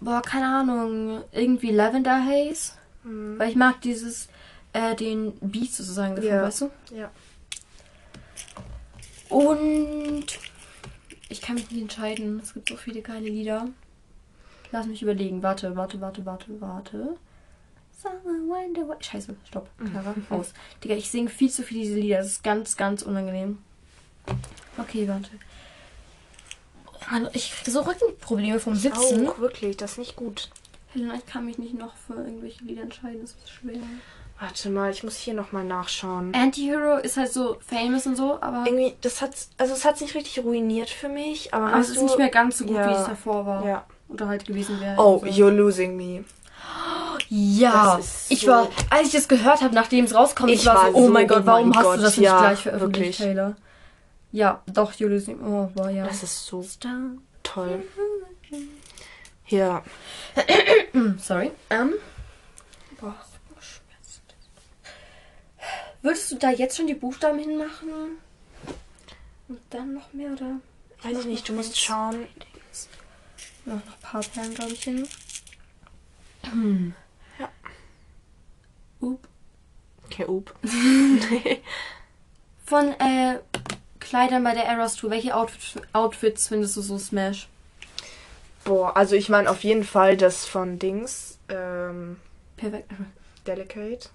boah, 0.00 0.20
keine 0.20 0.46
Ahnung, 0.46 1.22
irgendwie 1.30 1.70
Lavender 1.70 2.24
Haze. 2.26 2.72
Hm. 3.04 3.38
Weil 3.38 3.50
ich 3.50 3.54
mag 3.56 3.80
dieses, 3.82 4.28
äh, 4.72 4.96
den 4.96 5.32
Beat 5.40 5.70
sozusagen 5.70 6.16
davon, 6.16 6.28
Ja. 6.28 6.42
weißt 6.42 6.60
du? 6.62 6.70
Ja. 6.92 7.10
Und 9.28 10.26
ich 11.28 11.40
kann 11.40 11.54
mich 11.54 11.70
nicht 11.70 11.82
entscheiden. 11.82 12.40
Es 12.42 12.52
gibt 12.54 12.68
so 12.68 12.76
viele 12.76 13.00
geile 13.00 13.28
Lieder. 13.28 13.68
Lass 14.72 14.86
mich 14.86 15.02
überlegen. 15.02 15.40
Warte, 15.44 15.76
warte, 15.76 16.00
warte, 16.00 16.26
warte, 16.26 16.60
warte. 16.60 17.16
Summer 18.00 18.38
Wonder 18.48 18.88
Wa- 18.88 18.96
Scheiße, 19.00 19.34
stopp. 19.48 19.68
Clara, 19.90 20.14
aus. 20.30 20.52
Digga, 20.82 20.94
ich 20.94 21.10
singe 21.10 21.28
viel 21.30 21.50
zu 21.50 21.62
viel 21.62 21.82
diese 21.82 21.96
Lieder. 21.96 22.18
Das 22.18 22.26
ist 22.28 22.42
ganz, 22.44 22.76
ganz 22.76 23.02
unangenehm. 23.02 23.58
Okay, 24.78 25.06
warte. 25.08 25.30
Oh 26.86 26.98
Mann, 27.10 27.28
ich 27.32 27.52
kriege 27.52 27.70
so 27.70 27.80
Rückenprobleme 27.82 28.60
vom 28.60 28.74
Sitzen. 28.74 29.28
Auch, 29.28 29.38
wirklich, 29.38 29.76
das 29.76 29.92
ist 29.92 29.98
nicht 29.98 30.16
gut. 30.16 30.48
Helena, 30.92 31.14
ich 31.14 31.26
kann 31.26 31.44
mich 31.46 31.58
nicht 31.58 31.74
noch 31.74 31.94
für 31.94 32.14
irgendwelche 32.14 32.64
Lieder 32.64 32.82
entscheiden. 32.82 33.20
Das 33.22 33.30
ist 33.32 33.50
schwer. 33.50 33.78
Warte 34.38 34.70
mal, 34.70 34.90
ich 34.90 35.02
muss 35.04 35.16
hier 35.16 35.34
nochmal 35.34 35.64
nachschauen. 35.64 36.34
Anti-Hero 36.34 36.96
ist 36.96 37.18
halt 37.18 37.30
so 37.32 37.58
famous 37.60 38.06
und 38.06 38.16
so, 38.16 38.40
aber, 38.40 38.64
Irgendwie, 38.66 38.94
das 39.02 39.20
hat, 39.20 39.32
also 39.58 39.74
es 39.74 39.84
hat 39.84 40.00
nicht 40.00 40.14
richtig 40.14 40.42
ruiniert 40.42 40.88
für 40.88 41.10
mich, 41.10 41.52
aber 41.52 41.66
aber 41.68 41.80
es 41.80 41.90
ist 41.90 42.02
nicht 42.02 42.16
mehr 42.16 42.30
ganz 42.30 42.56
so 42.58 42.64
gut, 42.64 42.76
ja. 42.76 42.88
wie 42.88 42.94
es 42.94 43.04
davor 43.04 43.44
war. 43.44 43.66
Ja. 43.66 43.84
Oder 44.08 44.28
halt 44.28 44.46
gewesen 44.46 44.80
wäre. 44.80 44.98
Oh, 44.98 45.20
Also- 45.22 45.26
You're 45.26 45.50
Losing 45.50 45.94
Me. 45.96 46.24
Ja, 47.30 47.96
ist 47.98 48.30
ich 48.30 48.40
so- 48.40 48.48
war, 48.48 48.68
als 48.90 49.06
ich 49.08 49.12
das 49.12 49.28
gehört 49.28 49.62
habe, 49.62 49.74
nachdem 49.74 50.04
es 50.04 50.14
rauskommt, 50.14 50.50
ich, 50.50 50.60
Ich 50.60 50.66
war, 50.66 50.74
war 50.74 50.90
so, 50.90 50.96
oh 50.98 51.06
so, 51.06 51.12
mein 51.12 51.24
oh 51.24 51.28
Gott, 51.34 51.46
warum 51.46 51.68
mein 51.68 51.78
hast 51.78 51.84
Gott, 51.84 51.98
du 51.98 52.02
das 52.02 52.16
nicht 52.16 52.26
ja, 52.26 52.40
gleich 52.40 52.58
veröffentlicht, 52.60 53.20
wirklich. 53.20 53.36
Taylor? 53.36 53.56
Ja, 54.32 54.62
doch, 54.66 54.92
Julius, 54.92 55.28
oh, 55.28 55.70
war 55.74 55.90
ja. 55.90 56.06
Das 56.06 56.22
ist 56.22 56.46
so 56.46 56.64
toll. 57.42 57.82
Ja. 59.46 59.82
Hm, 60.92 61.18
Sorry. 61.22 61.50
Ähm. 61.70 61.94
Boah, 63.00 63.14
so. 63.22 63.40
Würdest 66.02 66.32
du 66.32 66.36
da 66.36 66.50
jetzt 66.50 66.76
schon 66.76 66.86
die 66.86 66.94
Buchstaben 66.94 67.38
hinmachen? 67.38 67.88
Und 69.48 69.60
dann 69.70 69.94
noch 69.94 70.12
mehr, 70.12 70.32
oder? 70.32 70.60
Weiß 71.02 71.18
ich 71.20 71.26
nicht, 71.26 71.48
du 71.48 71.52
musst 71.52 71.78
schauen. 71.78 72.26
Noch 73.66 73.74
noch 73.74 73.82
ein 73.82 74.00
paar 74.00 74.22
Perlen, 74.22 74.54
glaube 74.54 74.72
ich, 74.72 74.82
hin. 74.82 75.06
Hm. 76.44 76.94
Ja. 77.38 77.48
Up. 79.02 79.28
Okay, 80.22 80.26
up. 80.28 80.54
Von 82.66 82.92
äh, 83.00 83.38
Kleidern 83.98 84.44
bei 84.44 84.54
der 84.54 84.64
Eras 84.64 84.96
Tour, 84.96 85.10
welche 85.10 85.34
Outfit, 85.34 85.82
Outfits 85.92 86.48
findest 86.48 86.76
du 86.76 86.82
so 86.82 86.98
Smash? 86.98 87.48
Boah, 88.64 88.96
also 88.96 89.16
ich 89.16 89.28
meine 89.28 89.50
auf 89.50 89.64
jeden 89.64 89.84
Fall 89.84 90.16
das 90.16 90.46
von 90.46 90.78
Dings, 90.78 91.38
ähm, 91.48 92.16
Perfekt. 92.56 92.90
Delicate. 93.46 94.10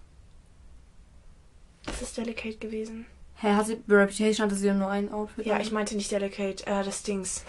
Ist 1.88 2.02
es 2.02 2.14
Delicate 2.14 2.58
gewesen? 2.58 3.06
Hä, 3.38 3.54
hat 3.54 3.68
sie 3.68 3.76
bei 3.88 3.96
Reputation 3.96 4.46
hatte 4.46 4.56
sie 4.56 4.68
ja 4.68 4.74
nur 4.74 4.90
ein 4.90 5.12
Outfit? 5.12 5.46
Ja, 5.46 5.60
ich 5.60 5.72
meinte 5.72 5.96
nicht 5.96 6.12
Delicate, 6.12 6.66
äh, 6.68 6.84
das 6.84 7.04
Dings. 7.04 7.44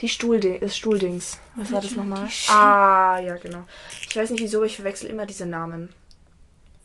Die 0.00 0.08
Stuhlding, 0.08 0.60
das 0.60 0.76
Stuhldings. 0.76 1.38
Was 1.56 1.72
war 1.72 1.80
das 1.80 1.94
nochmal? 1.94 2.28
Ah, 2.48 3.18
ja, 3.18 3.36
genau. 3.36 3.64
Ich 4.08 4.16
weiß 4.16 4.30
nicht 4.30 4.40
wieso, 4.40 4.62
ich 4.64 4.76
verwechsel 4.76 5.10
immer 5.10 5.26
diese 5.26 5.44
Namen. 5.44 5.90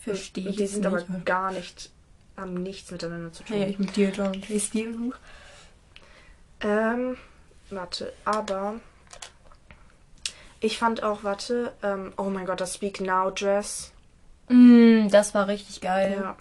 Verstehe 0.06 0.46
Und 0.46 0.50
ich 0.52 0.56
die 0.58 0.68
sind 0.68 0.86
aber 0.86 0.98
nicht. 1.02 1.26
gar 1.26 1.52
nicht, 1.52 1.90
haben 2.38 2.54
nichts 2.56 2.92
miteinander 2.92 3.32
zu 3.34 3.44
tun. 3.44 3.60
Ja, 3.60 3.68
ich 3.68 3.78
mit 3.80 3.96
dir, 3.96 4.10
John. 4.12 4.42
Ich 4.48 4.64
Stil 4.64 4.92
genug. 4.94 5.20
Ähm, 6.62 7.18
warte, 7.70 8.14
aber 8.24 8.76
ich 10.62 10.78
fand 10.78 11.04
auch, 11.04 11.24
warte, 11.24 11.74
ähm, 11.84 12.14
oh 12.18 12.24
mein 12.30 12.46
Gott, 12.46 12.62
das 12.62 12.76
Speak 12.76 13.02
Now 13.02 13.30
Dress. 13.32 13.92
Mm, 14.48 15.10
das 15.10 15.34
war 15.34 15.48
richtig 15.48 15.82
geil. 15.82 16.18
Ja. 16.22 16.38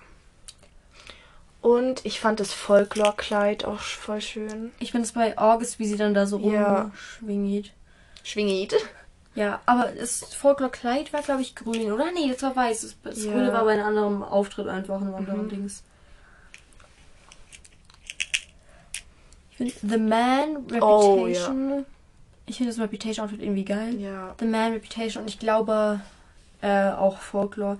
Und 1.60 2.04
ich 2.04 2.20
fand 2.20 2.40
das 2.40 2.52
Folklore-Kleid 2.52 3.64
auch 3.64 3.80
voll 3.80 4.20
schön. 4.20 4.70
Ich 4.78 4.90
finde 4.92 5.06
es 5.06 5.12
bei 5.12 5.36
August, 5.38 5.78
wie 5.78 5.86
sie 5.86 5.96
dann 5.96 6.12
da 6.14 6.26
so 6.26 6.38
Ja. 6.38 6.82
rumschwingt. 6.82 7.72
Schwingit. 8.22 8.74
Ja, 9.34 9.60
aber 9.66 9.90
das 9.98 10.22
Folklore-Kleid 10.34 11.12
war, 11.12 11.22
glaube 11.22 11.42
ich, 11.42 11.54
grün, 11.56 11.90
oder? 11.90 12.06
Nee, 12.12 12.30
das 12.32 12.42
war 12.42 12.54
weiß. 12.54 12.82
Das, 12.82 12.96
das 13.02 13.24
Ja. 13.24 13.32
Grüne 13.32 13.52
war 13.52 13.64
bei 13.64 13.72
einem 13.72 13.84
anderen 13.86 14.22
Auftritt 14.22 14.68
einfach 14.68 15.00
in 15.00 15.08
einem 15.08 15.16
anderen 15.16 15.44
Mhm. 15.46 15.48
Dings. 15.48 15.82
Ich 19.50 19.56
finde 19.56 19.74
The 19.82 19.98
Man, 19.98 20.56
Oh, 20.80 21.24
Reputation. 21.24 21.86
Ich 22.46 22.56
finde 22.58 22.72
das 22.72 22.80
Reputation-Outfit 22.80 23.40
irgendwie 23.42 23.64
geil. 23.64 23.94
Ja. 24.00 24.34
The 24.38 24.46
Man, 24.46 24.72
Reputation 24.72 25.22
und 25.22 25.28
ich 25.28 25.38
glaube 25.38 26.00
äh, 26.60 26.90
auch 26.90 27.18
Folklore. 27.18 27.78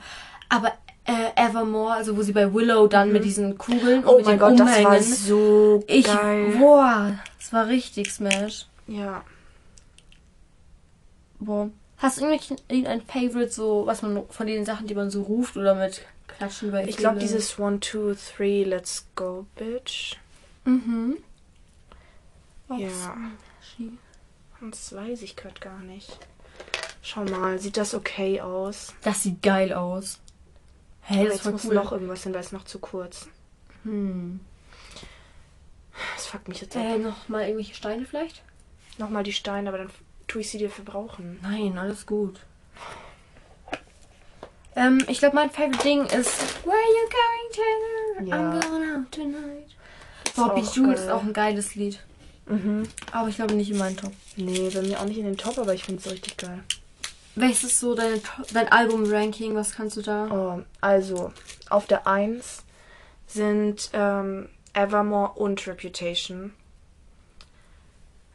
Aber 0.49 0.73
äh, 1.07 1.31
Evermore, 1.37 1.93
also 1.95 2.17
wo 2.17 2.23
sie 2.23 2.33
bei 2.33 2.53
Willow 2.53 2.87
dann 2.87 3.13
mit 3.13 3.25
diesen 3.25 3.59
Kugeln 3.59 4.05
und 4.05 4.09
Oh 4.09 4.17
mit 4.17 4.27
mein 4.27 4.35
den 4.35 4.41
Gott, 4.41 4.59
das 4.61 4.83
war 4.85 4.91
Umhängen. 4.93 5.03
so 5.03 5.85
ich, 5.87 6.07
geil. 6.07 6.55
boah, 6.59 7.19
das 7.39 7.53
war 7.53 7.67
richtig 7.67 8.11
Smash. 8.13 8.67
Ja. 8.87 9.23
Boah. 11.45 11.71
Hast 11.99 12.19
du 12.19 12.23
irgendwelchen, 12.23 12.57
irgendein 12.69 13.03
Favorite, 13.03 13.51
so, 13.51 13.87
was 13.87 14.03
man 14.03 14.27
von 14.29 14.47
den 14.47 14.65
Sachen, 14.65 14.87
die 14.87 14.95
man 14.95 15.11
so 15.11 15.23
ruft 15.23 15.57
oder 15.57 15.75
mit 15.75 16.03
Klatschen 16.27 16.71
bei 16.73 16.87
Ich 16.87 16.97
glaube, 16.97 17.19
dieses 17.19 17.59
One, 17.59 17.81
Two, 17.81 18.15
Three, 18.15 18.65
Let's 18.65 19.07
Go, 19.15 19.47
Bitch. 19.57 20.17
Mhm. 20.65 21.19
Auch 22.69 22.79
Ja. 22.79 22.89
smashy. 22.91 23.93
Das 24.61 24.95
weiß 24.95 25.23
ich 25.23 25.37
gerade 25.37 25.61
gar 25.61 25.79
nicht. 25.81 26.19
Schau 27.03 27.25
mal, 27.25 27.59
sieht 27.59 27.77
das 27.77 27.95
okay 27.95 28.41
aus? 28.41 28.95
Das 29.03 29.23
sieht 29.23 29.43
geil 29.43 29.73
aus. 29.75 30.21
Hä, 31.03 31.25
das 31.27 31.35
jetzt 31.45 31.53
muss 31.53 31.65
cool. 31.67 31.75
noch 31.75 31.93
irgendwas 31.93 32.23
hin, 32.23 32.33
weil 32.33 32.41
es 32.41 32.53
noch 32.53 32.65
zu 32.65 32.79
kurz. 32.79 33.29
Hm. 33.83 34.41
Das 36.17 36.27
fuckt 36.27 36.49
mich 36.49 36.63
jetzt 36.63 36.77
ab. 36.77 36.83
Äh, 36.83 36.99
noch 36.99 37.29
mal 37.29 37.43
irgendwelche 37.43 37.75
Steine 37.75 38.07
vielleicht? 38.07 38.43
Nochmal 38.97 39.23
die 39.23 39.35
Steine, 39.35 39.69
aber 39.69 39.79
dann 39.79 39.91
tue 40.27 40.41
ich 40.41 40.51
sie 40.51 40.59
dir 40.59 40.71
verbrauchen. 40.71 41.39
Nein, 41.43 41.79
alles 41.79 42.07
gut. 42.07 42.41
Ähm, 44.77 45.05
ich 45.09 45.19
glaube, 45.19 45.37
mein 45.37 45.51
Favorite 45.51 45.79
Ding 45.85 46.05
ist 46.05 46.65
Where 46.65 46.75
you 46.75 47.09
going, 47.11 48.27
Taylor? 48.27 48.29
Ja. 48.29 48.37
I'm 48.37 48.69
going 48.69 48.97
out 48.97 49.13
tonight. 49.13 49.75
Bobby 50.37 50.63
Jude 50.63 50.95
geil. 50.95 51.05
ist 51.05 51.11
auch 51.11 51.23
ein 51.23 51.33
geiles 51.33 51.75
Lied. 51.75 52.01
Mhm. 52.47 52.89
Aber 53.13 53.29
ich 53.29 53.37
glaube 53.37 53.55
nicht 53.55 53.71
in 53.71 53.79
meinen 53.79 53.97
Top. 53.97 54.13
Nee, 54.37 54.71
bei 54.71 54.83
mir 54.83 55.01
auch 55.01 55.05
nicht 55.05 55.19
in 55.19 55.25
den 55.25 55.37
Top, 55.37 55.59
aber 55.59 55.75
ich 55.75 55.85
finde 55.85 56.03
es 56.05 56.11
richtig 56.11 56.37
geil. 56.37 56.63
Welches 57.37 57.65
ist 57.65 57.81
so 57.81 57.95
dein, 57.95 58.21
dein 58.53 58.69
Album-Ranking? 58.69 59.55
Was 59.55 59.75
kannst 59.75 59.97
du 59.97 60.03
da? 60.03 60.29
Oh, 60.31 60.63
also, 60.81 61.33
auf 61.69 61.87
der 61.87 62.07
1 62.07 62.63
sind 63.27 63.91
ähm, 63.93 64.49
Evermore 64.73 65.33
und 65.33 65.67
Reputation. 65.67 66.53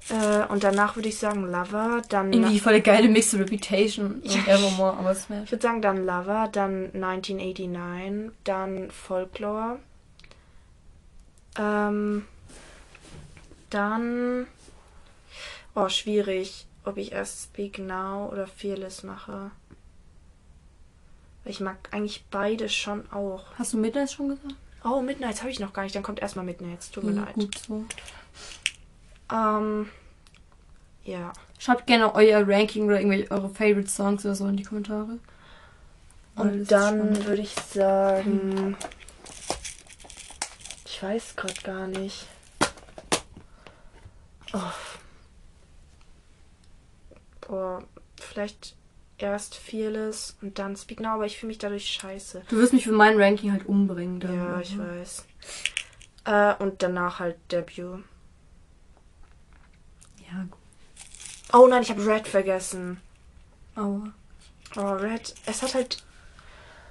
Äh, 0.10 0.46
und 0.48 0.64
danach 0.64 0.96
würde 0.96 1.08
ich 1.10 1.18
sagen 1.20 1.44
Lover, 1.52 2.02
dann. 2.10 2.34
Irgendwie 2.34 2.60
voll 2.60 2.74
der 2.74 2.82
geile 2.82 3.08
Mix 3.10 3.34
Reputation 3.36 4.22
und 4.24 4.26
Ja. 4.26 4.54
Evermore, 4.56 4.98
aber 4.98 5.14
Smash. 5.14 5.44
Ich 5.46 5.52
würde 5.52 5.62
sagen 5.62 5.82
dann 5.82 6.06
Lover, 6.06 6.50
dann 6.52 6.86
1989, 6.96 8.32
dann 8.44 8.90
Folklore. 8.92 9.80
Ähm, 11.58 12.26
dann. 13.70 14.48
Oh, 15.76 15.90
schwierig, 15.90 16.66
ob 16.86 16.98
ich 16.98 17.12
erst 17.12 17.44
Speak 17.44 17.78
Now 17.80 18.30
oder 18.32 18.48
Fearless 18.48 19.04
mache. 19.04 19.52
Weil 21.44 21.52
Ich 21.52 21.60
mag 21.60 21.78
eigentlich 21.92 22.26
beide 22.32 22.68
schon 22.70 23.10
auch. 23.12 23.44
Hast 23.58 23.74
du 23.74 23.78
Midnight 23.78 24.12
schon 24.12 24.30
gesagt? 24.30 24.56
Oh, 24.84 25.02
Midnights 25.02 25.42
habe 25.42 25.52
ich 25.52 25.60
noch 25.60 25.74
gar 25.74 25.84
nicht. 25.84 25.96
Dann 25.96 26.04
kommt 26.04 26.20
erstmal 26.20 26.46
Midnights. 26.46 26.90
Tut 26.90 27.04
mir 27.04 27.12
Ja, 27.14 27.26
leid. 27.26 27.36
gut 27.36 27.58
so. 27.68 27.86
Ähm, 29.32 29.90
ja. 31.04 31.34
Schreibt 31.58 31.88
gerne 31.88 32.14
euer 32.16 32.48
Ranking 32.48 32.86
oder 32.86 33.00
irgendwelche 33.00 33.32
eure 33.32 33.50
Favorite 33.50 33.90
Songs 33.90 34.26
oder 34.26 34.36
so 34.36 34.48
in 34.48 34.58
die 34.58 34.64
Kommentare. 34.64 35.20
Und 36.36 36.72
dann 36.72 37.26
würde 37.26 37.42
ich 37.42 37.54
sagen. 37.54 38.78
Ich 40.86 41.04
weiß 41.04 41.36
gerade 41.36 41.62
gar 41.64 41.88
nicht. 41.88 42.28
Oh. 44.54 44.60
Boah, 47.42 47.84
vielleicht 48.20 48.76
erst 49.18 49.56
Fearless 49.56 50.38
und 50.42 50.60
dann 50.60 50.76
Speak 50.76 51.00
Now, 51.00 51.10
aber 51.10 51.26
ich 51.26 51.38
fühle 51.38 51.50
mich 51.50 51.58
dadurch 51.58 51.88
scheiße. 51.88 52.44
Du 52.50 52.58
wirst 52.58 52.74
mich 52.74 52.86
für 52.86 52.92
mein 52.92 53.20
Ranking 53.22 53.52
halt 53.52 53.66
umbringen. 53.66 54.20
Dann. 54.20 54.36
Ja, 54.36 54.60
ich 54.60 54.78
weiß. 54.78 55.26
Äh, 56.26 56.56
und 56.64 56.82
danach 56.82 57.20
halt 57.20 57.38
Debut. 57.52 58.04
Ja, 60.32 60.44
gut. 60.50 60.60
Oh 61.54 61.68
nein, 61.68 61.82
ich 61.82 61.90
habe 61.90 62.06
Red 62.06 62.28
vergessen. 62.28 63.00
Aua. 63.76 64.14
Oh, 64.76 64.92
Red. 64.94 65.34
Es 65.46 65.62
hat 65.62 65.74
halt. 65.74 66.04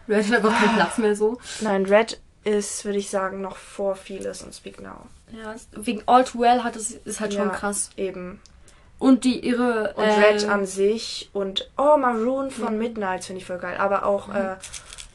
Red 0.09 0.27
hat 0.27 0.37
einfach 0.37 0.59
keinen 0.59 0.75
Platz 0.75 0.99
mehr 0.99 1.15
so. 1.15 1.39
Nein, 1.61 1.87
Red 1.87 2.21
ist, 2.45 2.85
würde 2.85 2.99
ich 2.99 3.11
sagen, 3.11 3.41
noch 3.41 3.57
vor 3.57 3.95
Fearless 3.95 4.43
und 4.43 4.55
Speak 4.55 4.81
Now. 4.81 5.07
Ja, 5.33 5.55
wegen 5.73 6.03
All 6.07 6.25
Too 6.25 6.41
Well 6.41 6.65
hat 6.65 6.77
es 6.77 6.93
ist 6.93 7.21
halt 7.21 7.35
schon 7.35 7.49
Ja, 7.49 7.55
krass. 7.55 7.91
Eben. 7.97 8.41
Und 8.99 9.25
die 9.25 9.39
ihre 9.47 9.95
Und 9.95 10.05
äh, 10.05 10.27
Red 10.27 10.49
an 10.49 10.67
sich 10.67 11.31
und 11.33 11.71
oh, 11.77 11.97
Maroon 11.97 12.51
von 12.51 12.79
Midnight 12.79 13.25
finde 13.25 13.41
ich 13.41 13.47
voll 13.47 13.59
geil. 13.59 13.77
Aber 13.79 14.05
auch 14.07 14.35
äh, 14.35 14.57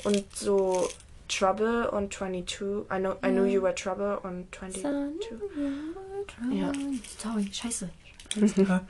und 0.04 0.24
so 0.36 0.88
Trouble 1.28 1.90
und 1.90 2.14
22. 2.14 2.62
I 2.92 3.00
know, 3.00 3.14
I 3.26 3.30
knew 3.30 3.46
you 3.46 3.62
were 3.62 3.76
Trouble 3.76 4.20
und 4.20 4.54
22. 4.56 4.84
Ja. 6.52 6.72
Sorry, 7.18 7.50
scheiße. 7.52 7.90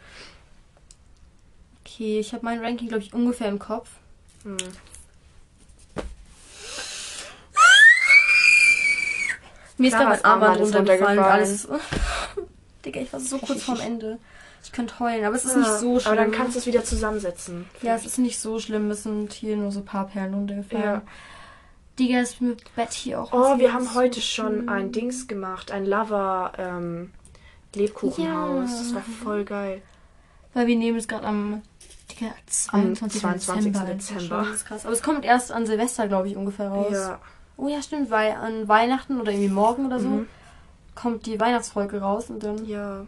okay, 1.85 2.19
ich 2.19 2.33
habe 2.33 2.45
mein 2.45 2.59
Ranking, 2.59 2.87
glaube 2.87 3.03
ich, 3.03 3.13
ungefähr 3.13 3.49
im 3.49 3.59
Kopf. 3.59 3.89
Hm. 4.43 4.57
Mir 9.77 9.87
ist 9.87 9.93
gerade 9.93 10.09
mein 10.09 10.25
Armband 10.25 10.59
runtergefallen 10.59 11.19
alles. 11.19 11.67
Digga, 12.85 13.01
ich 13.01 13.11
war 13.11 13.19
so 13.19 13.37
kurz 13.37 13.63
vorm 13.63 13.79
Ende. 13.79 14.19
Ich 14.63 14.71
könnte 14.71 14.99
heulen, 14.99 15.25
aber 15.25 15.35
es 15.35 15.45
ist 15.45 15.57
nicht 15.57 15.69
so 15.69 15.99
schlimm. 15.99 16.13
Aber 16.13 16.21
dann 16.21 16.31
kannst 16.31 16.55
du 16.55 16.59
es 16.59 16.65
wieder 16.65 16.83
zusammensetzen. 16.83 17.65
ja, 17.81 17.95
es 17.95 18.05
ist 18.05 18.17
nicht 18.17 18.39
so 18.39 18.59
schlimm. 18.59 18.89
Es 18.91 19.03
sind 19.03 19.33
hier 19.33 19.57
nur 19.57 19.71
so 19.71 19.79
ein 19.79 19.85
paar 19.85 20.07
Perlen 20.07 20.33
runtergefallen. 20.33 20.83
Ja. 20.83 21.01
Digga, 21.99 22.21
ist 22.21 22.41
mit 22.41 22.73
Bett 22.75 22.91
hier 22.93 23.21
auch. 23.21 23.33
Oh, 23.33 23.59
wir 23.59 23.73
haben 23.73 23.93
heute 23.93 24.21
schon 24.21 24.69
ein 24.69 24.91
Dings 24.91 25.27
gemacht, 25.27 25.71
ein 25.71 25.85
Lava 25.85 26.53
ähm, 26.57 27.11
Lebkuchenhaus. 27.75 28.69
Ja. 28.69 28.77
Das 28.77 28.95
war 28.95 29.01
voll 29.01 29.43
geil. 29.45 29.81
Weil 30.53 30.67
wir 30.67 30.75
nehmen 30.77 30.97
es 30.97 31.07
gerade 31.07 31.25
am 31.25 31.61
Digga, 32.11 32.31
22. 32.47 33.21
22. 33.21 33.71
Dezember. 33.71 33.93
Dezember. 33.93 34.37
Das 34.43 34.55
ist 34.55 34.65
krass. 34.65 34.85
Aber 34.85 34.93
es 34.93 35.01
kommt 35.01 35.25
erst 35.25 35.51
an 35.51 35.65
Silvester, 35.65 36.07
glaube 36.07 36.27
ich, 36.27 36.35
ungefähr 36.35 36.69
raus. 36.69 36.91
Ja. 36.91 37.19
Oh 37.57 37.67
ja, 37.67 37.81
stimmt, 37.81 38.09
weil 38.11 38.31
an 38.33 38.67
Weihnachten 38.67 39.19
oder 39.19 39.31
irgendwie 39.31 39.49
morgen 39.53 39.85
oder 39.85 39.99
so 39.99 40.07
Mhm. 40.07 40.27
kommt 40.95 41.25
die 41.25 41.39
Weihnachtsfolge 41.39 42.01
raus 42.01 42.29
und 42.29 42.43
dann. 42.43 42.65
Ja. 42.65 43.05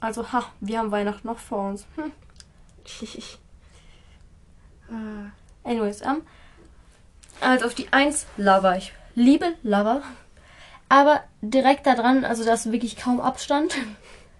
Also, 0.00 0.32
ha, 0.32 0.44
wir 0.60 0.78
haben 0.78 0.90
Weihnachten 0.90 1.26
noch 1.26 1.38
vor 1.38 1.68
uns. 1.68 1.86
Hm. 1.96 2.12
äh, 4.90 5.30
Anyways, 5.68 6.00
ähm. 6.02 6.22
Also 7.40 7.66
auf 7.66 7.74
die 7.74 7.92
1 7.92 8.26
Lover. 8.36 8.76
Ich 8.76 8.92
liebe 9.14 9.54
Lover. 9.62 10.02
Aber 10.90 11.22
direkt 11.40 11.86
da 11.86 11.94
dran, 11.94 12.24
also 12.24 12.44
da 12.44 12.52
ist 12.52 12.70
wirklich 12.72 12.96
kaum 12.96 13.20
Abstand. 13.20 13.74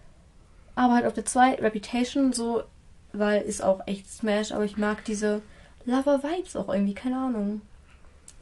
Aber 0.74 0.94
halt 0.94 1.06
auf 1.06 1.14
der 1.14 1.24
2 1.24 1.54
Reputation, 1.54 2.32
so, 2.32 2.64
weil 3.12 3.42
ist 3.42 3.62
auch 3.62 3.86
echt 3.86 4.10
Smash, 4.10 4.50
aber 4.52 4.64
ich 4.64 4.76
mag 4.78 5.04
diese 5.04 5.42
Lover-Vibes 5.84 6.56
auch 6.56 6.68
irgendwie, 6.72 6.94
keine 6.94 7.18
Ahnung. 7.18 7.60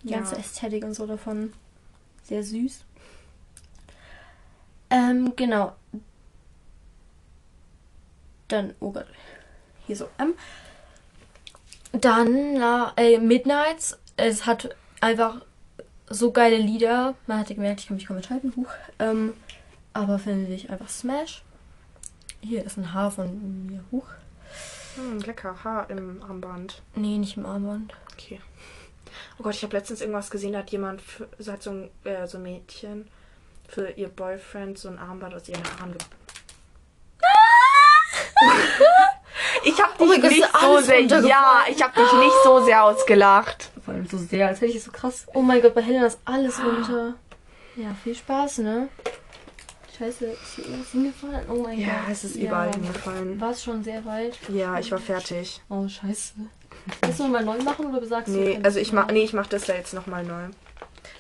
Die 0.03 0.11
Ja. 0.11 0.19
ganze 0.19 0.37
Ästhetik 0.37 0.85
und 0.85 0.95
so 0.95 1.07
davon. 1.07 1.53
Sehr 2.23 2.45
süß. 2.45 2.85
Ähm, 4.91 5.33
genau. 5.37 5.73
Dann, 8.49 8.75
oh 8.81 8.93
Gott. 8.93 9.07
Hier 9.87 9.97
so. 9.97 10.09
Ähm, 10.19 10.35
dann 11.93 12.55
na, 12.55 12.93
äh, 12.97 13.19
Midnights. 13.19 13.99
Es 14.17 14.47
hat 14.47 14.77
einfach 15.01 15.41
so 16.11 16.33
geile 16.33 16.57
Lieder. 16.57 17.15
Man 17.27 17.39
hatte 17.39 17.55
gemerkt, 17.55 17.81
ich 17.81 17.89
kann 17.89 17.97
mich 17.97 18.07
kaum 18.07 18.17
entscheiden. 18.17 18.53
Huch. 18.57 18.69
Ähm, 18.99 19.35
aber 19.93 20.19
finde 20.19 20.53
ich 20.53 20.71
einfach 20.71 20.89
Smash. 20.89 21.43
Hier 22.41 22.65
ist 22.65 22.77
ein 22.77 22.93
Haar 22.93 23.11
von 23.11 23.67
mir. 23.67 23.85
Huch. 23.91 24.07
hm, 24.97 25.21
lecker. 25.21 25.57
Haar 25.65 25.91
im 25.91 26.23
Armband. 26.23 26.83
Nee, 26.95 27.19
nicht 27.19 27.37
im 27.37 27.47
Armband. 27.47 27.95
Okay. 28.13 28.41
Oh 29.39 29.43
Gott, 29.43 29.55
ich 29.55 29.63
habe 29.63 29.77
letztens 29.77 30.01
irgendwas 30.01 30.31
gesehen, 30.31 30.53
da 30.53 30.61
hat 30.61 30.71
jemand, 30.71 31.01
für, 31.01 31.29
so 31.39 31.53
hat 31.53 31.63
so 31.63 31.71
ein, 31.71 31.91
äh, 32.05 32.27
so 32.27 32.39
ein 32.39 32.43
Mädchen 32.43 33.09
für 33.69 33.91
ihr 33.91 34.09
Boyfriend 34.09 34.79
so 34.79 34.89
ein 34.89 34.99
Armband 34.99 35.35
aus 35.35 35.49
ihren 35.49 35.63
Haaren 35.65 35.93
ge 35.93 36.01
Ich 39.65 39.81
hab 39.81 39.99
dich 39.99 40.09
Oh 40.09 40.21
Gott, 40.21 40.31
nicht 40.31 40.49
so 40.61 40.81
sehr, 40.81 41.01
ja, 41.03 41.65
ich 41.69 41.83
hab 41.83 41.95
dich 41.95 42.13
nicht 42.13 42.35
so 42.45 42.65
sehr 42.65 42.85
ausgelacht. 42.85 43.71
Vor 43.89 43.95
allem 43.95 44.07
so 44.07 44.19
sehr, 44.19 44.49
als 44.49 44.61
hätte 44.61 44.71
ich 44.73 44.77
es 44.77 44.85
so 44.85 44.91
krass. 44.93 45.25
Oh 45.33 45.41
mein 45.41 45.63
Gott, 45.63 45.73
bei 45.75 45.81
Helena 45.81 46.05
ist 46.05 46.19
alles 46.27 46.63
runter. 46.63 47.15
Ja, 47.75 47.95
viel 48.05 48.15
Spaß, 48.15 48.59
ne? 48.59 48.89
Scheiße, 49.99 50.27
ist 50.27 50.55
hier 50.57 50.67
irgendwas 50.67 50.91
hingefallen? 50.91 51.47
Oh 51.51 51.63
mein 51.63 51.79
Ja, 51.81 52.03
Gott. 52.03 52.13
es 52.13 52.25
ist 52.25 52.37
überall 52.37 52.71
hingefallen. 52.71 53.41
War 53.41 53.53
es 53.53 53.65
schon 53.65 53.83
sehr 53.83 54.05
weit? 54.05 54.37
Ja, 54.51 54.79
ich 54.79 54.93
war 54.93 54.99
fertig. 54.99 55.63
Oh, 55.71 55.89
scheiße. 55.89 56.35
Willst 57.01 57.19
du 57.19 57.29
mal 57.29 57.43
neu 57.43 57.57
machen 57.63 57.87
oder 57.87 58.01
besagst 58.01 58.29
du? 58.29 58.39
Nee, 58.39 58.61
also 58.63 58.79
ich 58.79 58.93
mach, 58.93 59.07
nee, 59.11 59.25
ich 59.25 59.33
mach 59.33 59.47
das 59.47 59.65
da 59.65 59.73
jetzt 59.73 59.95
nochmal 59.95 60.23
neu. 60.23 60.49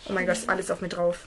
Oh 0.06 0.12
mein 0.12 0.26
Gott, 0.26 0.36
ist 0.36 0.50
alles 0.50 0.70
auf 0.70 0.82
mir 0.82 0.90
drauf. 0.90 1.26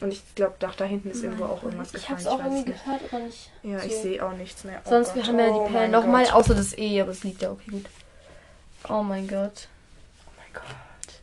Und 0.00 0.12
ich 0.12 0.24
glaube, 0.34 0.54
da, 0.58 0.72
da 0.76 0.86
hinten 0.86 1.10
ist 1.12 1.22
irgendwo 1.22 1.44
auch 1.44 1.62
irgendwas 1.62 1.94
Ich 1.94 2.00
gefallen. 2.00 2.16
hab's 2.18 2.26
auch 2.26 2.38
irgendwie 2.44 2.68
nicht. 2.68 2.84
gehört, 2.84 3.00
aber 3.12 3.22
nicht. 3.22 3.50
Ja, 3.62 3.78
ich 3.84 3.94
so. 3.94 4.02
sehe 4.02 4.26
auch 4.26 4.32
nichts 4.32 4.64
mehr. 4.64 4.82
Oh 4.86 4.90
Sonst 4.90 5.14
Gott. 5.14 5.16
wir 5.18 5.26
haben 5.28 5.38
ja 5.38 5.46
oh 5.50 5.66
die 5.68 5.72
Perlen 5.72 5.90
mein 5.92 6.00
nochmal, 6.02 6.26
außer 6.30 6.54
das 6.56 6.76
E, 6.76 7.00
aber 7.00 7.12
es 7.12 7.22
liegt 7.22 7.42
ja 7.42 7.52
okay 7.52 7.70
gut. 7.70 7.84
Oh 8.88 9.04
mein 9.04 9.28
Gott. 9.28 9.68
Oh 10.54 10.60
mein 10.62 10.62
Gott. 10.62 11.22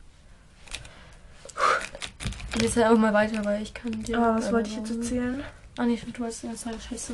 Ich 2.55 2.61
lese 2.61 2.81
ja 2.81 2.89
einfach 2.89 3.01
mal 3.01 3.13
weiter, 3.13 3.43
weil 3.45 3.61
ich 3.61 3.73
kann 3.73 4.03
dir. 4.03 4.17
Ah, 4.17 4.35
was 4.35 4.51
wollte 4.51 4.69
ich 4.69 4.77
jetzt 4.77 4.91
erzählen? 4.91 5.43
Ah 5.77 5.85
nee, 5.85 5.95
du 5.95 6.05
die 6.05 6.11
ganze 6.13 6.55
Zeit 6.55 6.81
scheiße. 6.81 7.13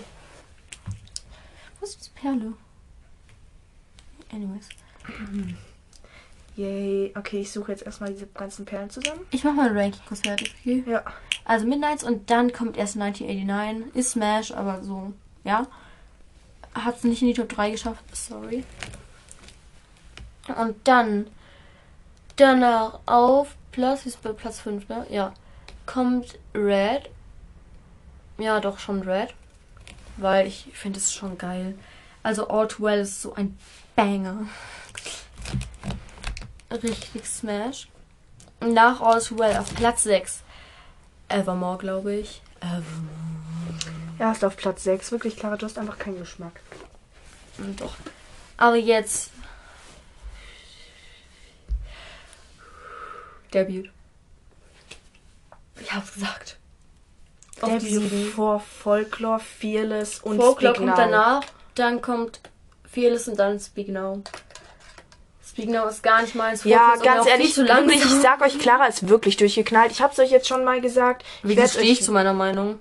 Was 1.80 1.89
ist 1.89 1.99
diese 1.99 2.12
Perle? 2.12 2.54
Anyways. 4.32 4.69
Yay. 6.56 7.12
Okay, 7.15 7.41
ich 7.41 7.52
suche 7.52 7.71
jetzt 7.71 7.84
erstmal 7.84 8.12
diese 8.13 8.28
ganzen 8.28 8.63
Perlen 8.63 8.89
zusammen. 8.89 9.21
Ich 9.32 9.43
mach 9.43 9.54
mal 9.54 9.69
ein 9.69 9.78
Ranking 9.78 10.02
kurz 10.08 10.21
fertig, 10.21 10.56
okay? 10.62 10.84
Ja. 10.88 11.04
Also 11.45 11.65
Midnights 11.67 12.04
und 12.04 12.30
dann 12.30 12.54
kommt 12.54 12.78
erst 12.78 12.95
1989. 12.95 13.95
Ist 13.95 14.12
Smash, 14.12 14.52
aber 14.52 14.82
so, 14.84 15.12
ja. 15.43 15.67
Hat 16.73 16.97
es 16.97 17.04
nicht 17.04 17.21
in 17.21 17.28
die 17.28 17.34
Top 17.34 17.49
3 17.49 17.71
geschafft, 17.71 18.04
sorry. 18.15 18.63
Und 20.47 20.76
dann 20.86 21.28
danach 22.36 23.00
auf 23.06 23.56
Platz, 23.72 24.06
ist 24.06 24.22
bei 24.22 24.32
Platz 24.34 24.60
5, 24.60 24.88
ne? 24.89 25.06
Ja. 25.10 25.34
Kommt 25.86 26.38
Red. 26.54 27.10
Ja, 28.38 28.60
doch 28.60 28.80
schon 28.80 29.02
Red. 29.02 29.34
Weil 30.17 30.48
ich 30.48 30.69
finde 30.74 31.00
es 31.00 31.13
schon 31.13 31.38
geil. 31.38 31.78
Also 32.22 32.48
All 32.48 32.67
Too 32.67 32.84
Well 32.84 33.00
ist 33.00 33.22
so 33.22 33.34
ein 33.34 33.58
Banger. 33.96 34.48
Richtig 36.72 37.26
Smash. 37.26 37.88
Nach 38.62 39.02
All 39.02 39.22
Too 39.22 39.38
Well 39.38 39.58
auf 39.58 39.74
Platz 39.76 40.04
6. 40.04 40.41
Evermore, 41.30 41.78
glaube 41.78 42.15
ich. 42.15 42.41
Evermore. 42.62 43.24
Erst 44.19 44.46
auf 44.46 44.56
Platz 44.56 44.84
6. 44.84 45.12
Wirklich, 45.12 45.36
Clara, 45.36 45.58
du 45.58 45.65
hast 45.65 45.78
einfach 45.78 45.98
keinen 45.98 46.19
Geschmack. 46.19 46.60
Doch. 47.78 47.96
Aber 48.58 48.76
jetzt. 48.76 49.32
Debut. 53.53 53.89
Ich 55.81 55.93
hab's 55.93 56.13
gesagt. 56.13 56.57
Auf 57.61 57.77
die 57.77 57.91
Debut 57.91 58.33
vor 58.33 58.59
Folklore, 58.59 59.39
Fearless 59.39 60.19
und 60.19 60.37
Folklore 60.37 60.75
Speak 60.75 60.87
kommt 60.87 60.97
Now. 60.97 61.05
danach, 61.11 61.43
dann 61.75 62.01
kommt 62.01 62.41
Fearless 62.91 63.27
und 63.27 63.37
dann 63.39 63.59
Speak 63.59 63.89
Now. 63.89 64.21
Speak 65.47 65.69
Now 65.69 65.87
ist 65.87 66.03
gar 66.03 66.21
nicht 66.21 66.35
meins. 66.35 66.63
Ja, 66.63 66.95
ganz 67.01 67.27
ehrlich, 67.27 67.53
zu 67.53 67.63
langsam. 67.63 67.89
ich 67.89 68.03
sag 68.03 68.41
euch, 68.41 68.57
Clara 68.59 68.87
ist 68.87 69.07
wirklich 69.07 69.37
durchgeknallt. 69.37 69.91
Ich 69.91 70.01
hab's 70.01 70.19
euch 70.19 70.31
jetzt 70.31 70.47
schon 70.47 70.63
mal 70.63 70.81
gesagt. 70.81 71.23
Wie 71.43 71.55
stehe 71.67 71.91
ich 71.91 72.03
zu 72.03 72.11
meiner 72.11 72.33
Meinung? 72.33 72.79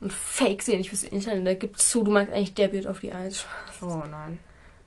Und 0.00 0.12
Fake 0.12 0.62
sehe 0.62 0.78
nicht 0.78 0.90
fürs 0.90 1.04
Internet. 1.04 1.46
Da 1.46 1.54
gibt's 1.54 1.90
zu, 1.90 2.02
du 2.02 2.10
magst 2.10 2.32
eigentlich 2.32 2.54
Debut 2.54 2.86
auf 2.86 3.00
die 3.00 3.12
Eins. 3.12 3.44
Oh 3.80 4.02
nein. 4.10 4.38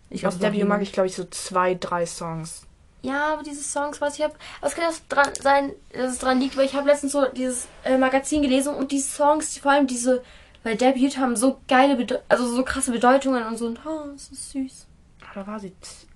Ich 0.10 0.28
Aus 0.28 0.36
weiß 0.36 0.52
Debut 0.52 0.68
mag 0.68 0.82
ich, 0.82 0.92
glaube 0.92 1.08
ich, 1.08 1.16
so 1.16 1.24
zwei, 1.26 1.74
drei 1.76 2.06
Songs. 2.06 2.64
Ja, 3.04 3.34
aber 3.34 3.42
diese 3.44 3.64
Songs, 3.64 4.00
was 4.00 4.18
ich 4.20 4.24
habe, 4.24 4.36
es 4.62 4.76
kann 4.76 4.86
auch 4.86 4.98
dran 5.10 5.30
sein, 5.42 5.72
dass 5.92 6.12
es 6.14 6.20
dran 6.20 6.40
liegt, 6.40 6.56
weil 6.56 6.66
ich 6.66 6.76
habe 6.76 6.88
letztens 6.88 7.14
so 7.14 7.26
dieses 7.26 7.68
äh, 7.84 7.98
Magazin 7.98 8.44
gelesen 8.44 8.76
und 8.76 8.92
die 8.92 9.00
Songs, 9.00 9.58
vor 9.58 9.72
allem 9.72 9.88
diese 9.88 10.24
bei 10.64 10.76
Debut 10.76 11.18
haben 11.18 11.36
so 11.36 11.60
geile, 11.68 11.96
Bede 11.96 12.22
also 12.30 12.48
so 12.48 12.64
krasse 12.64 12.92
Bedeutungen 12.92 13.44
und 13.48 13.58
so 13.58 13.66
und 13.66 13.80
oh, 13.86 14.12
das 14.14 14.30
ist 14.30 14.52
süß. 14.52 14.86
Ah, 15.24 15.32
Da 15.34 15.48
war 15.48 15.60
sie 15.60 15.74
z- 15.82 16.08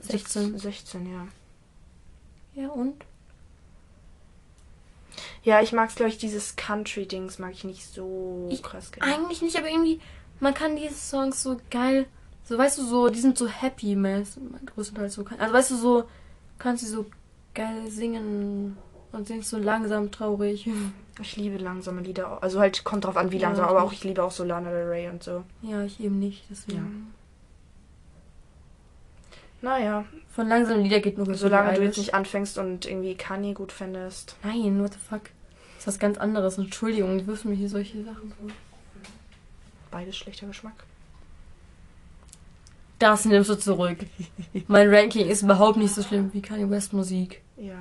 16. 0.00 0.58
16, 0.58 1.12
ja. 1.12 2.62
Ja 2.62 2.68
und? 2.70 3.04
Ja, 5.42 5.60
ich 5.60 5.72
mag's, 5.72 5.94
glaube 5.94 6.08
ich, 6.10 6.18
dieses 6.18 6.56
Country-Dings 6.56 7.38
mag 7.38 7.52
ich 7.52 7.64
nicht 7.64 7.84
so 7.92 8.48
Ich- 8.50 8.62
krass 8.62 8.90
gerne. 8.92 9.12
Eigentlich 9.14 9.42
nicht, 9.42 9.56
aber 9.56 9.68
irgendwie 9.68 10.00
man 10.40 10.54
kann 10.54 10.76
diese 10.76 10.94
Songs 10.94 11.42
so 11.42 11.60
geil 11.70 12.06
So, 12.48 12.56
weißt 12.56 12.78
du, 12.78 12.84
so, 12.84 13.08
die 13.08 13.18
sind 13.20 13.36
so 13.36 13.48
happy, 13.48 13.94
meist- 13.96 14.38
größtenteils 14.74 15.14
so. 15.14 15.24
Also, 15.38 15.52
weißt 15.54 15.70
du, 15.72 15.76
so, 15.76 16.04
kannst 16.58 16.84
du 16.84 16.86
so 16.88 17.06
geil 17.54 17.88
singen 17.88 18.76
und 19.12 19.26
singst 19.26 19.50
so 19.50 19.58
langsam 19.58 20.10
traurig. 20.10 20.68
Ich 21.18 21.34
liebe 21.38 21.56
langsame 21.56 22.02
Lieder. 22.02 22.42
Also 22.42 22.60
halt 22.60 22.84
kommt 22.84 23.06
drauf 23.06 23.16
an, 23.16 23.30
wie 23.32 23.38
Ja, 23.38 23.48
langsam, 23.48 23.64
aber 23.64 23.82
auch 23.82 23.90
ich 23.94 24.04
liebe 24.04 24.22
auch 24.22 24.30
so 24.30 24.44
Lana 24.44 24.68
Del 24.68 24.86
Rey 24.86 25.08
und 25.08 25.22
so. 25.22 25.44
Ja, 25.62 25.82
ich 25.82 25.98
eben 25.98 26.18
nicht, 26.18 26.44
deswegen. 26.50 27.14
Naja, 29.62 30.04
Von 30.30 30.48
langsamen 30.48 30.82
Lieder 30.82 31.00
geht 31.00 31.16
nur 31.16 31.34
solange 31.34 31.72
du 31.72 31.82
jetzt 31.82 31.96
nicht 31.96 32.12
anfängst 32.12 32.58
und 32.58 32.84
irgendwie 32.84 33.14
Kanye 33.14 33.54
gut 33.54 33.72
findest. 33.72 34.36
Nein, 34.44 34.78
what 34.82 34.92
the 34.92 34.98
fuck. 34.98 35.22
Das 35.76 35.78
ist 35.78 35.86
was 35.86 35.98
ganz 35.98 36.18
anderes. 36.18 36.58
Entschuldigung, 36.58 37.16
du 37.16 37.26
wirfst 37.26 37.46
mir 37.46 37.54
hier 37.54 37.70
solche 37.70 38.04
Sachen 38.04 38.34
vor. 38.38 38.50
Beides 39.90 40.18
schlechter 40.18 40.46
Geschmack. 40.46 40.84
Das 42.98 43.24
nimmst 43.26 43.50
du 43.50 43.54
zurück. 43.56 43.98
mein 44.68 44.92
Ranking 44.92 45.26
ist 45.28 45.42
überhaupt 45.42 45.76
nicht 45.76 45.94
so 45.94 46.02
schlimm 46.02 46.30
wie 46.32 46.40
Kanye 46.42 46.68
West 46.70 46.92
Musik. 46.92 47.42
Ja. 47.56 47.74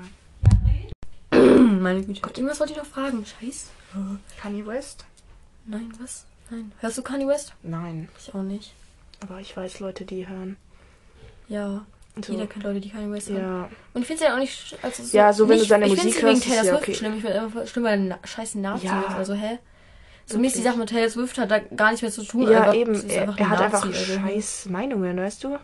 Meine 1.32 2.04
Güte. 2.04 2.22
Irgendwas 2.36 2.60
wollte 2.60 2.74
ich 2.74 2.78
noch 2.80 2.86
fragen. 2.86 3.26
Scheiß. 3.26 3.70
Kanye 4.42 4.66
West? 4.66 5.06
Nein, 5.66 5.92
was? 6.02 6.26
Nein. 6.50 6.72
Hörst 6.80 6.98
du 6.98 7.02
Kanye 7.02 7.28
West? 7.28 7.54
Nein. 7.64 8.10
Ich 8.20 8.34
auch 8.36 8.44
nicht. 8.44 8.74
Aber 9.22 9.40
ich 9.40 9.56
weiß 9.56 9.80
Leute, 9.80 10.04
die 10.06 10.28
hören. 10.28 10.58
Ja. 11.48 11.86
So. 12.26 12.32
Jeder 12.34 12.48
kennt 12.48 12.64
Leute, 12.64 12.80
die 12.82 12.90
Kanye 12.90 13.12
West 13.12 13.30
hören. 13.30 13.42
Ja. 13.42 13.70
Und 13.94 14.02
ich 14.02 14.08
finde 14.08 14.24
es 14.24 14.28
ja 14.30 14.36
auch 14.36 14.40
nicht. 14.40 14.54
sch- 14.54 14.76
Also 14.82 15.04
so 15.04 15.18
Ja, 15.18 15.34
so 15.34 15.48
wenn 15.50 15.56
nicht, 15.56 15.66
du 15.66 15.70
seine 15.70 15.86
ich 15.88 15.94
find's 15.94 16.06
Musik 16.06 16.24
wegen 16.24 16.30
hörst, 16.34 16.44
Taylor 16.48 16.64
Swift 16.64 16.82
okay. 16.84 16.94
schlimm. 16.96 17.14
Ich 17.16 17.22
finde 17.24 17.42
einfach 17.42 17.68
schlimm, 17.68 17.84
weil 17.86 18.12
er 18.12 18.20
scheiß 18.28 18.56
Nazi 18.56 18.86
Ja. 18.88 19.02
ist. 19.02 19.16
Also, 19.16 19.34
hä? 19.34 19.60
So 20.28 20.38
die 20.38 20.44
Wirklich. 20.44 20.64
Sache 20.64 20.78
mit 20.78 20.90
Taylor 20.90 21.10
Swift 21.10 21.38
hat 21.38 21.52
da 21.52 21.60
gar 21.60 21.92
nicht 21.92 22.02
mehr 22.02 22.12
zu 22.12 22.24
tun. 22.24 22.50
Ja, 22.50 22.62
einfach, 22.62 22.74
eben. 22.76 23.10
Er, 23.10 23.34
er 23.38 23.50
hat 23.50 23.62
einfach 23.62 23.94
scheiß 23.94 24.68
Meinungen, 24.70 25.18
weißt 25.18 25.44
du? 25.44 25.58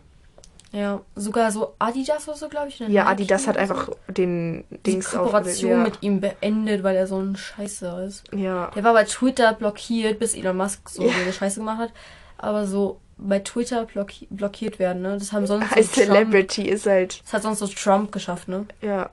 Ja, 0.73 1.01
sogar 1.15 1.51
so 1.51 1.73
Adidas 1.79 2.27
oder 2.29 2.37
so, 2.37 2.47
glaube 2.47 2.69
ich. 2.69 2.79
Ja, 2.79 3.05
Adidas 3.07 3.45
hat 3.47 3.57
einfach 3.57 3.89
den 4.07 4.63
die 4.69 4.91
Dings 4.91 5.11
Kooperation 5.11 5.71
aufgelöst. 5.81 5.95
mit 5.95 6.03
ihm 6.03 6.21
beendet, 6.21 6.83
weil 6.83 6.95
er 6.95 7.07
so 7.07 7.19
ein 7.19 7.35
Scheiße 7.35 8.05
ist. 8.07 8.23
Ja. 8.33 8.39
ja. 8.39 8.71
Der 8.75 8.83
war 8.83 8.93
bei 8.93 9.03
Twitter 9.03 9.51
blockiert, 9.53 10.19
bis 10.19 10.33
Elon 10.33 10.55
Musk 10.55 10.87
so 10.89 11.03
Ja. 11.03 11.11
eine 11.21 11.33
Scheiße 11.33 11.59
gemacht 11.59 11.79
hat. 11.79 11.91
Aber 12.37 12.65
so 12.67 12.99
bei 13.17 13.39
Twitter 13.39 13.85
blocki 13.85 14.27
blockiert 14.29 14.79
werden, 14.79 15.01
ne? 15.01 15.17
Das 15.17 15.33
haben 15.33 15.45
sonst 15.45 15.71
Als 15.75 15.93
so 15.93 16.01
Trump, 16.01 16.13
Celebrity 16.15 16.69
ist 16.69 16.85
halt. 16.85 17.21
das 17.25 17.33
hat 17.33 17.43
sonst 17.43 17.59
so 17.59 17.67
Trump 17.67 18.11
geschafft, 18.11 18.47
ne? 18.47 18.65
Ja. 18.81 19.09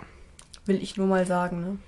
Will 0.67 0.81
ich 0.83 0.97
nur 0.97 1.07
mal 1.09 1.27
sagen, 1.27 1.61
ne? 1.61 1.79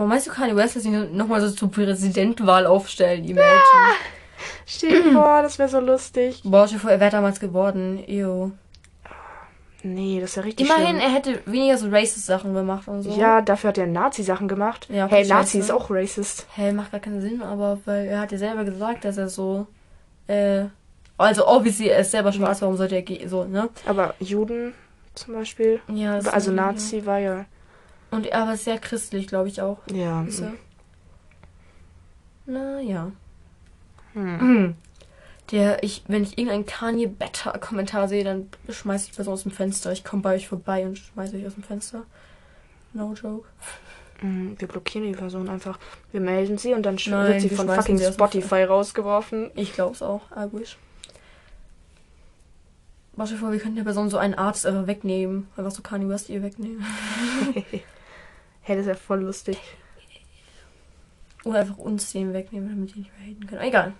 Ja. 0.00 0.04
Aber 0.04 0.08
meinst 0.08 0.26
du, 0.26 0.30
Kanye 0.30 0.56
West 0.56 0.74
lässt 0.74 0.86
sich 0.86 1.12
nochmal 1.12 1.40
so 1.40 1.50
zur 1.50 1.70
Präsidentwahl 1.70 2.66
aufstellen? 2.66 3.24
Imagine. 3.24 3.60
Stell 4.66 5.02
dir 5.02 5.12
vor, 5.12 5.42
das 5.42 5.58
wäre 5.58 5.68
so 5.68 5.80
lustig. 5.80 6.40
Boah, 6.44 6.66
stell 6.66 6.78
dir 6.78 6.82
vor, 6.82 6.90
er 6.90 7.00
wäre 7.00 7.10
damals 7.10 7.38
geworden. 7.38 8.02
Ew. 8.06 8.52
Nee, 9.82 10.20
das 10.20 10.30
ist 10.30 10.36
ja 10.36 10.42
richtig 10.42 10.66
Immerhin, 10.68 10.96
schlimm. 10.96 11.00
er 11.00 11.14
hätte 11.14 11.40
weniger 11.46 11.76
so 11.78 11.88
Racist-Sachen 11.88 12.54
gemacht 12.54 12.86
und 12.88 13.02
so. 13.02 13.10
Ja, 13.10 13.40
dafür 13.40 13.68
hat 13.68 13.78
er 13.78 13.86
Nazi-Sachen 13.86 14.48
gemacht. 14.48 14.86
Ja, 14.90 15.06
hey, 15.06 15.26
Nazi 15.26 15.58
ist 15.58 15.70
auch 15.70 15.90
racist. 15.90 16.46
Hä, 16.54 16.72
macht 16.72 16.92
gar 16.92 17.00
keinen 17.00 17.20
Sinn, 17.22 17.42
aber 17.42 17.78
weil 17.86 18.06
er 18.06 18.20
hat 18.20 18.32
ja 18.32 18.38
selber 18.38 18.64
gesagt, 18.64 19.04
dass 19.04 19.16
er 19.16 19.28
so, 19.28 19.66
äh, 20.26 20.64
also 21.16 21.46
obviously, 21.46 21.88
er 21.88 22.00
ist 22.00 22.10
selber 22.10 22.32
schwarz, 22.32 22.60
warum 22.62 22.76
sollte 22.76 22.96
er 22.96 23.28
so, 23.28 23.44
ne? 23.44 23.68
Aber 23.86 24.14
Juden 24.18 24.74
zum 25.14 25.34
Beispiel. 25.34 25.80
Ja, 25.88 26.18
Also 26.18 26.52
Nazi 26.52 27.04
war 27.06 27.18
ja. 27.18 27.44
Und 28.10 28.26
er 28.26 28.46
war 28.46 28.56
sehr 28.56 28.78
christlich, 28.78 29.26
glaube 29.26 29.48
ich 29.48 29.60
auch. 29.60 29.78
Ja. 29.92 30.24
Ist 30.24 30.40
er? 30.40 30.52
Naja. 32.46 33.12
Hm. 34.14 34.74
Der, 35.50 35.82
ich, 35.82 36.04
wenn 36.06 36.22
ich 36.22 36.38
irgendeinen 36.38 36.64
Kanye 36.64 37.08
Better 37.08 37.58
Kommentar 37.58 38.06
sehe, 38.06 38.22
dann 38.22 38.48
schmeiße 38.68 39.06
ich 39.06 39.10
die 39.10 39.16
Person 39.16 39.34
aus 39.34 39.42
dem 39.42 39.50
Fenster. 39.50 39.90
Ich 39.90 40.04
komme 40.04 40.22
bei 40.22 40.36
euch 40.36 40.46
vorbei 40.46 40.86
und 40.86 40.98
schmeiße 40.98 41.36
euch 41.36 41.46
aus 41.46 41.54
dem 41.54 41.64
Fenster. 41.64 42.04
No 42.92 43.14
joke. 43.14 43.48
Hm, 44.20 44.54
Wir 44.58 44.68
blockieren 44.68 45.08
die 45.08 45.18
Person 45.18 45.48
einfach. 45.48 45.78
Wir 46.12 46.20
melden 46.20 46.56
sie 46.56 46.72
und 46.72 46.84
dann 46.84 46.98
Nein, 47.04 47.28
wird 47.28 47.40
sie 47.40 47.50
wir 47.50 47.56
von 47.56 47.68
fucking 47.68 47.98
sie 47.98 48.12
Spotify 48.12 48.62
rausgeworfen. 48.62 49.50
Ich 49.56 49.72
glaub's 49.72 50.02
auch. 50.02 50.22
I 50.30 50.46
wish. 50.52 50.76
Mach 53.16 53.28
dir 53.28 53.36
vor, 53.36 53.50
wir 53.50 53.58
könnten 53.58 53.76
der 53.76 53.84
Person 53.84 54.08
so 54.08 54.18
einen 54.18 54.34
Arzt 54.34 54.66
einfach 54.66 54.86
wegnehmen. 54.86 55.48
Einfach 55.56 55.72
so 55.72 55.82
Kanye 55.82 56.08
West 56.08 56.28
ihr 56.28 56.44
wegnehmen. 56.44 56.84
hey, 58.62 58.76
das 58.76 58.86
ist 58.86 58.88
ja 58.88 58.94
voll 58.94 59.20
lustig. 59.22 59.58
Oder 61.44 61.60
einfach 61.60 61.78
uns 61.78 62.12
den 62.12 62.32
wegnehmen, 62.34 62.68
damit 62.68 62.94
die 62.94 62.98
nicht 63.00 63.12
mehr 63.18 63.26
haten 63.28 63.46
können. 63.46 63.62
Egal. 63.62 63.92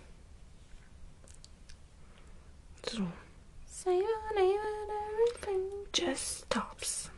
So. 2.87 3.03
Say 3.71 3.91
your 3.97 4.35
name 4.35 4.59
and 4.59 4.91
everything. 4.91 5.61
Just 5.95 6.45
stops. 6.45 7.11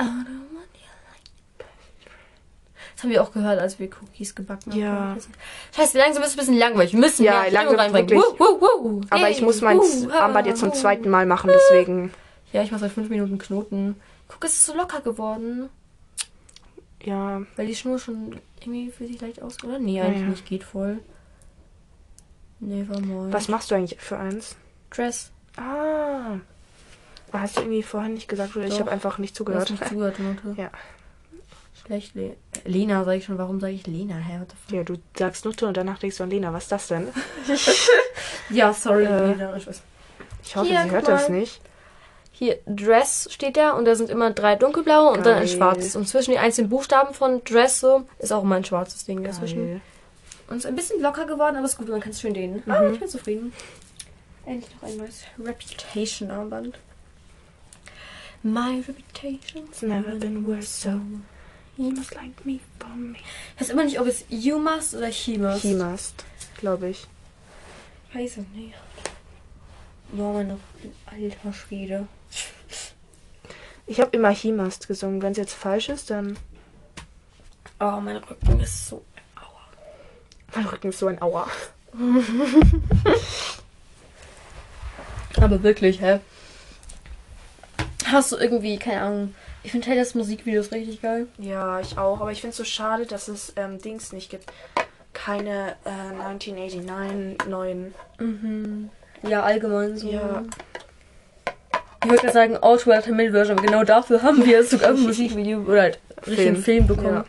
I 0.00 0.04
don't 0.04 0.52
want 0.52 0.68
your 0.74 0.98
light. 1.08 1.30
Das 2.94 3.02
haben 3.02 3.10
wir 3.10 3.22
auch 3.22 3.32
gehört, 3.32 3.58
als 3.58 3.78
wir 3.78 3.88
Cookies 4.02 4.34
gebacken 4.34 4.72
haben. 4.72 4.80
Ja. 4.80 5.16
Scheiße, 5.74 5.96
langsam 5.98 6.22
ist 6.22 6.30
es 6.30 6.34
ein 6.34 6.38
bisschen 6.40 6.58
langweilig. 6.58 6.92
Wir 6.92 7.00
müssen 7.00 7.24
Ja, 7.24 7.46
langsam 7.46 7.76
reinbringen. 7.76 8.10
wirklich. 8.10 8.20
Wuh, 8.40 8.60
wuh, 8.60 8.84
wuh. 8.84 9.00
Aber 9.08 9.24
Hey, 9.24 9.32
ich 9.32 9.40
muss 9.42 9.60
mein 9.62 9.80
ha, 9.80 10.20
Armband 10.20 10.46
jetzt 10.46 10.60
zum 10.60 10.72
zweiten 10.74 11.08
Mal 11.08 11.24
machen, 11.26 11.50
deswegen. 11.54 12.12
Ja, 12.52 12.62
ich 12.62 12.70
mache 12.70 12.82
seit 12.82 12.92
fünf 12.92 13.08
Minuten 13.08 13.38
Knoten. 13.38 13.96
Guck, 14.28 14.44
es 14.44 14.52
ist 14.54 14.66
so 14.66 14.74
locker 14.74 15.00
geworden. 15.00 15.70
Ja. 17.04 17.42
Weil 17.56 17.66
die 17.66 17.74
Schnur 17.74 17.98
schon 17.98 18.40
irgendwie 18.60 18.90
fühlt 18.90 19.10
sich 19.10 19.20
leicht 19.20 19.42
aus, 19.42 19.62
oder? 19.64 19.78
Nee, 19.78 19.96
Ja, 19.98 20.04
eigentlich 20.04 20.22
ja. 20.22 20.28
nicht. 20.28 20.46
Geht 20.46 20.64
voll. 20.64 20.98
Nevermind. 22.60 23.32
Was 23.32 23.48
machst 23.48 23.70
du 23.70 23.74
eigentlich 23.74 23.98
für 24.00 24.18
eins? 24.18 24.56
Dress. 24.90 25.32
Ah. 25.56 26.36
Hast 27.32 27.56
du 27.56 27.62
irgendwie 27.62 27.82
vorhin 27.82 28.14
nicht 28.14 28.28
gesagt 28.28 28.54
oder 28.56 28.66
ich 28.66 28.72
Doch. 28.74 28.80
habe 28.80 28.92
einfach 28.92 29.18
nicht 29.18 29.32
Du 29.38 29.44
hast 29.44 29.66
zugehört. 29.66 29.70
nicht 29.70 29.88
zugehört, 29.88 30.18
Note. 30.20 30.60
Ja. 30.60 30.70
Schlecht, 31.84 32.14
Le 32.14 32.36
Lena, 32.64 33.02
sage 33.04 33.16
ich 33.18 33.24
schon. 33.24 33.38
Warum 33.38 33.58
sage 33.58 33.72
ich 33.72 33.86
Lena? 33.86 34.14
Hä, 34.16 34.38
what 34.38 34.50
the 34.50 34.56
fuck? 34.66 34.76
Ja, 34.76 34.84
du 34.84 34.96
sagst 35.18 35.44
Nutte 35.44 35.66
und 35.66 35.76
danach 35.76 35.98
denkst 35.98 36.18
du 36.18 36.22
an 36.22 36.30
Lena. 36.30 36.52
Was 36.52 36.64
ist 36.64 36.72
das 36.72 36.88
denn? 36.88 37.08
Ja, 38.50 38.72
sorry, 38.74 39.04
Äh. 39.06 39.28
Lena. 39.32 39.56
Ich 39.56 39.66
weiß. 39.66 39.82
Ich 40.44 40.56
hoffe, 40.56 40.68
Hier, 40.68 40.82
sie 40.84 40.90
hört 40.90 41.08
das 41.08 41.28
mal. 41.28 41.38
nicht. 41.38 41.60
Hier, 42.42 42.58
Dress 42.66 43.28
steht 43.30 43.56
da 43.56 43.70
und 43.70 43.84
da 43.84 43.94
sind 43.94 44.10
immer 44.10 44.32
drei 44.32 44.56
dunkelblaue 44.56 45.12
und 45.12 45.24
dann 45.24 45.38
ein 45.38 45.46
schwarzes. 45.46 45.94
Und 45.94 46.08
zwischen 46.08 46.32
den 46.32 46.40
einzelnen 46.40 46.70
Buchstaben 46.70 47.14
von 47.14 47.44
Dress 47.44 47.78
so 47.78 48.04
ist 48.18 48.32
auch 48.32 48.42
immer 48.42 48.56
ein 48.56 48.64
schwarzes 48.64 49.04
Ding 49.04 49.22
dazwischen. 49.22 49.64
Geil. 49.64 49.80
Und 50.48 50.56
ist 50.56 50.66
ein 50.66 50.74
bisschen 50.74 51.00
locker 51.00 51.24
geworden, 51.24 51.54
aber 51.54 51.66
ist 51.66 51.78
gut, 51.78 51.88
man 51.88 52.00
kann 52.00 52.10
es 52.10 52.20
schön 52.20 52.34
dehnen. 52.34 52.60
Ah, 52.66 52.84
ich 52.88 52.98
bin 52.98 53.08
zufrieden. 53.08 53.52
Endlich 54.44 54.74
noch 54.74 54.88
ein 54.88 54.96
neues 54.96 55.22
Reputation-Armband. 55.38 56.80
My 58.42 58.82
reputation's 58.88 59.80
never 59.80 60.16
been 60.16 60.44
worse, 60.44 60.66
so 60.66 61.00
you 61.76 61.92
must 61.92 62.12
like 62.12 62.44
me 62.44 62.58
for 62.80 62.90
me. 62.96 63.18
Ich 63.54 63.60
weiß 63.60 63.70
immer 63.70 63.84
nicht, 63.84 64.00
ob 64.00 64.08
es 64.08 64.24
You 64.28 64.58
must 64.58 64.96
oder 64.96 65.06
He 65.06 65.38
must. 65.38 65.62
He 65.62 65.74
must, 65.76 66.24
glaube 66.56 66.88
ich. 66.88 67.06
Ich 68.08 68.16
weiß 68.16 68.38
es 68.38 68.44
nicht. 68.52 68.74
Boah, 70.10 70.32
meine 70.32 70.58
alter 71.06 71.52
Schwede. 71.52 72.08
Ich 73.86 74.00
habe 74.00 74.16
immer 74.16 74.30
He 74.30 74.52
must 74.52 74.88
gesungen. 74.88 75.22
Wenn 75.22 75.32
es 75.32 75.38
jetzt 75.38 75.54
falsch 75.54 75.88
ist, 75.88 76.10
dann. 76.10 76.38
Oh, 77.80 78.00
mein 78.00 78.16
Rücken 78.16 78.60
ist 78.60 78.88
so. 78.88 79.04
Mein 80.54 80.66
Rücken 80.66 80.90
ist 80.90 80.98
so 80.98 81.06
ein 81.08 81.20
Aua. 81.20 81.46
Aber 85.40 85.62
wirklich, 85.62 86.00
hä? 86.00 86.20
Hast 88.06 88.32
du 88.32 88.36
irgendwie, 88.36 88.78
keine 88.78 89.00
Ahnung. 89.00 89.34
Ich 89.62 89.70
finde 89.70 89.86
Taylors 89.86 90.14
Musikvideos 90.14 90.72
richtig 90.72 91.00
geil. 91.00 91.26
Ja, 91.38 91.80
ich 91.80 91.96
auch. 91.96 92.20
Aber 92.20 92.32
ich 92.32 92.40
finde 92.40 92.50
es 92.50 92.56
so 92.56 92.64
schade, 92.64 93.06
dass 93.06 93.28
es 93.28 93.52
ähm, 93.56 93.78
Dings 93.78 94.12
nicht 94.12 94.30
gibt. 94.30 94.52
Keine 95.12 95.76
äh, 95.84 95.90
1989 96.22 97.48
neuen. 97.48 97.94
Mhm. 98.18 98.90
Ja, 99.22 99.42
allgemein 99.42 99.96
so. 99.96 100.10
Ja. 100.10 100.42
Ich 102.04 102.08
gerade 102.10 102.32
sagen, 102.32 102.56
Auto 102.56 102.90
Tamil 103.00 103.30
Version, 103.30 103.56
genau 103.56 103.84
dafür 103.84 104.22
haben 104.22 104.44
wir 104.44 104.64
sogar 104.64 104.90
ein 104.94 105.00
Musikvideo 105.00 105.60
oder 105.60 105.82
halt 105.82 105.98
richtigen 106.26 106.56
Film. 106.56 106.62
Film 106.62 106.86
bekommen. 106.88 107.14
Ja. 107.14 107.24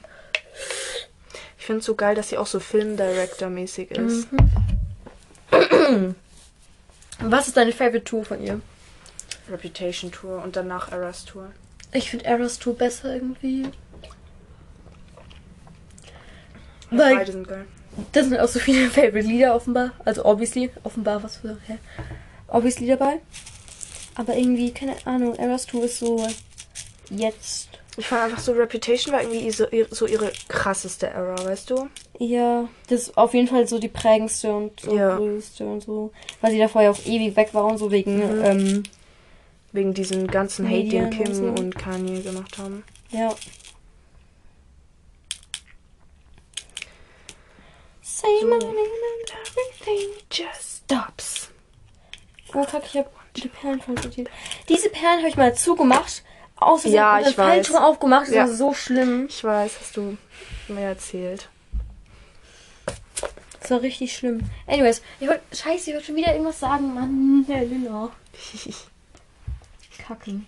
Ich 1.58 1.66
finde 1.66 1.80
es 1.80 1.86
so 1.86 1.96
geil, 1.96 2.16
dass 2.16 2.30
sie 2.30 2.38
auch 2.38 2.48
so 2.48 2.60
Filmdirector-mäßig 2.60 3.92
ist. 3.92 4.28
Mhm. 4.32 6.16
Was 7.20 7.48
ist 7.48 7.56
deine 7.56 7.72
Favorite 7.72 8.04
Tour 8.04 8.26
von 8.26 8.42
ihr? 8.44 8.60
Reputation 9.50 10.12
Tour 10.12 10.44
und 10.44 10.56
danach 10.56 10.92
Eras 10.92 11.26
Tour. 11.26 11.52
Ich 11.92 12.10
finde 12.10 12.26
Eras 12.26 12.60
Tour 12.60 12.78
besser 12.78 13.14
irgendwie. 13.14 13.70
Weil 16.90 17.16
Beide 17.16 17.32
sind 17.32 17.48
geil. 17.48 17.66
da 18.12 18.24
sind 18.24 18.40
auch 18.40 18.48
so 18.48 18.60
viele 18.60 18.90
Favorite 18.90 19.28
Lieder 19.28 19.56
offenbar. 19.56 19.92
Also 20.06 20.26
obviously, 20.26 20.72
offenbar 20.84 21.24
was 21.24 21.38
für, 21.38 21.58
hä? 21.68 21.78
Obviously 22.48 22.88
dabei. 22.88 23.20
Aber 24.16 24.36
irgendwie, 24.36 24.72
keine 24.72 24.96
Ahnung, 25.06 25.36
Eras 25.36 25.66
Tour 25.66 25.86
ist 25.86 26.00
so 26.00 26.26
jetzt. 27.10 27.70
Ich 27.98 28.08
fand 28.08 28.24
einfach 28.24 28.40
so, 28.40 28.54
Reputation 28.54 29.14
war 29.14 29.22
irgendwie 29.22 29.52
so, 29.52 29.66
so 29.92 30.08
ihre 30.08 30.32
krasseste 30.48 31.08
Era, 31.08 31.44
weißt 31.46 31.70
du? 31.70 31.90
Ja, 32.20 32.68
das 32.90 33.02
ist 33.04 33.18
auf 33.18 33.34
jeden 33.36 33.48
Fall 33.48 33.68
so 33.68 33.78
die 33.80 33.88
prägendste 33.88 34.52
und 34.56 34.80
so 34.80 34.96
Ja. 34.98 35.16
größte 35.16 35.64
und 35.66 35.82
so. 35.82 36.12
Weil 36.42 36.52
sie 36.52 36.58
da 36.60 36.68
vorher 36.68 36.90
auch 36.92 37.06
ewig 37.06 37.36
weg 37.36 37.54
war 37.54 37.66
und 37.66 37.78
so 37.78 37.92
wegen, 37.92 38.18
Mhm. 38.18 38.44
ähm, 38.44 38.84
Wegen 39.74 39.94
diesem 39.96 40.28
ganzen 40.28 40.68
Hate, 40.70 40.90
den 40.90 41.10
Kim 41.10 41.28
und 41.28 41.34
so. 41.34 41.46
und 41.46 41.76
Kanye 41.78 42.22
gemacht 42.22 42.58
haben. 42.60 42.84
ja. 43.12 43.34
Say 48.02 48.40
So. 48.42 48.48
my 48.48 48.58
name 48.58 48.78
and 48.78 49.34
everything. 49.48 50.10
Just 50.30 50.84
stops. 50.84 51.50
Oh 52.54 52.64
fuck, 52.64 52.84
ich 52.86 52.98
hab 52.98 53.10
die 53.36 53.48
Perlen 53.48 53.82
falsch 53.82 54.02
sortiert. 54.04 54.30
Diese 54.70 54.90
Perlen 54.90 55.20
habe 55.20 55.30
ich 55.30 55.38
mal 55.38 55.56
zugemacht. 55.56 56.24
Aus 56.56 56.84
Ja, 56.86 57.20
ich 57.20 57.38
weiß. 57.38 57.70
rum 57.72 57.78
aufgemacht. 57.78 58.28
Das 58.28 58.34
Ja. 58.36 58.42
war 58.48 58.54
so 58.54 58.74
schlimm. 58.74 59.26
Ich 59.28 59.44
weiß, 59.44 59.80
hast 59.80 59.98
du 59.98 60.18
mir 60.68 60.82
erzählt. 60.82 61.50
Das 63.60 63.72
war 63.72 63.82
richtig 63.82 64.16
schlimm. 64.16 64.42
Anyways, 64.68 65.02
ich 65.20 65.28
wollte. 65.28 65.42
Scheiße, 65.56 65.90
ich 65.90 65.94
wollte 65.96 66.08
schon 66.08 66.16
wieder 66.16 66.32
irgendwas 66.34 66.60
sagen, 66.60 66.94
Mann. 66.94 67.46
Herr 67.48 67.64
Lilla. 67.64 68.12
Kacken. 70.08 70.46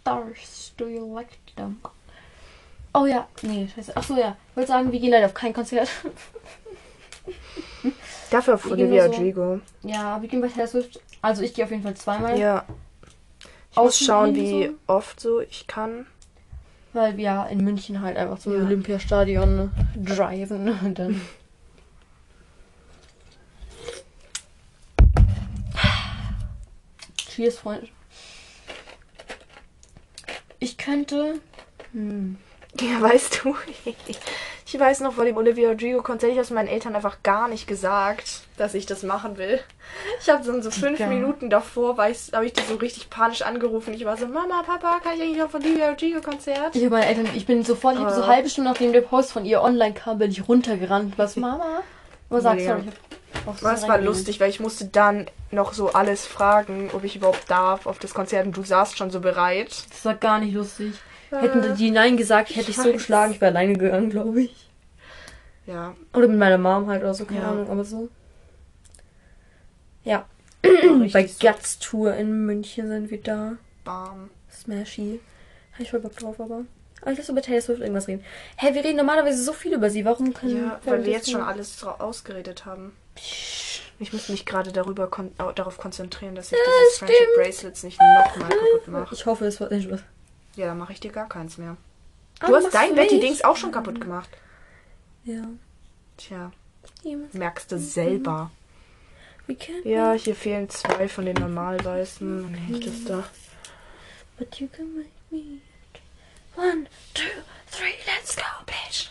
Stars, 0.00 0.72
do 0.76 0.86
you 0.88 1.14
like 1.14 1.28
them? 1.56 1.78
Oh 2.94 3.04
ja, 3.04 3.28
nee, 3.42 3.68
scheiße. 3.74 3.92
Ach 3.94 4.02
so, 4.02 4.16
ja. 4.16 4.36
Ich 4.50 4.56
wollte 4.56 4.68
sagen, 4.68 4.90
wir 4.90 4.98
gehen 4.98 5.10
leider 5.10 5.26
auf 5.26 5.34
kein 5.34 5.52
Konzert. 5.52 5.88
Dafür 8.30 8.54
auf 8.54 8.64
Wir 8.76 9.02
so- 9.04 9.10
Rodrigo. 9.10 9.60
ja, 9.82 10.20
wir 10.20 10.28
gehen 10.28 10.40
bei 10.40 10.48
Taylor 10.48 10.66
Swift. 10.68 11.00
Also 11.22 11.42
ich 11.42 11.54
gehe 11.54 11.64
auf 11.64 11.70
jeden 11.70 11.82
Fall 11.82 11.94
zweimal. 11.94 12.38
Ja. 12.38 12.64
Ich 13.72 13.76
muss 13.76 13.98
schauen, 13.98 14.34
wie 14.34 14.66
so. 14.68 14.74
oft 14.86 15.20
so 15.20 15.40
ich 15.40 15.66
kann. 15.66 16.06
Weil 16.92 17.16
wir 17.16 17.24
ja 17.24 17.44
in 17.46 17.62
München 17.62 18.00
halt 18.00 18.16
einfach 18.16 18.38
zum 18.38 18.54
Ja. 18.54 18.64
Olympiastadion 18.64 19.70
driven 19.96 20.68
und 20.84 20.98
dann. 20.98 21.20
Cheers, 27.16 27.58
Freund. 27.58 27.88
Ich 30.58 30.76
könnte. 30.76 31.40
Hm. 31.92 32.36
Ja, 32.80 33.00
weißt 33.00 33.40
du, 33.44 33.54
ich 34.70 34.78
weiß 34.78 35.00
noch 35.00 35.14
vor 35.14 35.24
dem 35.24 35.36
Olivia 35.38 35.70
Rodrigo-Konzert, 35.70 36.32
ich 36.32 36.38
habe 36.38 36.52
meinen 36.54 36.68
Eltern 36.68 36.94
einfach 36.94 37.22
gar 37.22 37.48
nicht 37.48 37.66
gesagt, 37.66 38.42
dass 38.58 38.74
ich 38.74 38.84
das 38.84 39.02
machen 39.02 39.38
will. 39.38 39.60
Ich 40.20 40.28
habe 40.28 40.44
so, 40.44 40.60
so 40.60 40.70
fünf 40.70 41.00
Ja. 41.00 41.06
Minuten 41.06 41.48
davor, 41.48 41.96
habe 41.96 42.10
ich 42.10 42.52
die 42.52 42.62
so 42.68 42.74
richtig 42.74 43.08
panisch 43.08 43.42
angerufen. 43.42 43.94
Ich 43.94 44.04
war 44.04 44.16
so, 44.18 44.26
Mama, 44.26 44.62
Papa, 44.62 45.00
kann 45.02 45.14
ich 45.16 45.22
eigentlich 45.22 45.42
auf 45.42 45.54
Olivia 45.54 45.88
Rodrigo-Konzert? 45.88 46.76
Ich, 46.76 46.84
hab 46.84 46.90
meine 46.90 47.06
Eltern, 47.06 47.28
ich 47.34 47.46
bin 47.46 47.64
sofort, 47.64 47.94
ich 47.94 48.00
habe 48.00 48.14
so 48.14 48.22
Ah. 48.22 48.26
halbe 48.26 48.50
Stunde 48.50 48.70
nachdem 48.70 48.92
der 48.92 49.00
Post 49.00 49.32
von 49.32 49.44
ihr 49.46 49.62
online 49.62 49.94
kam, 49.94 50.18
bin 50.18 50.30
ich 50.30 50.46
runtergerannt. 50.46 51.16
Was, 51.16 51.36
Mama? 51.36 51.82
Was 52.28 52.42
sagst 52.42 52.66
du? 52.66 52.74
Es 53.46 53.88
war 53.88 53.98
lustig, 54.00 54.40
weil 54.40 54.50
ich 54.50 54.60
musste 54.60 54.84
dann 54.86 55.26
noch 55.50 55.72
so 55.72 55.92
alles 55.92 56.26
fragen, 56.26 56.90
ob 56.92 57.04
ich 57.04 57.16
überhaupt 57.16 57.50
darf 57.50 57.86
auf 57.86 57.98
das 57.98 58.12
Konzert 58.12 58.44
und 58.44 58.56
du 58.56 58.62
saßt 58.62 58.98
schon 58.98 59.10
so 59.10 59.20
bereit. 59.20 59.84
Das 59.90 60.04
war 60.04 60.14
gar 60.14 60.38
nicht 60.40 60.52
lustig. 60.54 60.92
Hätten 61.30 61.74
die 61.76 61.90
Nein 61.90 62.16
gesagt, 62.16 62.54
hätte 62.56 62.70
ich 62.70 62.76
so 62.76 62.92
geschlagen, 62.92 63.32
ich 63.32 63.40
wäre 63.40 63.50
alleine 63.50 63.74
gegangen, 63.74 64.10
glaube 64.10 64.42
ich. 64.42 64.68
Ja, 65.66 65.94
Oder 66.14 66.28
mit 66.28 66.38
meiner 66.38 66.56
Mom 66.58 66.86
halt 66.88 67.02
oder 67.02 67.12
so, 67.14 67.24
keine 67.26 67.40
Ja. 67.42 67.50
Ahnung, 67.50 67.68
aber 67.68 67.84
so. 67.84 68.08
Ja. 70.04 70.26
Bei 71.12 71.26
so 71.26 71.46
Guts 71.46 71.78
Tour 71.78 72.14
in 72.14 72.46
München 72.46 72.88
sind 72.88 73.10
wir 73.10 73.20
da. 73.22 73.56
warm. 73.84 74.30
Smashy. 74.50 75.20
Habe 75.74 75.82
ich 75.82 75.90
voll 75.90 76.00
Bock 76.00 76.16
drauf, 76.16 76.40
aber. 76.40 76.64
Aber 77.02 77.12
ich 77.12 77.18
lass 77.18 77.28
über 77.28 77.42
Taylor 77.42 77.60
Swift 77.60 77.80
irgendwas 77.80 78.08
reden. 78.08 78.24
Hä, 78.56 78.74
wir 78.74 78.82
reden 78.82 78.96
normalerweise 78.96 79.42
so 79.44 79.52
viel 79.52 79.74
über 79.74 79.88
sie. 79.90 80.04
Warum 80.04 80.34
können 80.34 80.56
Ja, 80.64 80.80
weil 80.84 81.04
wir 81.04 81.12
jetzt 81.12 81.30
schon 81.30 81.42
alles 81.42 81.84
ausgeredet 81.84 82.64
haben. 82.66 82.92
Ich 84.00 84.12
muss 84.12 84.28
mich 84.28 84.46
gerade 84.46 84.72
darüber 84.72 85.06
kon 85.08 85.30
au- 85.38 85.52
darauf 85.52 85.76
konzentrieren, 85.78 86.34
dass 86.34 86.50
ich 86.50 86.58
dieses 86.58 86.98
Friendship 86.98 87.34
Bracelets 87.36 87.82
nicht 87.84 88.00
nochmal 88.00 88.48
kaputt 88.48 88.88
mache. 88.88 89.14
Ich 89.14 89.26
hoffe, 89.26 89.44
es 89.46 89.60
wird 89.60 89.70
nicht 89.72 89.90
was. 89.90 90.00
Ja, 90.56 90.66
dann 90.66 90.78
mache 90.78 90.92
ich 90.92 91.00
dir 91.00 91.12
gar 91.12 91.28
keins 91.28 91.58
mehr. 91.58 91.76
Ah, 92.40 92.46
Du 92.46 92.56
hast 92.56 92.72
dein 92.74 92.94
Betty-Dings 92.94 93.42
auch 93.44 93.56
schon 93.56 93.72
kaputt 93.72 94.00
gemacht. 94.00 94.30
Ja. 95.24 95.42
Tja, 96.16 96.52
merkst 97.32 97.70
du 97.70 97.78
selber. 97.78 98.50
We 99.46 99.54
can. 99.54 99.76
Ja, 99.84 100.12
hier 100.12 100.34
fehlen 100.34 100.68
zwei 100.68 101.08
von 101.08 101.24
den 101.26 101.36
normalweißen. 101.36 102.42
Dann 102.42 102.52
nehme 102.52 102.78
ich 102.78 102.84
das 102.84 103.04
da. 103.04 103.24
But 104.36 104.58
you 104.60 104.68
can 104.68 104.94
make 104.96 105.10
me. 105.30 105.60
One, 106.56 106.86
two, 107.14 107.22
three, 107.70 107.94
let's 108.06 108.36
go, 108.36 108.42
bitch. 108.66 109.10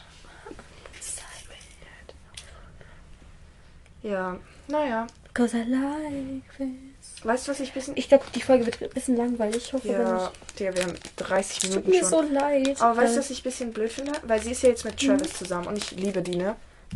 Ja, 4.03 4.37
naja. 4.67 5.07
Cause 5.33 5.57
I 5.57 5.63
like 5.63 6.57
this. 6.57 6.86
Weißt 7.23 7.47
du, 7.47 7.51
was 7.51 7.59
ich 7.59 7.69
ein 7.69 7.73
bisschen... 7.73 7.97
Ich 7.97 8.09
glaube, 8.09 8.23
die 8.35 8.41
Folge 8.41 8.65
wird 8.65 8.81
ein 8.81 8.89
bisschen 8.89 9.17
langweilig. 9.17 9.57
Ich 9.65 9.73
hoffe, 9.73 9.87
Ja. 9.87 10.31
Digga, 10.59 10.75
wir 10.75 10.83
haben 10.83 10.93
30 11.17 11.59
Tut 11.59 11.69
Minuten 11.71 11.89
mir 11.89 11.99
schon. 12.01 12.09
so 12.09 12.21
leid. 12.21 12.79
Aber 12.81 12.97
weißt 12.97 13.13
du, 13.13 13.17
Äh, 13.17 13.19
was 13.23 13.29
ich 13.31 13.39
ein 13.39 13.43
bisschen 13.43 13.73
blöd 13.73 13.91
finde? 13.91 14.11
Weil 14.23 14.41
sie 14.41 14.51
ist 14.51 14.61
ja 14.63 14.69
jetzt 14.69 14.85
mit 14.85 14.97
Travis 14.99 15.33
zusammen 15.33 15.67
und 15.67 15.77
ich 15.77 15.91
liebe 15.91 16.21
die, 16.21 16.35
ne? 16.35 16.55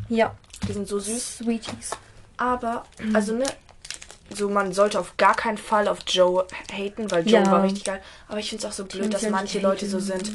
Ja. 0.09 0.35
Die 0.67 0.73
sind 0.73 0.87
so 0.87 0.99
süß. 0.99 1.37
Sweeties. 1.39 1.91
Aber, 2.37 2.85
also 3.13 3.33
ne, 3.33 3.45
so 4.33 4.47
man 4.49 4.71
sollte 4.73 4.99
auf 4.99 5.17
gar 5.17 5.35
keinen 5.35 5.57
Fall 5.57 5.87
auf 5.87 5.99
Joe 6.07 6.45
haten, 6.71 7.09
weil 7.11 7.27
Joe 7.27 7.41
Ja. 7.43 7.51
war 7.51 7.63
richtig 7.63 7.83
geil. 7.83 8.01
Aber 8.27 8.39
ich 8.39 8.49
finde 8.49 8.65
es 8.65 8.71
auch 8.71 8.75
so 8.75 8.85
blöd, 8.85 9.13
dass 9.13 9.23
manche 9.29 9.59
Leute 9.59 9.87
so 9.87 9.99
sind. 9.99 10.31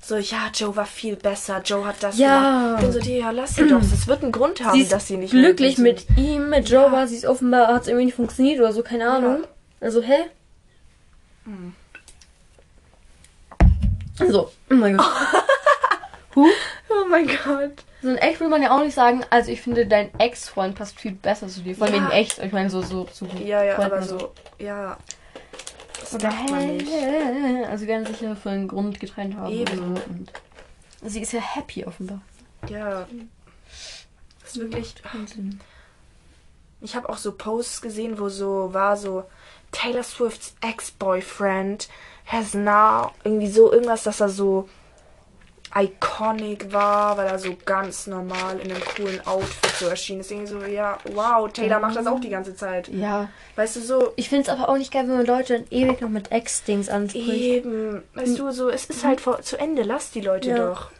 So, 0.00 0.16
ja, 0.16 0.50
Joe 0.54 0.74
war 0.76 0.86
viel 0.86 1.16
besser, 1.16 1.60
Joe 1.64 1.84
hat 1.86 2.02
das 2.02 2.18
Ja. 2.18 2.36
gemacht. 2.76 2.82
Ich 2.84 2.90
bin 2.90 3.02
so, 3.02 3.10
ja, 3.10 3.30
lass 3.30 3.56
sie 3.56 3.66
doch. 3.68 3.80
Es 3.82 4.06
wird 4.06 4.22
einen 4.22 4.32
Grund 4.32 4.62
haben, 4.64 4.80
Sie 4.82 4.88
dass 4.88 5.06
sie 5.06 5.16
nicht 5.16 5.32
glücklich 5.32 5.76
mit 5.78 6.06
ihm, 6.16 6.48
mit 6.50 6.68
Joe 6.68 6.90
war 6.92 7.06
sie 7.06 7.16
ist 7.16 7.26
offenbar, 7.26 7.68
hat 7.68 7.82
es 7.82 7.88
irgendwie 7.88 8.06
nicht 8.06 8.14
funktioniert 8.14 8.60
oder 8.60 8.72
so, 8.72 8.82
keine 8.82 9.08
Ahnung. 9.10 9.44
Also, 9.80 10.00
hä? 10.02 10.24
Hm. 11.44 11.74
So, 14.30 14.50
oh 14.70 14.74
mein 14.74 14.96
Gott. 14.96 15.06
huh? 16.34 16.46
Oh 16.90 17.04
mein 17.08 17.26
Gott. 17.26 17.72
So 18.02 18.08
ein 18.08 18.16
Ex 18.18 18.40
will 18.40 18.48
man 18.48 18.62
ja 18.62 18.70
auch 18.76 18.82
nicht 18.82 18.94
sagen, 18.94 19.24
also 19.30 19.50
ich 19.50 19.60
finde, 19.60 19.86
dein 19.86 20.10
Ex-Freund 20.18 20.74
passt 20.76 20.98
viel 20.98 21.12
besser 21.12 21.48
zu 21.48 21.60
dir. 21.60 21.74
Vor 21.74 21.86
allem 21.86 21.96
Ja. 21.96 22.02
wegen 22.02 22.12
echt. 22.12 22.38
Ich 22.38 22.52
meine, 22.52 22.70
so, 22.70 22.82
so, 22.82 23.06
so. 23.12 23.26
Ja, 23.44 23.62
ja, 23.62 23.74
Freunden 23.74 23.92
aber 23.92 24.02
und 24.02 24.08
so, 24.08 24.32
ja. 24.58 24.96
Das 26.00 26.14
Oder 26.14 26.30
macht 26.30 26.50
man 26.50 26.76
nicht. 26.76 26.92
Also, 27.66 27.84
sie 27.84 27.88
werden 27.88 28.06
sich 28.06 28.20
ja 28.20 28.34
für 28.34 28.50
einen 28.50 28.68
Grund 28.68 29.00
getrennt 29.00 29.36
haben. 29.36 29.52
Eben. 29.52 29.78
Und 29.78 29.96
so. 29.96 30.02
Und 31.00 31.10
sie 31.10 31.20
ist 31.20 31.32
ja 31.32 31.40
happy 31.40 31.84
offenbar. 31.84 32.20
Ja. 32.68 33.06
Das 34.40 34.50
ist 34.50 34.60
wirklich. 34.60 34.94
Wahnsinn. 35.12 35.60
Ich 36.80 36.94
habe 36.94 37.08
auch 37.08 37.18
so 37.18 37.32
Posts 37.32 37.82
gesehen, 37.82 38.18
wo 38.18 38.28
so 38.28 38.72
war 38.72 38.96
so 38.96 39.24
Taylor 39.72 40.02
Swifts 40.02 40.54
Ex-Boyfriend 40.60 41.88
has 42.26 42.54
now 42.54 43.12
irgendwie 43.24 43.48
so 43.48 43.72
irgendwas, 43.72 44.04
dass 44.04 44.20
er 44.20 44.28
so 44.28 44.68
iconic 45.74 46.72
war, 46.72 47.16
weil 47.16 47.26
er 47.26 47.38
so 47.38 47.56
ganz 47.64 48.06
normal 48.06 48.58
in 48.58 48.70
einem 48.72 48.82
coolen 48.96 49.24
Outfit 49.26 49.70
so 49.78 49.86
erschienen 49.86 50.20
ist. 50.20 50.30
Irgendwie 50.30 50.48
so, 50.50 50.62
ja, 50.64 50.98
wow, 51.12 51.50
Taylor 51.52 51.78
macht 51.80 51.96
das 51.96 52.06
auch 52.06 52.20
die 52.20 52.30
ganze 52.30 52.54
Zeit. 52.56 52.88
Ja. 52.88 53.28
Weißt 53.56 53.76
du, 53.76 53.80
so 53.80 54.12
Ich 54.16 54.28
finde 54.28 54.44
es 54.44 54.48
aber 54.48 54.68
auch 54.68 54.76
nicht 54.78 54.92
geil, 54.92 55.04
wenn 55.08 55.16
man 55.16 55.26
Leute 55.26 55.58
dann 55.58 55.66
ewig 55.70 56.00
noch 56.00 56.08
mit 56.08 56.32
Ex-Dings 56.32 56.88
anspricht. 56.88 57.28
eben, 57.28 58.02
weißt 58.14 58.38
du, 58.38 58.50
so, 58.50 58.68
es 58.70 58.86
ist 58.86 59.04
halt 59.04 59.20
vor, 59.20 59.42
zu 59.42 59.58
Ende, 59.58 59.82
lass 59.82 60.10
die 60.10 60.20
Leute 60.20 60.50
Ja. 60.50 60.56
doch. 60.68 60.90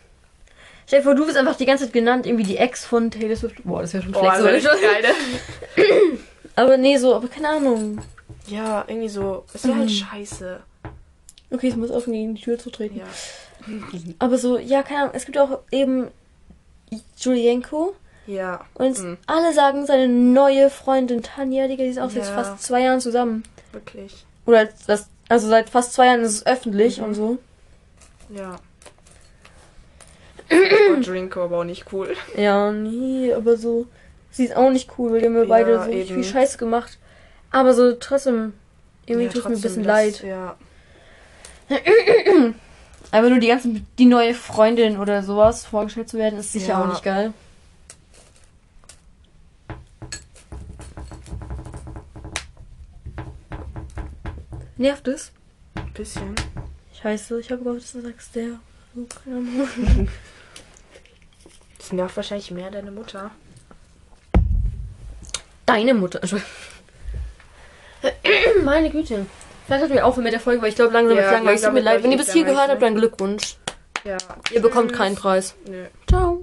Stell 0.86 1.00
dir 1.00 1.04
vor, 1.04 1.14
du 1.14 1.26
wirst 1.26 1.36
einfach 1.36 1.56
die 1.56 1.66
ganze 1.66 1.84
Zeit 1.84 1.92
genannt, 1.92 2.24
irgendwie 2.26 2.44
die 2.44 2.56
Ex 2.56 2.84
von 2.86 3.10
Taylor 3.10 3.36
Swift. 3.36 3.62
Boah, 3.64 3.82
das 3.82 3.92
wäre 3.92 4.02
schon 4.04 4.12
Boah, 4.12 4.34
schlecht. 4.34 4.64
das 4.66 4.72
so. 4.72 4.78
ist 4.78 4.82
geil, 4.82 5.02
ne? 5.76 6.18
Aber 6.56 6.76
nee, 6.76 6.96
so, 6.96 7.14
aber 7.14 7.28
keine 7.28 7.48
Ahnung. 7.50 8.00
Ja, 8.48 8.84
irgendwie 8.88 9.08
so, 9.08 9.44
es 9.54 9.64
wäre 9.64 9.76
halt 9.76 9.84
Mhm. 9.90 9.92
scheiße. 9.92 10.60
Okay, 11.50 11.68
ich 11.68 11.76
muss 11.76 11.90
aufhören, 11.92 12.34
die 12.34 12.40
Tür 12.42 12.58
zu 12.58 12.70
treten. 12.70 12.98
Ja. 12.98 13.04
Aber 14.18 14.38
so, 14.38 14.58
ja, 14.58 14.82
keine 14.82 15.00
Ahnung. 15.02 15.12
Es 15.14 15.24
gibt 15.26 15.38
auch 15.38 15.60
eben 15.70 16.08
Julienko. 17.18 17.94
Ja. 18.26 18.64
Und 18.74 18.98
Mhm. 18.98 19.16
alle 19.26 19.52
sagen, 19.54 19.86
seine 19.86 20.08
neue 20.08 20.68
Freundin 20.70 21.22
Tanja, 21.22 21.66
Digga, 21.66 21.84
die 21.84 21.90
ist 21.90 21.98
auch 21.98 22.10
seit 22.10 22.24
Ja. 22.26 22.34
fast 22.34 22.62
zwei 22.62 22.82
Jahren 22.82 23.00
zusammen. 23.00 23.42
Wirklich. 23.72 24.24
Oder 24.46 24.68
das, 24.86 25.08
also 25.28 25.48
seit 25.48 25.70
fast 25.70 25.92
zwei 25.94 26.06
Jahren 26.06 26.20
ist 26.20 26.32
es 26.34 26.46
öffentlich 26.46 26.98
Mhm. 26.98 27.04
und 27.04 27.14
so. 27.14 27.38
Ja. 28.30 28.56
Und 30.94 31.06
Drinko 31.06 31.44
aber 31.44 31.58
auch 31.58 31.64
nicht 31.64 31.86
cool. 31.92 32.14
Ja, 32.36 32.70
nee, 32.72 33.32
aber 33.34 33.56
so. 33.56 33.86
Sie 34.30 34.44
ist 34.44 34.56
auch 34.56 34.70
nicht 34.70 34.90
cool, 34.98 35.12
weil 35.12 35.20
die 35.20 35.26
haben 35.26 35.48
beide 35.48 35.72
Ja, 35.72 35.84
so 35.84 35.90
richtig 35.90 36.10
eben. 36.10 36.22
viel 36.22 36.32
Scheiß 36.32 36.58
gemacht. 36.58 36.98
Aber 37.50 37.72
so 37.74 37.92
trotzdem, 37.94 38.52
irgendwie 39.06 39.26
Ja, 39.26 39.32
tut 39.32 39.44
mir 39.48 39.56
ein 39.56 39.60
bisschen 39.60 39.82
das- 39.84 39.86
leid. 39.86 40.22
Ja. 40.22 40.56
Aber 43.10 43.30
nur 43.30 43.38
die 43.38 43.48
ganzen, 43.48 43.86
die 43.98 44.06
neue 44.06 44.34
Freundin 44.34 44.98
oder 44.98 45.22
sowas 45.22 45.64
vorgestellt 45.64 46.08
zu 46.08 46.18
werden, 46.18 46.38
ist 46.38 46.52
sicher 46.52 46.74
Ja. 46.74 46.82
auch 46.84 46.88
nicht 46.88 47.02
geil. 47.02 47.32
Nervt 54.76 55.08
es? 55.08 55.32
Ein 55.74 55.92
bisschen. 55.92 56.34
Scheiße, 57.00 57.40
ich 57.40 57.50
habe 57.50 57.62
gehofft, 57.62 57.82
dass 57.82 57.92
du 57.92 58.02
sagst 58.02 58.34
der. 58.36 58.58
Das 61.78 61.92
nervt 61.92 62.16
wahrscheinlich 62.16 62.50
mehr 62.50 62.70
deine 62.70 62.90
Mutter. 62.90 63.30
Deine 65.64 65.94
Mutter. 65.94 66.20
Meine 68.64 68.90
Güte. 68.90 69.24
Vielleicht 69.68 69.80
sollten 69.82 69.94
wir 69.96 70.06
aufhören 70.06 70.24
mit 70.24 70.32
der 70.32 70.40
Folge, 70.40 70.62
weil 70.62 70.70
ich 70.70 70.76
glaube, 70.76 70.94
langsam 70.94 71.14
Ja, 71.14 71.22
wird 71.24 71.32
langweilig. 71.32 71.56
Es 71.56 71.60
tut 71.60 71.66
langsam 71.66 71.74
mir 71.74 71.80
leid. 71.82 72.02
Wenn 72.02 72.12
ihr 72.12 72.16
bis 72.16 72.32
hier 72.32 72.44
gehört 72.44 72.56
langweilig, 72.56 72.72
habt, 72.72 72.82
dann 72.82 72.94
Glückwunsch. 72.94 73.56
Ja. 74.02 74.16
Ihr 74.50 74.62
bekommt 74.62 74.88
Tschüss. 74.92 74.98
keinen 74.98 75.14
Preis. 75.14 75.54
Nö. 75.66 75.84
Ciao. 76.08 76.42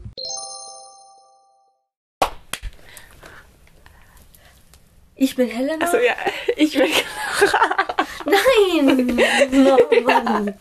Ich 5.16 5.36
bin 5.36 5.48
Helena. 5.48 5.84
Achso, 5.86 5.98
ja. 5.98 6.14
Ich 6.56 6.78
bin. 6.78 6.92
Nein! 8.26 9.18
No, 9.64 9.78
Mann. 10.04 10.54